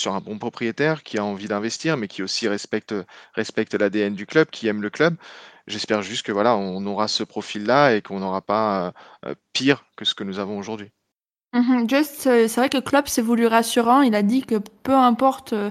sur 0.00 0.14
un 0.14 0.20
bon 0.20 0.38
propriétaire 0.38 1.02
qui 1.02 1.18
a 1.18 1.24
envie 1.24 1.48
d'investir, 1.48 1.96
mais 1.96 2.08
qui 2.08 2.22
aussi 2.22 2.46
respecte, 2.48 2.94
respecte 3.34 3.74
l'ADN 3.74 4.14
du 4.14 4.26
club, 4.26 4.48
qui 4.50 4.68
aime 4.68 4.82
le 4.82 4.90
club. 4.90 5.16
J'espère 5.68 6.00
juste 6.00 6.24
que 6.24 6.32
voilà, 6.32 6.56
on 6.56 6.84
aura 6.86 7.08
ce 7.08 7.22
profil-là 7.22 7.94
et 7.94 8.00
qu'on 8.02 8.20
n'aura 8.20 8.40
pas 8.40 8.92
euh, 9.26 9.34
pire 9.52 9.84
que 9.96 10.06
ce 10.06 10.14
que 10.14 10.24
nous 10.24 10.38
avons 10.38 10.58
aujourd'hui. 10.58 10.90
Mhm, 11.52 11.88
Just, 11.88 12.22
c'est 12.22 12.56
vrai 12.56 12.68
que 12.70 12.78
Klopp 12.78 13.08
s'est 13.08 13.22
voulu 13.22 13.46
rassurant. 13.46 14.00
Il 14.00 14.14
a 14.14 14.22
dit 14.22 14.42
que 14.42 14.56
peu 14.82 14.94
importe 14.94 15.52
euh, 15.52 15.70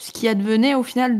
ce 0.00 0.12
qui 0.12 0.28
advenait 0.28 0.74
au 0.76 0.84
final 0.84 1.18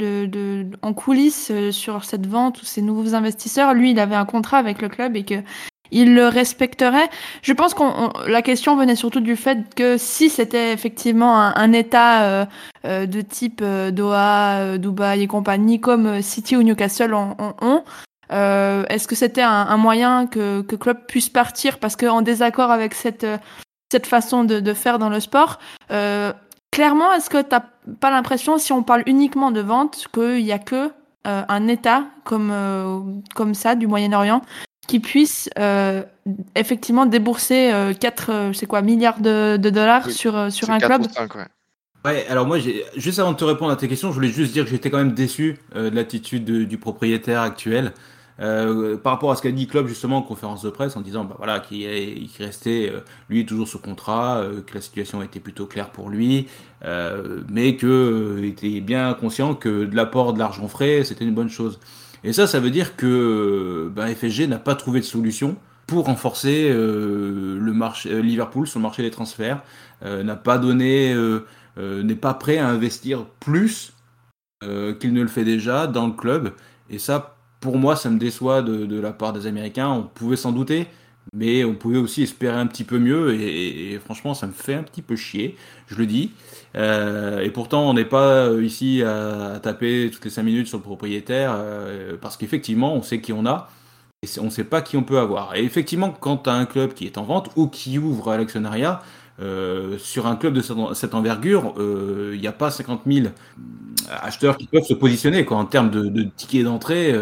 en 0.82 0.94
coulisses 0.94 1.50
euh, 1.50 1.72
sur 1.72 2.04
cette 2.04 2.26
vente 2.26 2.62
ou 2.62 2.64
ces 2.64 2.80
nouveaux 2.80 3.14
investisseurs, 3.14 3.74
lui, 3.74 3.90
il 3.90 3.98
avait 3.98 4.14
un 4.14 4.24
contrat 4.24 4.58
avec 4.58 4.80
le 4.82 4.88
club 4.88 5.16
et 5.16 5.24
que 5.24 5.42
il 5.90 6.14
le 6.14 6.26
respecterait. 6.28 7.10
Je 7.42 7.52
pense 7.52 7.74
on- 7.78 8.12
la 8.26 8.40
question 8.40 8.76
venait 8.76 8.96
surtout 8.96 9.20
du 9.20 9.36
fait 9.36 9.74
que 9.74 9.98
si 9.98 10.30
c'était 10.30 10.72
effectivement 10.72 11.38
un, 11.38 11.72
État 11.74 12.46
de 12.82 13.20
type 13.20 13.62
Doha, 13.62 14.78
Dubaï 14.78 15.22
et 15.22 15.26
compagnie, 15.26 15.80
comme 15.80 16.22
City 16.22 16.56
ou 16.56 16.62
Newcastle 16.62 17.12
en 17.12 17.36
ont, 17.60 17.84
euh, 18.32 18.84
est-ce 18.88 19.06
que 19.06 19.14
c'était 19.14 19.42
un, 19.42 19.50
un 19.50 19.76
moyen 19.76 20.26
que, 20.26 20.62
que 20.62 20.76
Klopp 20.76 21.06
puisse 21.06 21.28
partir 21.28 21.78
parce 21.78 21.96
qu'en 21.96 22.22
désaccord 22.22 22.70
avec 22.70 22.94
cette 22.94 23.26
cette 23.92 24.06
façon 24.06 24.44
de, 24.44 24.58
de 24.60 24.72
faire 24.72 24.98
dans 24.98 25.10
le 25.10 25.20
sport. 25.20 25.58
Euh, 25.90 26.32
clairement, 26.70 27.12
est-ce 27.12 27.28
que 27.28 27.42
tu 27.42 27.48
n'as 27.50 27.62
pas 28.00 28.10
l'impression, 28.10 28.56
si 28.56 28.72
on 28.72 28.82
parle 28.82 29.02
uniquement 29.04 29.50
de 29.50 29.60
vente, 29.60 30.06
qu'il 30.14 30.42
n'y 30.42 30.50
a 30.52 30.58
que 30.58 30.90
euh, 31.26 31.42
un 31.46 31.68
État 31.68 32.04
comme, 32.24 32.50
euh, 32.50 33.00
comme 33.34 33.52
ça 33.54 33.74
du 33.74 33.86
Moyen-Orient 33.86 34.40
qui 34.88 34.98
puisse 34.98 35.50
euh, 35.58 36.02
effectivement 36.56 37.04
débourser 37.04 37.70
euh, 37.72 37.92
4 37.92 38.30
euh, 38.30 38.52
c'est 38.54 38.64
quoi, 38.66 38.80
milliards 38.80 39.20
de, 39.20 39.58
de 39.58 39.68
dollars 39.70 40.06
Oui, 40.06 40.12
sur, 40.14 40.50
sur 40.50 40.70
un 40.70 40.78
4 40.78 40.88
club 40.88 41.02
ou 41.02 41.12
5, 41.12 41.34
ouais. 41.36 41.44
Ouais, 42.04 42.26
alors 42.28 42.46
moi, 42.46 42.56
juste 42.96 43.18
avant 43.20 43.32
de 43.32 43.36
te 43.36 43.44
répondre 43.44 43.70
à 43.70 43.76
tes 43.76 43.86
questions, 43.88 44.08
je 44.08 44.14
voulais 44.14 44.28
juste 44.28 44.52
dire 44.54 44.64
que 44.64 44.70
j'étais 44.70 44.90
quand 44.90 44.98
même 44.98 45.12
déçu 45.12 45.58
euh, 45.76 45.88
de 45.90 45.94
l'attitude 45.94 46.44
de- 46.44 46.64
du 46.64 46.78
propriétaire 46.78 47.42
actuel 47.42 47.92
euh, 48.40 48.96
par 48.96 49.12
rapport 49.12 49.30
à 49.30 49.36
ce 49.36 49.42
qu'a 49.42 49.50
dit 49.52 49.66
Klopp 49.66 49.86
justement 49.88 50.18
en 50.18 50.22
conférence 50.22 50.62
de 50.62 50.70
presse 50.70 50.96
en 50.96 51.00
disant 51.02 51.24
bah 51.24 51.34
voilà 51.38 51.60
qu'il 51.60 51.82
est- 51.84 52.14
qu'il 52.26 52.44
restait 52.44 52.90
euh, 52.92 53.00
lui 53.28 53.44
toujours 53.46 53.68
sous 53.68 53.78
contrat, 53.78 54.38
euh, 54.38 54.62
que 54.62 54.74
la 54.74 54.80
situation 54.80 55.22
était 55.22 55.40
plutôt 55.40 55.66
claire 55.66 55.90
pour 55.90 56.08
lui, 56.10 56.48
mais 57.48 57.76
que 57.76 58.36
il 58.38 58.44
était 58.46 58.80
bien 58.80 59.14
conscient 59.14 59.54
que 59.54 59.84
de 59.84 59.94
l'apport 59.96 60.32
de 60.32 60.38
l'argent 60.38 60.66
frais 60.68 61.04
c'était 61.04 61.24
une 61.24 61.34
bonne 61.34 61.50
chose. 61.50 61.78
Et 62.24 62.32
ça, 62.32 62.46
ça 62.46 62.60
veut 62.60 62.70
dire 62.70 62.96
que 62.96 63.90
bah, 63.94 64.06
FSG 64.08 64.46
n'a 64.46 64.58
pas 64.58 64.74
trouvé 64.76 65.00
de 65.00 65.04
solution 65.04 65.56
pour 65.86 66.06
renforcer 66.06 66.70
le 66.72 67.72
marché 67.72 68.22
Liverpool 68.22 68.66
sur 68.66 68.78
le 68.78 68.82
marché 68.84 69.02
des 69.02 69.10
transferts, 69.10 69.62
n'a 70.04 70.36
pas 70.36 70.58
donné 70.58 71.14
n'est 71.76 72.14
pas 72.14 72.34
prêt 72.34 72.58
à 72.58 72.68
investir 72.68 73.26
plus 73.40 73.92
qu'il 74.60 75.12
ne 75.12 75.20
le 75.22 75.28
fait 75.28 75.44
déjà 75.44 75.86
dans 75.86 76.06
le 76.06 76.12
club. 76.12 76.52
Et 76.90 76.98
ça, 76.98 77.36
pour 77.62 77.78
moi, 77.78 77.94
ça 77.96 78.10
me 78.10 78.18
déçoit 78.18 78.60
de, 78.60 79.00
la 79.00 79.12
part 79.12 79.32
des 79.32 79.46
Américains. 79.46 79.88
On 79.88 80.02
pouvait 80.02 80.36
s'en 80.36 80.50
douter, 80.50 80.88
mais 81.32 81.64
on 81.64 81.74
pouvait 81.74 81.98
aussi 81.98 82.24
espérer 82.24 82.58
un 82.58 82.66
petit 82.66 82.82
peu 82.84 82.98
mieux. 82.98 83.40
Et, 83.40 83.98
franchement, 84.04 84.34
ça 84.34 84.48
me 84.48 84.52
fait 84.52 84.74
un 84.74 84.82
petit 84.82 85.00
peu 85.00 85.14
chier, 85.14 85.56
je 85.86 85.94
le 85.94 86.06
dis. 86.06 86.32
Euh, 86.76 87.40
et 87.40 87.50
pourtant, 87.50 87.88
on 87.88 87.94
n'est 87.94 88.04
pas 88.04 88.48
euh, 88.48 88.64
ici 88.64 89.02
à, 89.04 89.60
taper 89.62 90.10
toutes 90.12 90.24
les 90.24 90.30
5 90.30 90.42
minutes 90.42 90.66
sur 90.66 90.78
le 90.78 90.82
propriétaire, 90.82 91.52
euh, 91.54 92.16
parce 92.20 92.36
qu'effectivement, 92.36 92.94
on 92.94 93.02
sait 93.02 93.20
qui 93.20 93.32
on 93.32 93.46
a. 93.46 93.70
Et 94.24 94.28
on 94.40 94.44
ne 94.44 94.50
sait 94.50 94.64
pas 94.64 94.82
qui 94.82 94.96
on 94.96 95.04
peut 95.04 95.18
avoir. 95.18 95.54
Et 95.54 95.64
effectivement, 95.64 96.10
quand 96.10 96.38
tu 96.38 96.50
as 96.50 96.54
un 96.54 96.66
club 96.66 96.94
qui 96.94 97.06
est 97.06 97.16
en 97.16 97.24
vente 97.24 97.50
ou 97.56 97.68
qui 97.68 97.98
ouvre 97.98 98.30
à 98.30 98.36
l'actionnariat, 98.36 99.02
euh, 99.40 99.98
sur 99.98 100.26
un 100.26 100.36
club 100.36 100.54
de 100.54 100.60
cette, 100.60 101.14
envergure, 101.14 101.74
il 101.78 102.40
n'y 102.40 102.46
a 102.46 102.52
pas 102.52 102.70
50 102.70 103.02
000 103.06 103.28
acheteurs 104.08 104.56
qui 104.56 104.66
peuvent 104.66 104.84
se 104.84 104.94
positionner 104.94 105.44
quoi, 105.44 105.56
en 105.56 105.64
termes 105.66 105.90
de, 105.90 106.22
tickets 106.36 106.64
d'entrée. 106.64 107.12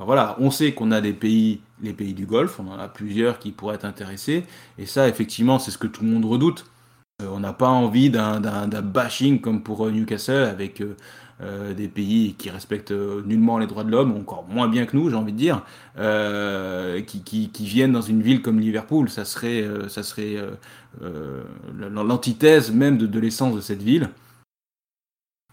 euh, 0.00 0.04
voilà, 0.04 0.36
on 0.40 0.50
sait 0.50 0.72
qu'on 0.72 0.92
a 0.92 1.00
des 1.00 1.12
pays, 1.12 1.60
les 1.82 1.92
pays 1.92 2.14
du 2.14 2.26
Golfe, 2.26 2.58
on 2.58 2.68
en 2.68 2.78
a 2.78 2.88
plusieurs 2.88 3.38
qui 3.38 3.52
pourraient 3.52 3.74
être 3.74 3.84
intéressés, 3.84 4.44
et 4.78 4.86
ça, 4.86 5.08
effectivement, 5.08 5.58
c'est 5.58 5.70
ce 5.70 5.78
que 5.78 5.86
tout 5.86 6.04
le 6.04 6.10
monde 6.10 6.24
redoute. 6.24 6.66
Euh, 7.22 7.28
on 7.30 7.40
n'a 7.40 7.52
pas 7.52 7.68
envie 7.68 8.10
d'un 8.10 8.40
bashing 8.82 9.40
comme 9.40 9.62
pour 9.62 9.86
euh, 9.86 9.90
Newcastle 9.90 10.44
avec 10.44 10.82
euh, 11.42 11.72
des 11.72 11.88
pays 11.88 12.34
qui 12.36 12.50
respectent 12.50 12.90
euh, 12.90 13.22
nullement 13.24 13.56
les 13.56 13.66
droits 13.66 13.84
de 13.84 13.90
l'homme, 13.90 14.12
encore 14.12 14.46
moins 14.46 14.68
bien 14.68 14.84
que 14.84 14.94
nous, 14.94 15.08
j'ai 15.08 15.16
envie 15.16 15.32
de 15.32 15.38
dire, 15.38 15.64
euh, 15.98 17.00
qui, 17.00 17.22
qui, 17.22 17.64
viennent 17.64 17.92
dans 17.92 18.02
une 18.02 18.20
ville 18.20 18.42
comme 18.42 18.60
Liverpool. 18.60 19.08
Ça 19.08 19.24
serait, 19.24 19.64
ça 19.88 20.02
serait 20.02 20.36
l'antithèse 21.78 22.70
même 22.72 22.98
de, 22.98 23.06
de 23.06 23.18
l'essence 23.18 23.56
de 23.56 23.62
cette 23.62 23.82
ville. 23.82 24.10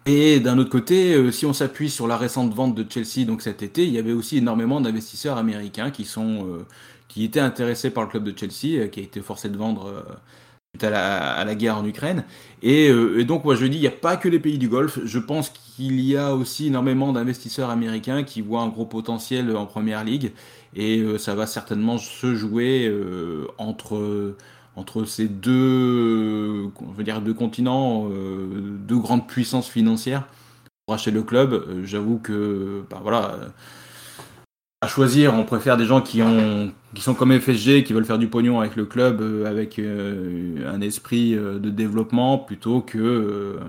Et 0.06 0.42
d'un 0.42 0.58
autre 0.58 0.70
côté, 0.70 1.32
si 1.32 1.46
on 1.46 1.54
s'appuie 1.54 1.90
sur 1.90 2.08
la 2.08 2.18
récente 2.18 2.54
vente 2.54 2.76
de 2.76 2.86
Chelsea 2.90 3.26
donc 3.26 3.42
cet 3.42 3.62
été, 3.62 3.86
il 3.86 3.94
y 3.94 3.98
avait 3.98 4.14
aussi 4.14 4.38
énormément 4.38 4.82
d'investisseurs 4.82 5.38
américains 5.38 5.92
qui 5.92 6.06
sont 6.06 6.66
qui 7.08 7.24
étaient 7.24 7.40
intéressés 7.40 7.92
par 7.92 8.04
le 8.04 8.10
club 8.10 8.24
de 8.24 8.38
Chelsea, 8.38 8.88
qui 8.90 9.00
a 9.00 9.04
été 9.04 9.22
forcé 9.22 9.50
de 9.50 9.58
vendre 9.58 10.04
à 10.84 11.44
la, 11.46 11.56
guerre 11.56 11.78
en 11.78 11.86
Ukraine. 11.86 12.24
Et, 12.62 12.90
euh, 12.90 13.24
donc 13.24 13.46
moi 13.46 13.56
je 13.56 13.66
dis, 13.66 13.78
il 13.78 13.82
n'y 13.82 13.88
a 13.88 13.92
pas 13.92 14.18
que 14.18 14.30
les 14.30 14.40
pays 14.40 14.58
du 14.58 14.70
Golfe. 14.70 15.00
Je 15.04 15.20
pense 15.20 15.50
qu'il 15.50 16.00
y 16.02 16.18
a 16.18 16.36
aussi 16.36 16.68
énormément 16.68 17.14
d'investisseurs 17.14 17.70
américains 17.70 18.24
qui 18.24 18.42
voient 18.42 18.62
un 18.62 18.68
gros 18.70 18.86
potentiel 18.86 19.56
en 19.56 19.66
première 19.66 20.04
ligue, 20.04 20.32
et 20.76 21.00
euh, 21.00 21.18
ça 21.18 21.36
va 21.36 21.48
certainement 21.48 21.98
se 21.98 22.36
jouer 22.36 22.88
euh, 22.88 23.48
entre 23.58 24.36
entre 24.76 25.06
ces 25.06 25.28
deux, 25.28 26.70
on 26.82 26.92
va 26.92 27.02
dire 27.02 27.22
deux 27.22 27.34
continents, 27.34 28.08
deux 28.10 29.00
grandes 29.00 29.28
puissances 29.28 29.68
financières 29.68 30.28
pour 30.86 30.94
acheter 30.94 31.10
le 31.10 31.24
club. 31.24 31.84
J'avoue 31.84 32.20
que, 32.20 32.84
ben 32.88 33.00
voilà, 33.02 33.40
à 34.82 34.88
choisir, 34.88 35.34
on 35.34 35.44
préfère 35.44 35.78
des 35.78 35.86
gens 35.86 36.02
qui 36.02 36.22
ont, 36.22 36.72
qui 36.98 37.04
sont 37.04 37.14
comme 37.14 37.40
FSG, 37.40 37.84
qui 37.84 37.94
veulent 37.94 38.06
faire 38.08 38.18
du 38.18 38.28
pognon 38.28 38.60
avec 38.60 38.76
le 38.76 38.86
club, 38.86 39.22
euh, 39.22 39.46
avec 39.46 39.78
euh, 39.78 40.68
un 40.68 40.82
esprit 40.82 41.36
euh, 41.36 41.60
de 41.60 41.70
développement, 41.70 42.40
plutôt 42.40 42.82
que, 42.82 42.98
euh, 42.98 43.60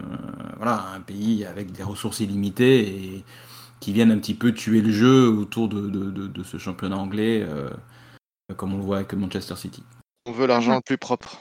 voilà, 0.57 0.87
un 0.97 1.01
pays 1.01 1.45
avec 1.45 1.71
des 1.71 1.83
ressources 1.83 2.21
illimitées 2.21 2.89
et 2.89 3.25
qui 3.81 3.93
viennent 3.93 4.13
un 4.13 4.17
petit 4.19 4.33
peu 4.33 4.53
tuer 4.53 4.81
le 4.81 4.91
jeu 4.91 5.29
autour 5.29 5.69
de, 5.69 5.91
de, 5.91 6.11
de, 6.11 6.27
de 6.27 6.43
ce 6.43 6.57
championnat 6.57 6.97
anglais, 6.97 7.47
euh, 7.47 7.69
comme 8.57 8.73
on 8.73 8.79
le 8.79 8.83
voit 8.83 8.97
avec 8.97 9.13
Manchester 9.13 9.57
City. 9.57 9.83
On 10.25 10.33
veut 10.33 10.47
l'argent 10.47 10.77
le 10.77 10.81
plus 10.81 10.97
propre. 10.97 11.39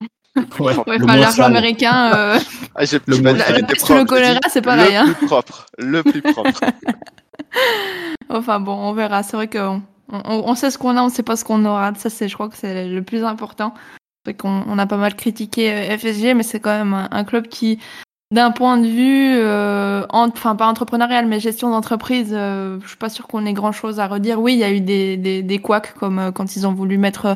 Ouais, 0.60 0.72
Ouais, 0.86 0.98
le 0.98 1.04
enfin, 1.04 1.06
moins 1.06 1.16
l'argent 1.16 1.44
américain, 1.46 2.12
euh, 2.14 2.38
Ah, 2.76 2.84
Le 3.06 3.16
le 3.16 4.04
choléra, 4.04 4.38
c'est 4.48 4.62
pareil. 4.62 4.94
Hein. 4.94 5.06
Le 5.08 5.14
plus 5.14 5.26
propre. 5.26 5.66
Le 5.78 6.02
plus 6.04 6.22
propre. 6.22 6.60
Enfin 8.28 8.60
bon, 8.60 8.72
on 8.72 8.92
verra. 8.94 9.22
C'est 9.24 9.36
vrai 9.36 9.48
qu'on 9.48 9.82
on, 10.24 10.54
sait 10.54 10.70
ce 10.70 10.78
qu'on 10.78 10.96
a, 10.96 11.02
on 11.02 11.08
sait 11.08 11.22
pas 11.22 11.36
ce 11.36 11.44
qu'on 11.44 11.64
aura. 11.64 11.94
Ça, 11.94 12.10
c'est, 12.10 12.28
je 12.28 12.34
crois 12.34 12.48
que 12.48 12.56
c'est 12.56 12.88
le 12.88 13.02
plus 13.02 13.24
important. 13.24 13.74
Qu'on 14.38 14.64
on 14.66 14.78
a 14.78 14.86
pas 14.86 14.96
mal 14.96 15.14
critiqué 15.16 15.70
euh, 15.70 15.98
FSG, 15.98 16.34
mais 16.34 16.42
c'est 16.42 16.58
quand 16.58 16.76
même 16.76 17.08
un 17.10 17.24
club 17.24 17.46
qui, 17.48 17.78
d'un 18.30 18.50
point 18.50 18.78
de 18.78 18.86
vue, 18.86 19.36
euh, 19.38 20.04
en- 20.10 20.28
enfin 20.28 20.56
pas 20.56 20.66
entrepreneurial, 20.66 21.26
mais 21.26 21.38
gestion 21.38 21.70
d'entreprise, 21.70 22.30
euh, 22.32 22.78
je 22.82 22.88
suis 22.88 22.96
pas 22.96 23.08
sûre 23.08 23.28
qu'on 23.28 23.46
ait 23.46 23.52
grand 23.52 23.70
chose 23.70 24.00
à 24.00 24.08
redire. 24.08 24.40
Oui, 24.40 24.54
il 24.54 24.58
y 24.58 24.64
a 24.64 24.72
eu 24.72 24.80
des, 24.80 25.16
des, 25.16 25.42
des 25.42 25.58
couacs 25.60 25.94
comme 25.94 26.18
euh, 26.18 26.32
quand 26.32 26.56
ils 26.56 26.66
ont 26.66 26.72
voulu 26.72 26.98
mettre 26.98 27.26
euh, 27.26 27.34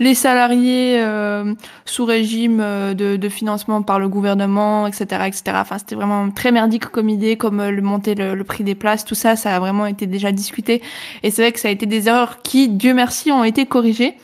les 0.00 0.14
salariés 0.14 0.96
euh, 1.00 1.54
sous 1.86 2.04
régime 2.04 2.60
euh, 2.60 2.92
de, 2.92 3.16
de 3.16 3.28
financement 3.30 3.80
par 3.82 3.98
le 3.98 4.08
gouvernement, 4.08 4.86
etc., 4.86 5.26
etc. 5.28 5.56
Enfin, 5.60 5.78
c'était 5.78 5.94
vraiment 5.94 6.28
très 6.30 6.52
merdique 6.52 6.86
comme 6.86 7.08
idée, 7.08 7.36
comme 7.38 7.62
le 7.62 7.82
monter 7.82 8.14
le, 8.14 8.34
le 8.34 8.44
prix 8.44 8.64
des 8.64 8.74
places, 8.74 9.04
tout 9.06 9.14
ça, 9.14 9.36
ça 9.36 9.54
a 9.56 9.60
vraiment 9.60 9.86
été 9.86 10.06
déjà 10.06 10.30
discuté. 10.30 10.82
Et 11.22 11.30
c'est 11.30 11.40
vrai 11.42 11.52
que 11.52 11.60
ça 11.60 11.68
a 11.68 11.70
été 11.70 11.86
des 11.86 12.08
erreurs 12.08 12.42
qui, 12.42 12.68
Dieu 12.68 12.92
merci, 12.92 13.32
ont 13.32 13.44
été 13.44 13.64
corrigées. 13.64 14.14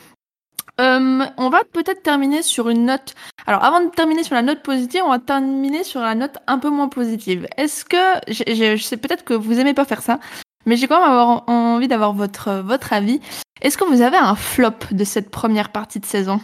Euh, 0.81 1.25
on 1.37 1.49
va 1.49 1.61
peut-être 1.71 2.01
terminer 2.01 2.41
sur 2.41 2.69
une 2.69 2.85
note. 2.85 3.13
Alors, 3.45 3.63
avant 3.63 3.81
de 3.81 3.89
terminer 3.89 4.23
sur 4.23 4.35
la 4.35 4.41
note 4.41 4.63
positive, 4.63 5.01
on 5.05 5.09
va 5.09 5.19
terminer 5.19 5.83
sur 5.83 6.01
la 6.01 6.15
note 6.15 6.37
un 6.47 6.57
peu 6.57 6.69
moins 6.69 6.89
positive. 6.89 7.47
Est-ce 7.57 7.85
que, 7.85 7.97
je 8.27 8.81
sais 8.81 8.97
peut-être 8.97 9.23
que 9.23 9.33
vous 9.33 9.59
aimez 9.59 9.73
pas 9.73 9.85
faire 9.85 10.01
ça, 10.01 10.19
mais 10.65 10.75
j'ai 10.75 10.87
quand 10.87 10.99
même 10.99 11.09
avoir 11.09 11.47
envie 11.47 11.87
d'avoir 11.87 12.13
votre 12.13 12.61
votre 12.61 12.93
avis. 12.93 13.19
Est-ce 13.61 13.77
que 13.77 13.83
vous 13.83 14.01
avez 14.01 14.17
un 14.17 14.35
flop 14.35 14.79
de 14.91 15.03
cette 15.03 15.29
première 15.29 15.71
partie 15.71 15.99
de 15.99 16.05
saison? 16.05 16.41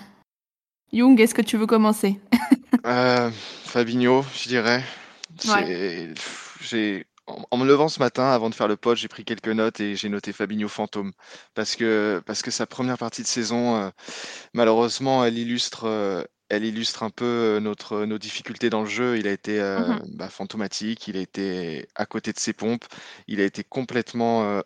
Young, 0.92 1.20
est-ce 1.20 1.34
que 1.34 1.42
tu 1.42 1.58
veux 1.58 1.68
commencer? 1.68 2.20
Euh, 2.86 3.32
Fabinho, 3.66 4.24
je 4.34 4.48
dirais. 4.48 4.84
J'ai 6.62 7.06
en, 7.28 7.46
en 7.52 7.58
me 7.58 7.66
levant 7.66 7.90
ce 7.90 8.00
matin, 8.00 8.32
avant 8.32 8.50
de 8.50 8.56
faire 8.56 8.68
le 8.68 8.78
pod, 8.78 8.98
j'ai 8.98 9.08
pris 9.08 9.26
quelques 9.26 9.48
notes 9.50 9.80
et 9.80 9.96
j'ai 9.96 10.10
noté 10.10 10.34
Fabinho 10.34 10.68
fantôme 10.68 11.12
parce 11.54 11.76
que 11.76 12.22
parce 12.26 12.42
que 12.42 12.52
sa 12.52 12.66
première 12.66 12.98
partie 12.98 13.22
de 13.22 13.28
saison, 13.28 13.76
euh, 13.78 13.90
malheureusement, 14.54 15.26
elle 15.26 15.38
illustre 15.38 15.86
euh, 15.86 16.24
elle 16.50 16.66
illustre 16.66 17.04
un 17.04 17.10
peu 17.10 17.26
euh, 17.26 17.60
notre 17.60 18.06
nos 18.06 18.18
difficultés 18.18 18.70
dans 18.70 18.82
le 18.82 18.88
jeu. 18.90 19.18
Il 19.18 19.28
a 19.28 19.32
été 19.32 19.60
euh, 19.62 19.98
Mhm. 19.98 20.08
bah, 20.14 20.30
fantomatique, 20.30 21.08
il 21.08 21.18
a 21.18 21.22
été 21.22 21.88
à 21.96 22.06
côté 22.06 22.34
de 22.34 22.40
ses 22.40 22.54
pompes, 22.54 22.86
il 23.28 23.42
a 23.42 23.46
été 23.46 23.64
complètement 23.64 24.44
euh, 24.46 24.62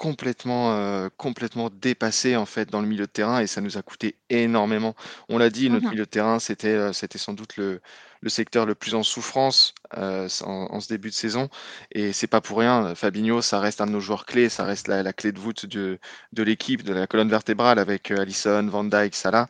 complètement, 0.00 0.72
heu, 0.78 1.10
complètement 1.18 1.68
dépassé, 1.70 2.34
en 2.34 2.46
fait, 2.46 2.70
dans 2.70 2.80
le 2.80 2.88
milieu 2.88 3.04
de 3.06 3.10
terrain 3.12 3.40
et 3.40 3.46
ça 3.46 3.60
nous 3.60 3.76
a 3.76 3.82
coûté 3.82 4.16
énormément. 4.30 4.94
On 5.28 5.36
l'a 5.38 5.50
dit, 5.50 5.68
notre 5.68 5.86
Mmh 5.86 5.90
milieu 5.90 6.04
de 6.06 6.10
terrain, 6.10 6.38
c'était, 6.38 6.74
heu, 6.74 6.92
c'était 6.94 7.18
sans 7.18 7.34
doute 7.34 7.56
le 7.58 7.80
le 8.22 8.28
secteur 8.30 8.66
le 8.66 8.74
plus 8.74 8.94
en 8.94 9.02
souffrance, 9.02 9.74
heu, 9.96 10.24
s 10.26 10.42
en 10.42 10.66
en 10.72 10.80
ce 10.80 10.88
début 10.88 11.10
de 11.10 11.14
saison 11.14 11.48
et 11.92 12.12
c'est 12.14 12.26
pas 12.28 12.40
pour 12.40 12.58
rien. 12.60 12.94
Fabinho, 12.94 13.42
ça 13.42 13.60
reste 13.60 13.80
un 13.82 13.86
de 13.86 13.92
nos 13.92 14.00
joueurs 14.00 14.24
clés, 14.26 14.48
ça 14.48 14.64
reste 14.64 14.88
la 14.88 15.02
la 15.02 15.12
clé 15.12 15.32
de 15.32 15.38
voûte 15.38 15.66
de 15.66 15.98
de 16.32 16.42
l'équipe, 16.42 16.82
de 16.82 16.92
la 16.94 17.06
colonne 17.06 17.30
vertébrale 17.30 17.78
avec, 17.78 18.10
Alisson, 18.10 18.68
Van 18.70 18.84
Dijk, 18.84 19.14
Salah. 19.14 19.48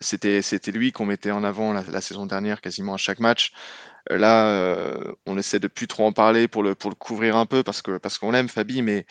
C'était 0.00 0.42
c'était 0.42 0.70
lui 0.72 0.92
qu'on 0.92 1.06
mettait 1.06 1.32
en 1.32 1.42
avant 1.44 1.72
la, 1.72 1.82
la, 1.90 2.00
saison 2.00 2.24
dernière 2.26 2.60
quasiment 2.60 2.94
à 2.94 2.96
chaque 2.98 3.18
match. 3.20 3.52
Là, 4.10 4.48
euh, 4.48 5.12
on 5.26 5.36
essaie 5.36 5.58
de 5.58 5.68
plus 5.68 5.86
trop 5.86 6.06
en 6.06 6.12
parler 6.12 6.48
pour 6.48 6.62
le, 6.62 6.74
pour 6.74 6.90
le 6.90 6.96
couvrir 6.96 7.36
un 7.36 7.46
peu 7.46 7.62
parce 7.62 7.82
que 7.82 7.98
parce 7.98 8.18
qu'on 8.18 8.32
aime 8.32 8.48
Fabi, 8.48 8.80
mais, 8.80 9.06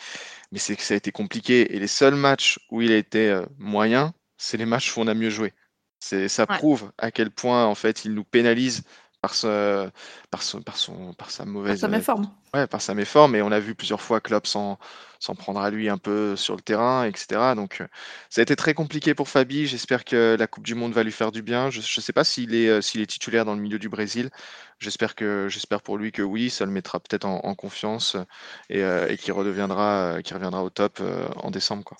mais 0.50 0.58
c'est 0.58 0.74
que 0.74 0.82
ça 0.82 0.94
a 0.94 0.96
été 0.96 1.12
compliqué. 1.12 1.74
Et 1.74 1.78
les 1.78 1.86
seuls 1.86 2.16
matchs 2.16 2.58
où 2.70 2.82
il 2.82 2.90
a 2.90 2.96
été 2.96 3.30
euh, 3.30 3.46
moyen, 3.58 4.12
c'est 4.36 4.56
les 4.56 4.66
matchs 4.66 4.96
où 4.96 5.00
on 5.00 5.06
a 5.06 5.14
mieux 5.14 5.30
joué. 5.30 5.54
C'est, 6.00 6.28
ça 6.28 6.46
prouve 6.46 6.92
à 6.98 7.10
quel 7.10 7.30
point 7.30 7.64
en 7.66 7.74
fait 7.74 8.04
il 8.04 8.14
nous 8.14 8.24
pénalise 8.24 8.82
par, 9.20 9.34
ce, 9.34 9.90
par, 10.30 10.42
son, 10.42 10.62
par, 10.62 10.76
son, 10.76 11.12
par 11.14 11.30
sa 11.30 11.44
mauvaise. 11.44 11.80
Par 11.80 11.90
sa 11.90 11.96
méforme. 11.96 12.30
Ouais, 12.54 12.66
par 12.66 12.80
sa 12.80 12.94
méforme. 12.94 13.34
Et 13.36 13.42
on 13.42 13.52
a 13.52 13.60
vu 13.60 13.74
plusieurs 13.74 14.00
fois 14.00 14.20
Klopp 14.20 14.46
s'en, 14.46 14.78
s'en 15.18 15.34
prendre 15.34 15.60
à 15.60 15.70
lui 15.70 15.88
un 15.88 15.98
peu 15.98 16.36
sur 16.36 16.54
le 16.54 16.62
terrain, 16.62 17.04
etc. 17.04 17.54
Donc 17.56 17.82
ça 18.30 18.40
a 18.40 18.42
été 18.42 18.56
très 18.56 18.74
compliqué 18.74 19.14
pour 19.14 19.28
Fabi. 19.28 19.66
J'espère 19.66 20.04
que 20.04 20.36
la 20.38 20.46
Coupe 20.46 20.64
du 20.64 20.74
Monde 20.74 20.92
va 20.92 21.02
lui 21.02 21.12
faire 21.12 21.32
du 21.32 21.42
bien. 21.42 21.70
Je 21.70 21.78
ne 21.78 22.02
sais 22.02 22.12
pas 22.12 22.24
s'il 22.24 22.54
est, 22.54 22.82
s'il 22.82 23.00
est 23.00 23.06
titulaire 23.06 23.44
dans 23.44 23.54
le 23.54 23.60
milieu 23.60 23.78
du 23.78 23.88
Brésil. 23.88 24.30
J'espère 24.78 25.14
que 25.14 25.48
j'espère 25.48 25.82
pour 25.82 25.98
lui 25.98 26.12
que 26.12 26.22
oui, 26.22 26.50
ça 26.50 26.64
le 26.64 26.70
mettra 26.70 27.00
peut-être 27.00 27.24
en, 27.24 27.40
en, 27.44 27.54
confiance 27.54 28.16
et, 28.70 28.80
et 28.80 29.16
qu'il 29.18 29.32
redeviendra, 29.32 30.18
qu'il 30.22 30.34
reviendra 30.34 30.62
au 30.62 30.70
top 30.70 31.02
en 31.36 31.50
décembre. 31.50 31.84
Quoi. 31.84 31.96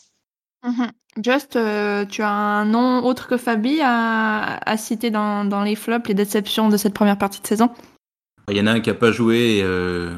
Mmh 0.64 0.87
Just, 1.20 1.57
euh, 1.57 2.04
tu 2.04 2.22
as 2.22 2.31
un 2.31 2.64
nom 2.64 3.04
autre 3.04 3.26
que 3.26 3.37
Fabi 3.37 3.81
à, 3.83 4.59
à 4.64 4.76
citer 4.76 5.11
dans, 5.11 5.44
dans, 5.44 5.64
les 5.64 5.74
flops, 5.74 6.07
les 6.07 6.14
déceptions 6.14 6.68
de 6.68 6.76
cette 6.76 6.94
première 6.94 7.18
partie 7.18 7.40
de 7.40 7.46
saison? 7.46 7.70
Il 8.48 8.57
y 8.57 8.61
en 8.61 8.68
a 8.68 8.72
un 8.72 8.81
qui 8.81 8.88
n'a 8.88 8.94
pas 8.94 9.11
joué, 9.11 9.61
euh, 9.62 10.14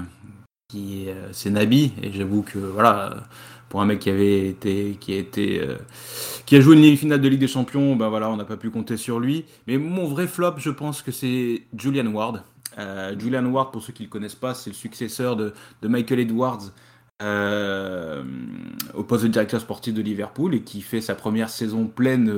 qui 0.71 1.09
euh, 1.09 1.29
c'est 1.33 1.51
Nabi, 1.51 1.93
et 2.03 2.13
j'avoue 2.13 2.43
que 2.43 2.59
voilà, 2.59 3.25
pour 3.69 3.83
un 3.83 3.87
mec 3.87 4.01
qui 4.01 4.11
avait 4.11 4.49
été, 4.49 4.97
qui 5.01 5.19
a 5.19 5.25
euh, 5.39 6.61
joué 6.61 6.77
une 6.77 6.97
finale 6.97 7.21
de 7.21 7.29
Ligue 7.29 7.41
des 7.41 7.49
Champions, 7.49 7.97
ben 7.97 8.09
voilà, 8.09 8.31
on 8.31 8.37
n'a 8.37 8.45
pas 8.45 8.57
pu 8.57 8.71
compter 8.71 8.97
sur 8.97 9.19
lui. 9.19 9.45
Mais 9.67 9.79
mon 9.79 10.07
vrai 10.07 10.27
flop, 10.27 10.55
je 10.59 10.71
pense 10.71 11.03
que 11.03 11.11
c'est 11.11 11.63
Julian 11.77 12.07
Ward. 12.07 12.43
Euh, 12.79 13.19
Julian 13.19 13.47
Ward, 13.47 13.73
pour 13.73 13.83
ceux 13.83 13.93
qui 13.93 14.03
ne 14.03 14.07
le 14.07 14.11
connaissent 14.11 14.35
pas, 14.37 14.55
c'est 14.55 14.71
le 14.71 14.77
successeur 14.77 15.37
de, 15.37 15.53
Michael 15.83 16.21
Edwards 16.21 16.73
au 18.95 19.03
poste 19.03 19.25
de 19.25 19.29
directeur 19.29 19.61
sportif 19.61 19.93
de 19.93 20.01
Liverpool 20.01 20.55
et 20.55 20.63
qui 20.63 20.81
fait 20.81 21.03
sa 21.03 21.15
première 21.15 21.51
saison 21.51 21.87
pleine 21.87 22.35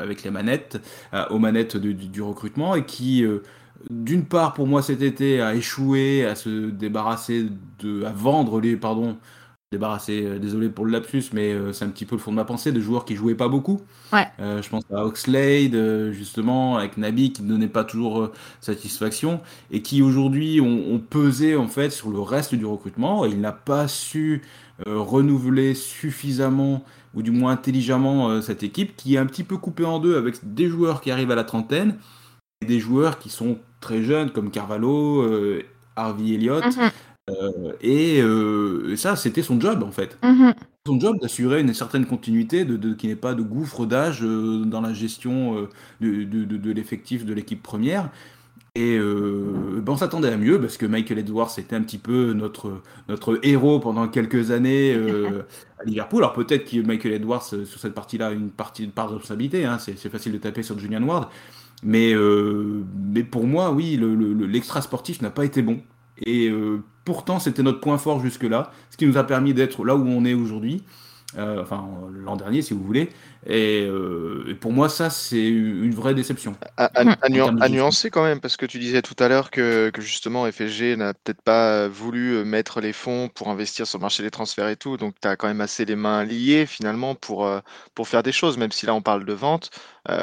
avec 0.00 0.24
les 0.24 0.32
manettes, 0.32 0.80
aux 1.30 1.38
manettes 1.38 1.76
du, 1.76 2.20
recrutement 2.20 2.74
et 2.74 2.84
qui, 2.84 3.24
d'une 3.90 4.24
part 4.24 4.54
pour 4.54 4.66
moi 4.66 4.82
cet 4.82 5.02
été, 5.02 5.40
a 5.40 5.54
échoué 5.54 6.24
à 6.24 6.34
se 6.34 6.70
débarrasser 6.70 7.46
de, 7.80 8.04
à 8.04 8.12
vendre 8.12 8.60
les, 8.60 8.76
pardon, 8.76 9.16
débarrasser, 9.72 10.24
euh, 10.24 10.38
désolé 10.38 10.68
pour 10.68 10.84
le 10.84 10.92
lapsus, 10.92 11.24
mais 11.32 11.52
euh, 11.52 11.72
c'est 11.72 11.84
un 11.84 11.88
petit 11.88 12.04
peu 12.04 12.14
le 12.14 12.20
fond 12.20 12.30
de 12.30 12.36
ma 12.36 12.44
pensée, 12.44 12.70
de 12.70 12.80
joueurs 12.80 13.04
qui 13.04 13.16
jouaient 13.16 13.34
pas 13.34 13.48
beaucoup. 13.48 13.80
Ouais. 14.12 14.26
Euh, 14.38 14.62
je 14.62 14.68
pense 14.68 14.84
à 14.94 15.04
Oxlade, 15.04 16.12
justement, 16.12 16.76
avec 16.76 16.98
Nabi 16.98 17.32
qui 17.32 17.42
ne 17.42 17.48
donnait 17.48 17.68
pas 17.68 17.82
toujours 17.82 18.30
satisfaction 18.60 19.40
et 19.70 19.82
qui 19.82 20.02
aujourd'hui 20.02 20.60
ont, 20.60 20.92
ont, 20.92 20.98
pesé 20.98 21.56
en 21.56 21.66
fait 21.66 21.90
sur 21.90 22.10
le 22.10 22.20
reste 22.20 22.54
du 22.54 22.66
recrutement. 22.66 23.24
Et 23.24 23.30
il 23.30 23.40
n'a 23.40 23.52
pas 23.52 23.88
su 23.88 24.42
renouveler 24.86 25.74
suffisamment 25.74 26.84
ou 27.14 27.22
du 27.22 27.30
moins 27.30 27.52
intelligemment 27.52 28.40
cette 28.40 28.62
équipe 28.62 28.96
qui 28.96 29.14
est 29.14 29.18
un 29.18 29.26
petit 29.26 29.44
peu 29.44 29.56
coupée 29.56 29.84
en 29.84 29.98
deux 29.98 30.16
avec 30.16 30.36
des 30.42 30.68
joueurs 30.68 31.00
qui 31.00 31.10
arrivent 31.10 31.30
à 31.30 31.34
la 31.34 31.44
trentaine 31.44 31.96
des 32.62 32.80
joueurs 32.80 33.18
qui 33.18 33.28
sont 33.28 33.58
très 33.80 34.02
jeunes 34.02 34.30
comme 34.30 34.50
Carvalho, 34.50 35.26
Harvey 35.96 36.34
Elliott. 36.34 36.64
Mm 36.64 36.70
-hmm. 36.70 36.90
Euh, 37.30 37.72
et 37.80 38.20
euh, 38.20 38.96
ça, 38.96 39.16
c'était 39.16 39.42
son 39.42 39.60
job 39.60 39.82
en 39.82 39.92
fait. 39.92 40.18
Mm 40.22 40.50
-hmm. 40.50 40.54
Son 40.86 40.98
job 40.98 41.16
d'assurer 41.20 41.60
une 41.60 41.74
certaine 41.74 42.06
continuité, 42.06 42.64
de, 42.64 42.76
de 42.76 42.94
qu'il 42.94 43.08
n'y 43.08 43.12
ait 43.12 43.16
pas 43.16 43.34
de 43.34 43.42
gouffre 43.42 43.86
d'âge 43.86 44.20
euh, 44.24 44.64
dans 44.64 44.80
la 44.80 44.92
gestion 44.92 45.68
de, 46.00 46.72
l'effectif 46.72 47.24
de 47.24 47.34
l'équipe 47.34 47.62
première. 47.62 48.10
Et 48.74 48.98
ben 48.98 49.92
on 49.92 49.98
s'attendait 49.98 50.32
à 50.32 50.38
mieux 50.38 50.58
parce 50.58 50.78
que 50.78 50.86
Michael 50.86 51.18
Edwards 51.18 51.54
était 51.58 51.76
un 51.76 51.82
petit 51.82 51.98
peu 51.98 52.32
notre, 52.32 52.80
notre 53.08 53.38
héros 53.42 53.80
pendant 53.80 54.08
quelques 54.08 54.50
années 54.50 54.94
à 55.80 55.84
Liverpool. 55.84 56.22
Alors 56.22 56.32
peut-être 56.32 56.64
que 56.70 56.80
Michael 56.80 57.12
Edwards, 57.14 57.44
sur 57.70 57.78
cette 57.82 57.94
partie-là, 57.94 58.30
une 58.32 58.50
partie 58.50 58.86
de 58.86 58.92
part 58.92 59.08
de 59.08 59.14
responsabilité. 59.14 59.66
Hein, 59.66 59.78
c'est 59.78 60.08
facile 60.16 60.32
de 60.32 60.38
taper 60.38 60.62
sur 60.62 60.78
Julian 60.78 61.02
Ward. 61.08 61.24
Mais, 61.82 62.14
mais 62.14 63.24
pour 63.24 63.46
moi, 63.46 63.72
oui, 63.72 63.96
l'extra 63.96 64.78
le, 64.78 64.80
le, 64.80 64.84
sportif 64.84 65.20
n'a 65.20 65.30
pas 65.30 65.44
été 65.44 65.62
bon. 65.62 65.82
Et 66.18 66.48
euh, 66.48 66.82
pourtant, 67.04 67.38
c'était 67.38 67.62
notre 67.62 67.80
point 67.80 67.98
fort 67.98 68.20
jusque-là, 68.20 68.70
ce 68.90 68.96
qui 68.96 69.06
nous 69.06 69.18
a 69.18 69.24
permis 69.24 69.54
d'être 69.54 69.84
là 69.84 69.96
où 69.96 70.06
on 70.06 70.24
est 70.24 70.34
aujourd'hui. 70.34 70.84
Euh, 71.38 71.62
enfin, 71.62 71.88
l'an 72.12 72.36
dernier, 72.36 72.60
si 72.60 72.74
vous 72.74 72.84
voulez. 72.84 73.08
Et, 73.46 73.86
euh, 73.88 74.44
et, 74.50 74.54
pour 74.54 74.70
moi, 74.70 74.90
ça, 74.90 75.08
c'est 75.08 75.48
une 75.48 75.94
vraie 75.94 76.14
déception. 76.14 76.54
À, 76.76 76.84
à, 76.84 77.00
à, 77.22 77.28
nu 77.30 77.40
à, 77.40 77.68
nuancer 77.70 78.10
quand 78.10 78.22
même, 78.22 78.38
parce 78.38 78.58
que 78.58 78.66
tu 78.66 78.78
disais 78.78 79.00
tout 79.00 79.14
à 79.18 79.28
l'heure 79.28 79.50
que, 79.50 79.88
que, 79.88 80.02
justement, 80.02 80.44
FSG 80.44 80.94
n'a 80.98 81.14
peut-être 81.14 81.40
pas 81.40 81.88
voulu 81.88 82.44
mettre 82.44 82.82
les 82.82 82.92
fonds 82.92 83.30
pour 83.34 83.48
investir 83.48 83.86
sur 83.86 83.96
le 83.98 84.02
marché 84.02 84.22
des 84.22 84.30
transferts 84.30 84.68
et 84.68 84.76
tout. 84.76 84.98
Donc, 84.98 85.14
tu 85.22 85.26
as 85.26 85.36
quand 85.36 85.48
même 85.48 85.62
assez 85.62 85.86
les 85.86 85.96
mains 85.96 86.22
liées, 86.22 86.66
finalement, 86.66 87.14
pour, 87.14 87.50
pour 87.94 88.08
faire 88.08 88.22
des 88.22 88.32
choses, 88.32 88.58
même 88.58 88.70
si 88.70 88.84
là, 88.84 88.94
on 88.94 89.00
parle 89.00 89.24
de 89.24 89.32
vente. 89.32 89.70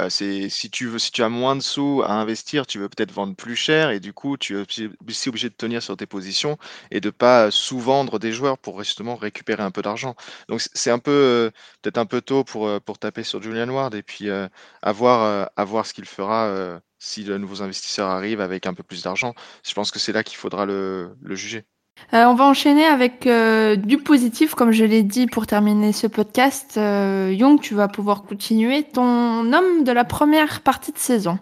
C'est 0.10 0.50
si 0.50 0.70
tu 0.70 0.88
veux, 0.88 1.00
si 1.00 1.12
tu 1.12 1.24
as 1.24 1.30
moins 1.30 1.56
de 1.56 1.62
sous 1.62 2.02
à 2.06 2.12
investir, 2.14 2.68
tu 2.68 2.80
veux 2.80 2.90
peut-être 2.90 3.12
vendre 3.12 3.36
plus 3.36 3.56
cher 3.56 3.92
et 3.92 4.00
du 4.00 4.12
coup, 4.14 4.38
tu 4.38 4.58
es 4.58 4.62
aussi 4.62 5.30
obligé 5.30 5.50
de 5.50 5.54
tenir 5.56 5.82
sur 5.82 5.96
tes 5.98 6.06
positions 6.06 6.58
et 6.92 7.00
de 7.00 7.10
pas 7.10 7.50
sous-vendre 7.52 8.20
des 8.20 8.32
joueurs 8.34 8.58
pour 8.58 8.84
justement 8.84 9.16
récupérer 9.16 9.64
un 9.64 9.72
peu 9.72 9.82
d'argent. 9.82 10.16
Donc 10.50 10.62
c'est 10.74 10.92
un 10.92 11.00
peu 11.00 11.52
peut-être 11.82 11.98
un 11.98 12.06
peu 12.06 12.22
tôt 12.22 12.44
pour 12.44 12.70
pour 12.82 13.00
taper 13.00 13.24
sur 13.24 13.42
Julian 13.42 13.70
Ward 13.70 13.96
et 13.96 14.04
puis 14.04 14.30
à 14.30 14.92
voir 14.92 15.50
à 15.56 15.64
voir 15.66 15.86
ce 15.86 15.94
qu'il 15.94 16.06
fera 16.06 16.82
si 17.00 17.24
de 17.24 17.38
nouveaux 17.38 17.62
investisseurs 17.62 18.10
arrivent 18.10 18.42
avec 18.42 18.66
un 18.68 18.74
peu 18.74 18.84
plus 18.84 19.04
d'argent. 19.04 19.34
Je 19.66 19.74
pense 19.74 19.92
que 19.92 20.00
c'est 20.00 20.12
là 20.12 20.24
qu'il 20.24 20.38
faudra 20.38 20.66
le, 20.66 21.16
le 21.22 21.36
juger. 21.36 21.66
Euh, 22.14 22.26
on 22.26 22.34
va 22.34 22.46
enchaîner 22.46 22.86
avec 22.86 23.28
euh, 23.28 23.76
du 23.76 23.98
positif, 23.98 24.56
comme 24.56 24.72
je 24.72 24.84
l'ai 24.84 25.04
dit 25.04 25.28
pour 25.28 25.46
terminer 25.46 25.94
ce 25.94 26.08
podcast. 26.08 26.76
Euh, 26.78 27.34
Young, 27.36 27.62
tu 27.62 27.76
vas 27.76 27.88
pouvoir 27.88 28.24
continuer. 28.24 28.84
Ton 28.84 29.54
homme 29.54 29.84
de 29.84 29.92
la 29.92 30.04
première 30.04 30.62
partie 30.62 30.92
de 30.92 30.98
saison. 30.98 31.38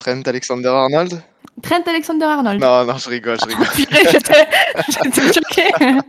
Trent 0.00 0.22
Alexander-Arnold? 0.26 1.22
Trent 1.62 1.82
Alexander-Arnold. 1.86 2.60
Non, 2.60 2.84
non, 2.84 2.96
je 2.96 3.08
rigole, 3.08 3.38
je 3.40 3.46
rigole. 3.46 3.66
J'étais 5.04 5.32
choqué. 5.32 6.00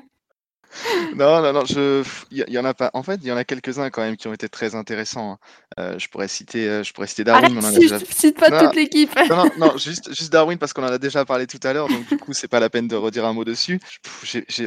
Non, 1.16 1.42
non, 1.42 1.54
non, 1.54 1.66
je, 1.66 2.04
il 2.32 2.46
y, 2.48 2.58
en 2.58 2.66
a 2.66 2.74
pas. 2.74 2.90
En 2.94 3.04
fait, 3.04 3.20
il 3.22 3.28
y 3.28 3.32
en 3.32 3.38
a 3.38 3.44
quelques-uns 3.44 3.90
quand 3.90 4.02
même 4.02 4.18
qui 4.18 4.28
ont 4.28 4.34
été 4.34 4.50
très 4.50 4.76
intéressants. 4.76 5.34
Hein. 5.34 5.38
Euh, 5.80 6.00
je 6.00 6.08
pourrais 6.10 6.28
citer, 6.28 6.68
euh, 6.68 6.84
je 6.84 6.94
pourrais 6.94 7.08
citer 7.08 7.24
Darwin. 7.24 7.58
Arrête, 7.58 7.64
on 7.64 7.68
en 7.68 7.76
a 7.76 7.78
déjà... 7.78 8.00
cite 8.00 8.40
pas 8.40 8.50
non, 8.50 8.60
toute 8.60 8.76
l'équipe. 8.76 9.12
non, 9.30 9.36
non, 9.36 9.52
non, 9.58 9.78
juste, 9.78 10.10
juste 10.16 10.32
Darwin 10.32 10.58
parce 10.58 10.74
qu'on 10.74 10.84
en 10.84 10.92
a 10.92 10.98
déjà 10.98 11.26
parlé 11.26 11.48
tout 11.48 11.60
à 11.64 11.74
l'heure, 11.74 11.88
donc 11.88 12.08
du 12.08 12.18
coup, 12.18 12.34
c'est 12.34 12.48
pas 12.48 12.60
la 12.60 12.70
peine 12.70 12.88
de 12.88 12.96
redire 12.96 13.26
un 13.26 13.34
mot 13.34 13.44
dessus. 13.44 13.80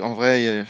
En 0.03 0.15
vrai, 0.15 0.67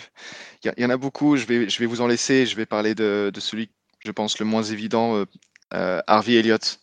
il 0.65 0.71
y, 0.77 0.83
y, 0.83 0.85
en 0.85 0.91
a 0.91 0.97
beaucoup. 0.97 1.37
Je 1.37 1.47
vais, 1.47 1.69
je 1.69 1.79
vais 1.79 1.87
vous 1.87 2.01
en 2.01 2.07
laisser. 2.07 2.47
Je 2.47 2.57
vais 2.57 2.67
parler 2.67 2.95
de, 2.95 3.31
de 3.33 3.41
celui, 3.41 3.71
je 4.05 4.11
pense, 4.11 4.39
le 4.39 4.47
moins 4.47 4.63
évident, 4.63 5.17
euh, 5.17 5.25
euh 5.75 6.01
Harvey 6.07 6.35
Elliott, 6.35 6.81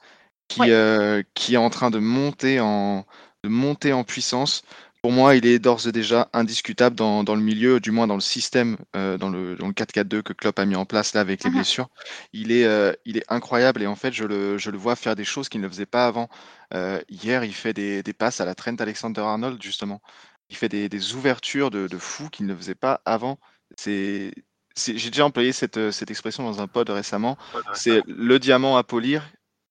qui, 0.48 0.62
ouais. 0.62 1.26
qui 1.34 1.54
est 1.56 1.58
en 1.58 1.70
train 1.70 1.92
de 1.92 2.00
monter 2.00 2.60
en, 2.60 3.06
de 3.44 3.50
monter 3.50 3.94
en 3.94 4.04
puissance 4.04 4.64
pour 5.02 5.12
moi, 5.12 5.36
il 5.36 5.48
est 5.48 5.58
d'ores 5.58 5.88
et 5.88 5.92
déjà 5.92 6.30
indiscutable 6.32 6.96
dans, 6.96 7.24
dans, 7.24 7.34
le 7.36 7.42
milieu, 7.42 7.80
du 7.80 7.90
moins 7.90 8.06
dans 8.06 8.16
le 8.16 8.22
système, 8.22 8.78
euh, 8.96 9.18
dans 9.18 9.30
le, 9.30 9.56
le 9.56 9.64
4-4-2 9.72 10.22
que 10.22 10.34
Klopp 10.34 10.60
a 10.60 10.66
mis 10.66 10.76
en 10.76 10.86
place 10.86 11.14
là 11.16 11.22
avec 11.22 11.44
les 11.44 11.50
uh 11.50 11.54
-huh. 11.54 11.56
blessures. 11.56 11.90
Il 12.34 12.52
est, 12.52 12.66
euh, 12.66 12.94
il 13.06 13.18
est 13.18 13.26
incroyable 13.28 13.82
et 13.82 13.88
en 13.88 13.96
fait, 13.96 14.14
je 14.14 14.26
le, 14.26 14.58
je 14.60 14.70
le 14.70 14.78
vois 14.78 14.96
faire 14.96 15.16
des 15.16 15.24
choses 15.26 15.50
qu'il 15.50 15.62
ne 15.62 15.68
faisait 15.68 15.88
pas 15.88 16.06
avant. 16.06 16.30
Euh, 16.76 17.02
hier, 17.10 17.44
il 17.44 17.54
fait 17.54 17.74
des, 17.74 18.04
des, 18.04 18.14
passes 18.14 18.42
à 18.42 18.46
la 18.46 18.54
Trent 18.54 18.76
Alexander-Arnold, 18.80 19.62
justement. 19.62 20.02
Il 20.50 20.56
fait 20.56 20.70
des, 20.70 20.88
des 20.90 21.14
ouvertures 21.16 21.72
de, 21.72 21.88
de 21.88 21.98
fou 21.98 22.30
qu'il 22.30 22.46
ne 22.46 22.56
faisait 22.56 22.76
pas 22.76 23.02
avant. 23.06 23.40
C'est, 23.78 24.34
j'ai 24.78 25.10
déjà 25.10 25.26
employé 25.26 25.52
cette, 25.52 25.92
cette 25.92 26.12
expression 26.12 26.44
dans 26.44 26.62
un 26.62 26.68
pod 26.68 26.90
récemment. 26.90 27.38
C'est 27.74 28.02
le 28.08 28.38
diamant 28.40 28.78
à 28.78 28.84
polir 28.84 29.22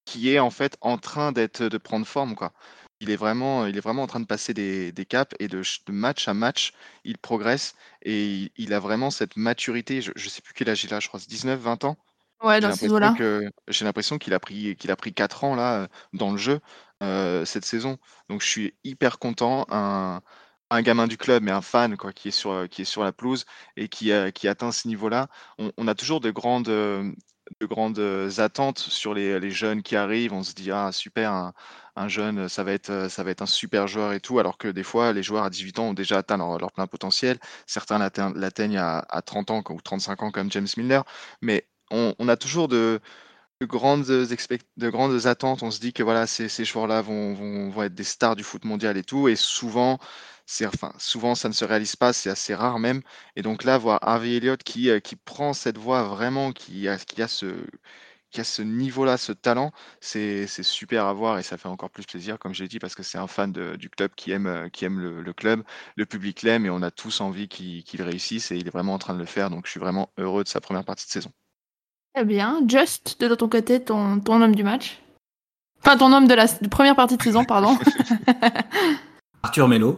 qui 0.07 0.31
est 0.33 0.41
en 0.41 0.51
fait 0.51 0.77
en 0.81 0.99
train 0.99 1.31
d'être 1.33 1.63
de 1.63 1.79
prendre 1.79 2.07
forme, 2.07 2.35
quoi 2.35 2.53
il 3.01 3.11
est 3.11 3.17
vraiment, 3.17 3.67
il 3.67 3.77
est 3.77 3.81
vraiment 3.81 4.03
en 4.03 4.07
train 4.07 4.21
de 4.21 4.27
passer 4.27 4.55
des, 4.55 4.93
des 4.93 5.05
caps 5.07 5.35
et 5.39 5.49
de, 5.49 5.63
de, 5.63 5.93
match 5.93 6.29
à 6.29 6.35
match, 6.35 6.73
il 7.05 7.19
progresse 7.19 7.75
et 8.03 8.27
il, 8.27 8.51
il 8.57 8.75
a 8.75 8.81
vraiment 8.81 9.11
cette 9.11 9.37
maturité. 9.37 10.03
Je 10.03 10.13
ne 10.15 10.29
sais 10.29 10.43
plus 10.43 10.55
quel 10.55 10.69
âge 10.69 10.85
il 10.85 10.93
a, 10.95 11.01
je 11.01 11.09
crois, 11.09 11.21
19, 11.21 11.59
20 11.59 11.85
ans. 11.85 11.97
Ouais, 12.43 12.61
dans 12.61 12.73
ces 12.73 12.89
là 12.89 13.15
J'ai 13.69 13.85
l'impression 13.85 14.19
qu'il 14.19 14.33
a 14.33 14.41
pris 14.41 14.75
qu'il 14.77 14.91
a 14.91 14.97
pris 14.97 15.13
4 15.13 15.45
ans 15.45 15.55
là 15.55 15.89
dans 16.15 16.31
le 16.31 16.39
jeu 16.39 16.61
euh, 17.03 17.45
cette 17.45 17.67
saison. 17.67 17.99
Donc 18.29 18.43
je 18.43 18.49
suis 18.49 18.75
hyper 18.85 19.19
content. 19.19 19.67
Un, 19.71 20.23
un 20.71 20.83
gamin 20.83 21.07
du 21.07 21.19
club, 21.19 21.43
mais 21.43 21.51
un 21.51 21.63
fan 21.63 21.97
quoi, 21.97 22.13
qui 22.13 22.29
est 22.29 22.31
sur 22.31 22.69
qui 22.71 22.83
est 22.83 22.85
sur 22.87 23.03
la 23.05 23.13
pelouse 23.13 23.45
et 23.77 23.89
qui, 23.89 24.13
atteint 24.13 24.73
ce 24.73 24.89
niveau-là. 24.89 25.29
On, 25.59 25.73
on, 25.77 25.89
a 25.89 25.95
toujours 25.95 26.21
de 26.21 26.31
grandes 26.31 26.69
de 27.61 27.67
grandes 27.67 28.01
attentes 28.39 28.79
sur 28.79 29.15
les, 29.15 29.51
jeunes 29.51 29.83
qui 29.83 29.97
arrivent. 29.97 30.33
On 30.33 30.43
se 30.43 30.55
dit 30.55 30.71
ah 30.71 30.93
super 30.93 31.33
un, 31.33 31.53
un, 31.97 32.09
jeune 32.09 32.49
ça 32.49 32.65
va 32.65 32.73
être 32.73 33.09
ça 33.11 33.23
va 33.23 33.31
être 33.31 33.43
un 33.43 33.47
super 33.47 33.89
joueur 33.89 34.13
et 34.13 34.21
tout, 34.21 34.39
alors 34.39 34.59
que 34.59 34.69
des 34.69 34.83
fois 34.83 35.13
les 35.13 35.23
joueurs 35.23 35.45
à 35.45 35.51
18 35.51 35.79
ans 35.79 35.89
ont 35.89 35.95
déjà 35.95 36.19
atteint 36.19 36.37
leur, 36.37 36.73
plein 36.73 36.87
potentiel. 36.87 37.39
Certains 37.67 37.99
l'atteignent 37.99 38.79
à, 38.79 38.99
à, 39.09 39.23
30 39.23 39.51
ans 39.51 39.63
ou 39.71 39.81
35 39.81 40.23
ans 40.23 40.31
comme 40.31 40.51
James 40.53 40.69
Miller, 40.77 41.05
mais 41.43 41.67
on, 41.91 42.29
a 42.29 42.37
toujours 42.37 42.69
de 42.69 43.01
de 43.61 43.67
grandes, 43.67 44.05
de 44.07 44.91
grandes 44.91 45.27
attentes. 45.27 45.63
On 45.63 45.71
se 45.71 45.81
dit 45.81 45.93
que 45.93 46.03
voilà, 46.03 46.27
ces, 46.27 46.49
ces 46.49 46.65
joueurs-là 46.65 47.03
vont, 47.03 47.35
vont, 47.35 47.71
vont, 47.71 47.83
être 47.83 47.95
des 47.95 48.05
stars 48.05 48.37
du 48.37 48.43
foot 48.43 48.65
mondial 48.65 48.97
et 48.97 49.05
tout. 49.05 49.29
Et 49.29 49.37
souvent, 49.37 49.99
enfin, 50.67 50.93
souvent 50.99 51.35
ça 51.35 51.49
ne 51.49 51.55
se 51.55 51.65
réalise 51.65 51.97
pas, 51.97 52.13
c'est 52.13 52.31
assez 52.31 52.55
rare 52.55 52.79
même. 52.79 53.03
Et 53.37 53.43
donc 53.43 53.65
là, 53.65 53.79
voir 53.79 53.99
Harvey 54.03 54.37
Elliott 54.37 54.63
qui, 54.63 54.91
qui 55.03 55.17
prend 55.17 55.53
cette 55.53 55.79
voie 55.79 56.03
vraiment, 56.05 56.53
qui 56.53 56.89
a, 56.89 56.99
qui 56.99 57.23
a 57.23 57.29
ce, 57.29 57.47
qui 58.31 58.41
a 58.41 58.45
ce 58.45 58.63
niveau-là, 58.63 59.17
ce 59.17 59.33
talent, 59.33 59.73
c'est 60.01 60.47
super 60.63 61.07
à 61.07 61.13
voir 61.13 61.39
et 61.39 61.43
ça 61.43 61.57
fait 61.57 61.69
encore 61.69 61.91
plus 61.91 62.07
plaisir, 62.07 62.39
comme 62.39 62.55
je 62.55 62.63
l'ai 62.63 62.69
dit, 62.69 62.79
parce 62.79 62.95
que 62.95 63.03
c'est 63.03 63.19
un 63.19 63.27
fan 63.27 63.53
de, 63.53 63.77
du 63.77 63.91
club 63.91 64.13
qui 64.17 64.33
aime, 64.33 64.71
qui 64.73 64.85
aime 64.85 65.01
le, 65.01 65.23
le 65.23 65.33
club, 65.33 65.63
le 65.97 66.07
public 66.07 66.43
l'aime 66.43 66.67
et 66.67 66.71
on 66.71 66.83
a 66.83 66.91
tous 66.91 67.21
envie 67.21 67.49
qu'il 67.49 68.03
réussisse 68.03 68.51
et 68.51 68.57
il 68.57 68.67
est 68.67 68.71
vraiment 68.71 68.95
en 68.95 68.99
train 68.99 69.15
de 69.15 69.19
le 69.19 69.27
faire. 69.27 69.51
Donc 69.51 69.67
je 69.67 69.71
suis 69.71 69.81
vraiment 69.81 70.11
heureux 70.19 70.45
de 70.45 70.49
sa 70.49 70.61
première 70.61 70.85
partie 70.85 71.07
de 71.07 71.11
saison. 71.11 71.33
Très 72.15 72.25
bien. 72.25 72.61
Just, 72.67 73.21
de 73.21 73.35
ton 73.35 73.49
côté, 73.49 73.83
ton, 73.83 74.21
ton 74.21 74.43
homme 74.43 74.55
du 74.55 74.65
match? 74.65 75.01
Enfin, 75.83 75.97
ton 75.97 76.13
homme 76.13 76.27
de 76.27 76.35
la 76.35 76.47
de 76.47 76.69
première 76.69 76.97
partie 76.97 77.17
de 77.17 77.23
saison, 77.23 77.45
pardon. 77.45 77.79
Arthur 79.43 79.69
Melo. 79.69 79.97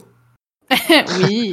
oui. 1.25 1.53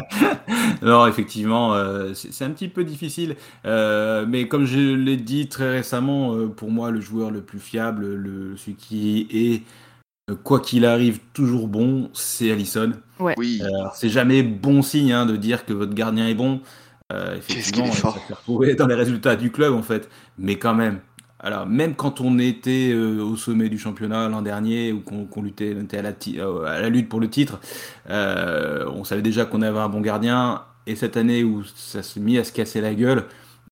non, 0.82 1.06
effectivement, 1.06 1.74
euh, 1.74 2.12
c'est 2.14 2.44
un 2.44 2.50
petit 2.50 2.68
peu 2.68 2.84
difficile. 2.84 3.36
Euh, 3.66 4.26
mais 4.28 4.48
comme 4.48 4.66
je 4.66 4.94
l'ai 4.94 5.16
dit 5.16 5.48
très 5.48 5.70
récemment, 5.70 6.34
euh, 6.34 6.48
pour 6.48 6.70
moi, 6.70 6.90
le 6.90 7.00
joueur 7.00 7.30
le 7.30 7.42
plus 7.42 7.58
fiable, 7.58 8.14
le, 8.14 8.56
celui 8.56 8.74
qui 8.74 9.28
est, 9.32 9.62
quoi 10.42 10.60
qu'il 10.60 10.84
arrive, 10.84 11.20
toujours 11.32 11.68
bon, 11.68 12.10
c'est 12.12 12.50
Allison. 12.50 12.92
Ouais. 13.18 13.34
Oui. 13.36 13.60
c'est 13.94 14.08
jamais 14.08 14.42
bon 14.42 14.82
signe 14.82 15.12
hein, 15.12 15.26
de 15.26 15.36
dire 15.36 15.64
que 15.64 15.72
votre 15.72 15.94
gardien 15.94 16.26
est 16.28 16.34
bon. 16.34 16.60
effectivement, 17.36 17.86
est 17.86 17.92
fort. 17.92 18.18
ça 18.28 18.36
fait 18.36 18.74
dans 18.74 18.86
les 18.86 18.94
résultats 18.94 19.36
du 19.36 19.50
club, 19.50 19.74
en 19.74 19.82
fait. 19.82 20.08
Mais 20.38 20.56
quand 20.56 20.74
même, 20.74 21.00
alors, 21.42 21.66
même 21.66 21.94
quand 21.94 22.20
on 22.20 22.38
était 22.38 22.90
euh, 22.92 23.22
au 23.22 23.34
sommet 23.36 23.70
du 23.70 23.78
championnat 23.78 24.28
l'an 24.28 24.42
dernier 24.42 24.92
ou 24.92 25.00
qu'on 25.00 25.42
luttait, 25.42 25.70
était 25.70 25.98
à 25.98 26.02
la, 26.02 26.12
euh, 26.36 26.64
à 26.66 26.80
la, 26.80 26.90
lutte 26.90 27.08
pour 27.08 27.18
le 27.18 27.30
titre, 27.30 27.60
euh, 28.10 28.86
on 28.94 29.04
savait 29.04 29.22
déjà 29.22 29.46
qu'on 29.46 29.62
avait 29.62 29.78
un 29.78 29.88
bon 29.88 30.02
gardien. 30.02 30.64
Et 30.86 30.96
cette 30.96 31.16
année 31.16 31.42
où 31.42 31.64
ça 31.64 32.02
s'est 32.02 32.20
mis 32.20 32.36
à 32.36 32.44
se 32.44 32.52
casser 32.52 32.82
la 32.82 32.94
gueule, 32.94 33.24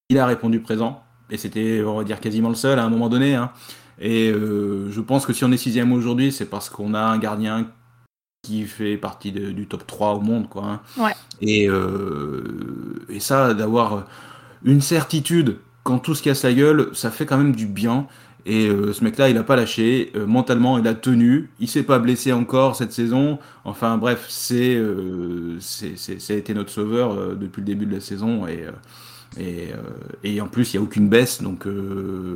il 0.08 0.18
a 0.18 0.24
répondu 0.24 0.60
présent. 0.60 1.02
Et 1.30 1.36
c'était, 1.36 1.82
on 1.84 1.98
va 1.98 2.04
dire, 2.04 2.20
quasiment 2.20 2.48
le 2.48 2.54
seul 2.54 2.78
à 2.78 2.84
un 2.84 2.88
moment 2.88 3.10
donné. 3.10 3.34
Hein. 3.34 3.50
Et 4.00 4.30
euh, 4.30 4.90
je 4.90 5.00
pense 5.02 5.26
que 5.26 5.34
si 5.34 5.44
on 5.44 5.52
est 5.52 5.58
sixième 5.58 5.92
aujourd'hui, 5.92 6.32
c'est 6.32 6.46
parce 6.46 6.70
qu'on 6.70 6.94
a 6.94 7.00
un 7.00 7.18
gardien 7.18 7.70
qui 8.42 8.64
fait 8.64 8.96
partie 8.96 9.30
de, 9.30 9.50
du 9.50 9.66
top 9.66 9.86
3 9.86 10.14
au 10.14 10.20
monde. 10.20 10.48
Quoi, 10.48 10.64
hein. 10.64 10.80
ouais. 10.96 11.12
et, 11.42 11.68
et 13.10 13.20
ça, 13.20 13.52
d'avoir 13.52 14.06
une 14.64 14.80
certitude 14.80 15.58
quand 15.88 16.00
tout 16.00 16.14
se 16.14 16.22
casse 16.22 16.44
la 16.44 16.52
gueule, 16.52 16.90
ça 16.92 17.10
fait 17.10 17.24
quand 17.24 17.38
même 17.38 17.56
du 17.56 17.64
bien. 17.64 18.06
Et 18.44 18.68
euh, 18.68 18.92
ce 18.92 19.02
mec-là, 19.02 19.30
il 19.30 19.34
n'a 19.34 19.42
pas 19.42 19.56
lâché. 19.56 20.12
Euh, 20.16 20.26
mentalement, 20.26 20.76
il 20.76 20.86
a 20.86 20.92
tenu. 20.92 21.48
Il 21.60 21.68
s'est 21.68 21.82
pas 21.82 21.98
blessé 21.98 22.30
encore 22.30 22.76
cette 22.76 22.92
saison. 22.92 23.38
Enfin 23.64 23.96
bref, 23.96 24.26
c'est, 24.28 24.76
euh, 24.76 25.56
c'est, 25.60 25.94
a 26.30 26.34
été 26.34 26.52
notre 26.52 26.68
sauveur 26.68 27.12
euh, 27.12 27.34
depuis 27.34 27.62
le 27.62 27.64
début 27.64 27.86
de 27.86 27.94
la 27.94 28.00
saison. 28.00 28.46
Et, 28.46 28.66
et, 29.40 29.70
et, 30.24 30.42
en 30.42 30.46
plus, 30.46 30.74
il 30.74 30.76
n'y 30.76 30.82
a 30.82 30.84
aucune 30.84 31.08
baisse 31.08 31.40
donc, 31.40 31.66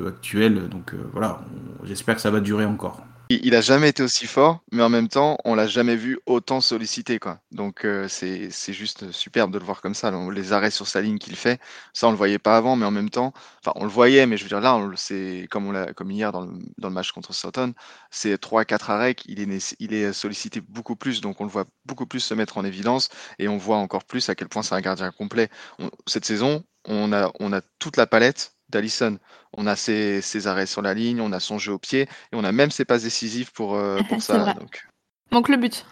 actuelle. 0.09 0.71
Donc 0.71 0.95
voilà, 1.13 1.43
j'espère 1.85 2.15
que 2.15 2.23
ça 2.23 2.31
va 2.31 2.41
durer 2.41 2.65
encore 2.65 3.03
il 3.43 3.55
a 3.55 3.61
jamais 3.61 3.89
été 3.89 4.03
aussi 4.03 4.27
fort, 4.27 4.61
mais 4.73 4.83
en 4.83 4.89
même 4.89 5.09
temps, 5.09 5.39
on 5.45 5.55
l'a 5.55 5.67
jamais 5.67 5.97
vu 5.97 6.19
autant 6.27 6.61
sollicité, 6.61 7.19
quoi. 7.19 7.41
Donc 7.51 7.85
euh, 7.85 8.09
c'est 8.09 8.51
juste 8.73 9.13
superbe 9.13 9.53
de 9.53 9.59
le 9.59 9.65
voir 9.65 9.81
comme 9.81 9.95
ça. 9.95 10.13
Les 10.33 10.53
arrêts 10.53 10.71
sur 10.71 10.87
sa 10.89 11.01
ligne 11.01 11.19
qu'il 11.19 11.37
fait, 11.37 11.61
ça 11.93 12.09
on 12.09 12.11
le 12.11 12.17
voyait 12.17 12.39
pas 12.39 12.57
avant, 12.57 12.77
mais 12.77 12.87
en 12.87 12.91
même 12.91 13.11
temps, 13.11 13.33
enfin 13.61 13.73
on 13.77 13.85
le 13.85 13.91
voyait, 13.91 14.27
mais 14.27 14.37
je 14.37 14.43
veux 14.45 14.49
dire 14.49 14.61
là, 14.61 14.81
c'est 14.97 15.47
comme 15.51 15.67
on 15.67 15.73
l'a 15.73 15.93
comme 15.95 16.11
hier 16.11 16.33
dans 16.33 16.43
le, 16.43 16.53
dans 16.79 16.89
le 16.89 16.95
match 16.95 17.13
contre 17.13 17.33
Sutton, 17.35 17.75
c'est 18.11 18.39
trois 18.39 18.65
quatre 18.65 18.91
arrêts, 18.91 19.15
il 19.27 19.41
est 19.41 19.77
il 19.79 19.95
est 19.95 20.13
sollicité 20.13 20.61
beaucoup 20.61 20.97
plus, 20.97 21.21
donc 21.21 21.41
on 21.41 21.45
le 21.45 21.51
voit 21.51 21.67
beaucoup 21.85 22.07
plus 22.07 22.21
se 22.21 22.35
mettre 22.35 22.59
en 22.59 22.65
évidence 22.65 23.09
et 23.39 23.49
on 23.49 23.57
voit 23.59 23.77
encore 23.79 24.05
plus 24.05 24.29
à 24.29 24.35
quel 24.35 24.49
point 24.49 24.63
c'est 24.63 24.75
un 24.75 24.81
gardien 24.81 25.11
complet. 25.13 25.49
On, 25.79 25.91
cette 26.07 26.25
saison, 26.25 26.65
on 26.87 27.13
a 27.13 27.31
on 27.41 27.53
a 27.53 27.61
toute 27.79 27.97
la 27.97 28.07
palette 28.07 28.55
d'Alisson. 28.73 29.19
On 29.57 29.67
a 29.67 29.77
ses, 29.77 30.21
ses, 30.21 30.47
arrêts 30.47 30.67
sur 30.67 30.83
la 30.83 30.95
ligne, 30.95 31.21
on 31.21 31.33
a 31.33 31.41
son 31.41 31.59
jeu 31.59 31.73
au 31.73 31.79
pied, 31.79 32.03
et 32.03 32.35
on 32.35 32.45
a 32.45 32.53
même 32.53 32.71
ses 32.71 32.85
passes 32.85 33.03
décisives 33.03 33.53
pour, 33.53 33.75
euh, 33.75 33.99
pour 34.09 34.23
ça. 34.23 34.55
Donc. 34.55 34.83
donc. 35.31 35.49
le 35.49 35.57
but. 35.57 35.87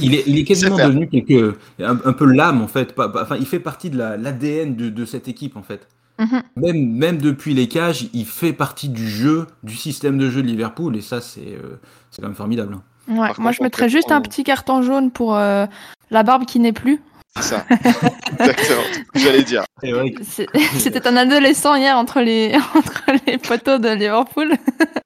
il, 0.00 0.14
est, 0.14 0.24
il 0.26 0.38
est 0.38 0.44
quasiment 0.44 0.76
devenu 0.76 1.08
quelque, 1.08 1.58
un, 1.80 1.98
un 2.04 2.12
peu 2.12 2.26
l'âme 2.26 2.62
en 2.62 2.68
fait. 2.68 2.94
Enfin, 2.98 3.36
il 3.36 3.46
fait 3.46 3.60
partie 3.60 3.90
de 3.90 3.98
l'ADN 3.98 4.70
la, 4.70 4.74
de, 4.74 4.88
de, 4.90 5.04
cette 5.04 5.28
équipe 5.28 5.56
en 5.56 5.62
fait. 5.62 5.86
Mm 6.18 6.24
-hmm. 6.24 6.42
même, 6.56 6.92
même 7.04 7.18
depuis 7.18 7.54
les 7.54 7.68
cages, 7.68 8.08
il 8.12 8.26
fait 8.26 8.52
partie 8.52 8.88
du 8.88 9.08
jeu, 9.08 9.46
du 9.62 9.76
système 9.76 10.18
de 10.18 10.28
jeu 10.30 10.42
de 10.42 10.48
Liverpool, 10.48 10.96
et 10.96 11.00
ça 11.00 11.20
c'est 11.20 11.54
euh, 11.54 11.78
quand 12.16 12.26
même 12.26 12.34
formidable. 12.34 12.74
Hein. 12.74 12.82
Ouais, 13.08 13.30
moi 13.38 13.52
je 13.52 13.62
mettrais 13.62 13.88
juste 13.88 14.12
un 14.12 14.20
petit 14.20 14.44
carton 14.44 14.82
jaune 14.82 15.10
pour 15.10 15.36
euh, 15.36 15.66
la 16.10 16.22
barbe 16.22 16.44
qui 16.44 16.58
n'est 16.60 16.74
plus. 16.74 17.00
C'est 17.36 17.42
ça. 17.42 17.66
Exactement. 18.38 18.82
J'allais 19.14 19.42
dire. 19.42 19.64
C'était 20.78 21.06
un 21.06 21.16
adolescent 21.16 21.74
hier 21.76 21.96
entre 21.96 22.20
les, 22.20 22.56
entre 22.74 23.04
les 23.26 23.38
poteaux 23.38 23.78
de 23.78 23.90
Liverpool. 23.90 24.54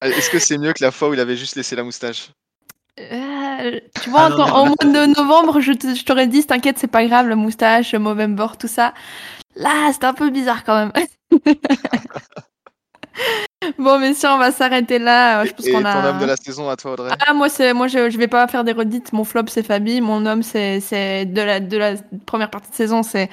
Est-ce 0.01 0.31
que 0.31 0.39
c'est 0.39 0.59
mieux 0.59 0.73
que 0.73 0.83
la 0.83 0.91
fois 0.91 1.09
où 1.09 1.15
il 1.15 1.21
avait 1.21 1.37
juste 1.37 1.57
laissé 1.57 1.77
la 1.77 1.85
moustache? 1.85 2.31
Euh, 3.01 3.81
Tu 4.03 4.11
vois, 4.11 4.27
ah, 4.27 4.29
non, 4.31 4.37
non, 4.39 4.55
au 4.55 4.65
mois 4.67 4.77
de 4.83 5.07
novembre, 5.15 5.61
je 5.61 6.05
t'aurais 6.05 6.27
dit, 6.27 6.45
t'inquiète, 6.45 6.79
c'est 6.79 6.87
pas 6.87 7.05
grave, 7.07 7.29
la 7.29 7.37
moustache, 7.37 7.95
Movember, 7.95 8.49
tout 8.59 8.69
ça. 8.69 8.93
Là, 9.55 9.91
c'était 9.93 10.07
un 10.07 10.15
peu 10.15 10.31
bizarre 10.31 10.65
quand 10.65 10.77
même. 10.77 10.93
Bon, 13.79 13.99
messieurs, 13.99 14.29
on 14.31 14.39
va 14.39 14.51
s'arrêter 14.53 14.99
là. 14.99 15.45
Je 15.45 15.53
pense 15.53 15.67
et 15.67 15.73
qu'on 15.73 15.81
ton 15.81 15.87
a... 15.87 16.11
homme 16.11 16.19
de 16.19 16.25
la 16.27 16.37
saison 16.37 16.69
à 16.69 16.77
toi, 16.77 16.93
Audrey 16.93 17.11
Ah, 17.27 17.33
moi, 17.33 17.49
c'est, 17.49 17.73
moi 17.73 17.89
je, 17.89 18.11
je 18.11 18.19
vais 18.19 18.29
pas 18.29 18.47
faire 18.49 18.65
des 18.65 18.73
redites. 18.73 19.13
Mon 19.13 19.25
flop, 19.25 19.45
c'est 19.49 19.63
Fabi. 19.63 20.01
Mon 20.01 20.27
homme, 20.27 20.43
c'est, 20.43 20.81
c'est 20.81 21.27
de, 21.27 21.41
la, 21.43 21.61
de 21.61 21.77
la 21.77 21.95
première 22.27 22.51
partie 22.51 22.71
de 22.71 22.75
saison, 22.75 23.03
c'est, 23.03 23.31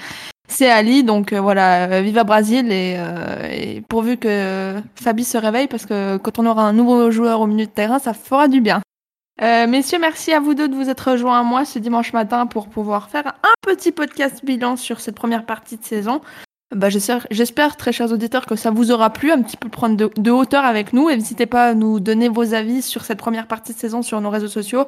c'est 0.47 0.69
Ali. 0.69 1.03
Donc 1.03 1.33
euh, 1.33 1.39
voilà, 1.41 1.85
euh, 1.85 2.01
viva 2.01 2.23
Brasil. 2.23 2.71
Et, 2.71 2.95
euh, 2.97 3.49
et 3.49 3.81
pourvu 3.81 4.17
que 4.17 4.75
Fabi 4.95 5.23
se 5.23 5.37
réveille, 5.37 5.67
parce 5.67 5.85
que 5.85 6.17
quand 6.17 6.39
on 6.39 6.45
aura 6.45 6.63
un 6.63 6.73
nouveau 6.73 7.11
joueur 7.11 7.41
au 7.41 7.47
milieu 7.47 7.65
de 7.65 7.71
terrain, 7.71 7.99
ça 7.99 8.13
fera 8.13 8.47
du 8.47 8.61
bien. 8.61 8.81
Euh, 9.41 9.67
messieurs, 9.67 9.99
merci 9.99 10.33
à 10.33 10.41
vous 10.41 10.53
deux 10.53 10.67
de 10.67 10.75
vous 10.75 10.89
être 10.89 11.11
rejoints 11.11 11.39
à 11.39 11.43
moi 11.43 11.63
ce 11.63 11.79
dimanche 11.79 12.11
matin 12.11 12.45
pour 12.45 12.67
pouvoir 12.67 13.09
faire 13.09 13.27
un 13.27 13.53
petit 13.61 13.93
podcast 13.93 14.43
bilan 14.43 14.75
sur 14.75 14.99
cette 14.99 15.15
première 15.15 15.45
partie 15.45 15.77
de 15.77 15.83
saison. 15.85 16.19
Bah, 16.75 16.89
j'espère, 16.89 17.77
très 17.77 17.91
chers 17.91 18.11
auditeurs, 18.11 18.45
que 18.45 18.55
ça 18.55 18.69
vous 18.69 18.91
aura 18.91 19.09
plu, 19.09 19.31
un 19.31 19.41
petit 19.41 19.57
peu 19.57 19.69
prendre 19.69 19.95
de, 19.95 20.31
hauteur 20.31 20.65
avec 20.65 20.93
nous. 20.93 21.09
Et 21.09 21.15
n'hésitez 21.15 21.47
pas 21.47 21.69
à 21.69 21.73
nous 21.73 21.99
donner 21.99 22.29
vos 22.29 22.53
avis 22.53 22.83
sur 22.83 23.03
cette 23.03 23.17
première 23.17 23.47
partie 23.47 23.73
de 23.73 23.79
saison 23.79 24.03
sur 24.03 24.21
nos 24.21 24.29
réseaux 24.29 24.47
sociaux. 24.47 24.85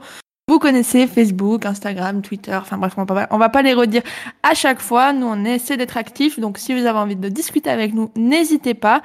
Vous 0.48 0.60
connaissez 0.60 1.08
Facebook, 1.08 1.66
Instagram, 1.66 2.22
Twitter, 2.22 2.54
enfin 2.54 2.78
bref, 2.78 2.94
on 2.98 3.06
va, 3.06 3.28
on 3.32 3.38
va 3.38 3.50
pas 3.50 3.62
les 3.62 3.74
redire 3.74 4.04
à 4.44 4.54
chaque 4.54 4.80
fois. 4.80 5.14
Nous, 5.14 5.26
on 5.26 5.44
essaie 5.44 5.78
d'être 5.78 5.98
actifs. 5.98 6.40
Donc, 6.40 6.60
si 6.60 6.74
vous 6.74 6.86
avez 6.86 7.00
envie 7.00 7.16
de 7.16 7.30
discuter 7.30 7.70
avec 7.70 7.94
nous, 7.94 8.12
n'hésitez 8.16 8.74
pas. 8.74 9.02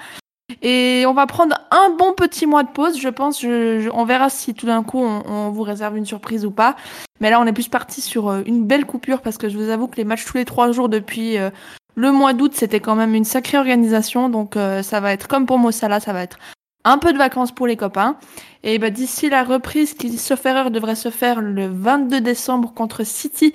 Et 0.63 1.05
on 1.07 1.15
va 1.15 1.27
prendre 1.27 1.57
un 1.71 1.91
bon 1.91 2.13
petit 2.13 2.47
mois 2.47 2.63
de 2.63 2.69
pause, 2.69 3.01
je 3.01 3.09
pense. 3.09 3.41
Je, 3.41 3.89
on 3.91 4.05
verra 4.05 4.29
si 4.29 4.55
tout 4.55 4.67
d'un 4.67 4.83
coup 4.83 5.01
on, 5.01 5.23
on, 5.27 5.51
vous 5.51 5.63
réserve 5.63 5.97
une 5.97 6.07
surprise 6.07 6.45
ou 6.45 6.51
pas. 6.51 6.77
Mais 7.21 7.31
là, 7.31 7.41
on 7.41 7.47
est 7.47 7.53
plus 7.53 7.69
parti 7.69 8.03
sur 8.03 8.33
une 8.33 8.65
belle 8.65 8.85
coupure 8.85 9.23
parce 9.23 9.39
que 9.39 9.49
je 9.49 9.57
vous 9.57 9.71
avoue 9.71 9.87
que 9.87 9.97
les 9.97 10.05
matchs 10.05 10.27
tous 10.27 10.37
les 10.37 10.45
trois 10.45 10.73
jours 10.73 10.89
depuis 10.89 11.39
euh, 11.39 11.51
le 11.97 12.13
mois 12.13 12.35
d'août, 12.35 12.53
c'était 12.55 12.81
quand 12.81 12.95
même 12.95 13.15
une 13.15 13.25
sacrée 13.25 13.59
organisation. 13.59 14.29
Donc 14.29 14.57
euh, 14.57 14.83
ça 14.83 15.01
va 15.01 15.13
être 15.13 15.27
comme 15.29 15.47
pour 15.47 15.59
Mossala, 15.59 15.99
ça 15.99 16.13
va 16.13 16.23
être 16.23 16.39
un 16.85 16.99
peu 16.99 17.13
de 17.13 17.19
vacances 17.19 17.53
pour 17.53 17.67
les 17.67 17.77
copains. 17.77 18.17
Et 18.63 18.79
bah, 18.79 18.91
d'ici 18.91 19.29
la 19.29 19.43
reprise 19.43 19.95
qui, 19.95 20.17
sauf 20.19 20.45
erreur, 20.47 20.71
devrait 20.71 20.95
se 20.95 21.11
faire 21.11 21.41
le 21.41 21.67
22 21.67 22.21
décembre 22.21 22.73
contre 22.73 23.05
City 23.05 23.55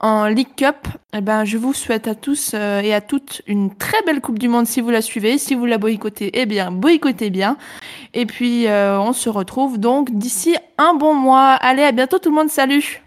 en 0.00 0.26
League 0.26 0.54
Cup, 0.56 0.88
eh 1.14 1.20
ben, 1.20 1.44
je 1.44 1.56
vous 1.56 1.72
souhaite 1.72 2.08
à 2.08 2.14
tous 2.14 2.50
euh, 2.52 2.80
et 2.80 2.92
à 2.92 3.00
toutes 3.00 3.42
une 3.46 3.74
très 3.74 4.02
belle 4.02 4.20
Coupe 4.20 4.38
du 4.38 4.48
Monde 4.48 4.66
si 4.66 4.80
vous 4.80 4.90
la 4.90 5.00
suivez. 5.00 5.38
Si 5.38 5.54
vous 5.54 5.66
la 5.66 5.78
boycottez, 5.78 6.30
eh 6.34 6.46
bien, 6.46 6.70
boycottez 6.70 7.30
bien. 7.30 7.56
Et 8.12 8.26
puis, 8.26 8.66
euh, 8.66 8.98
on 9.00 9.12
se 9.12 9.28
retrouve 9.30 9.78
donc 9.78 10.10
d'ici 10.10 10.56
un 10.78 10.94
bon 10.94 11.14
mois. 11.14 11.52
Allez, 11.52 11.84
à 11.84 11.92
bientôt 11.92 12.18
tout 12.18 12.30
le 12.30 12.36
monde. 12.36 12.50
Salut 12.50 13.02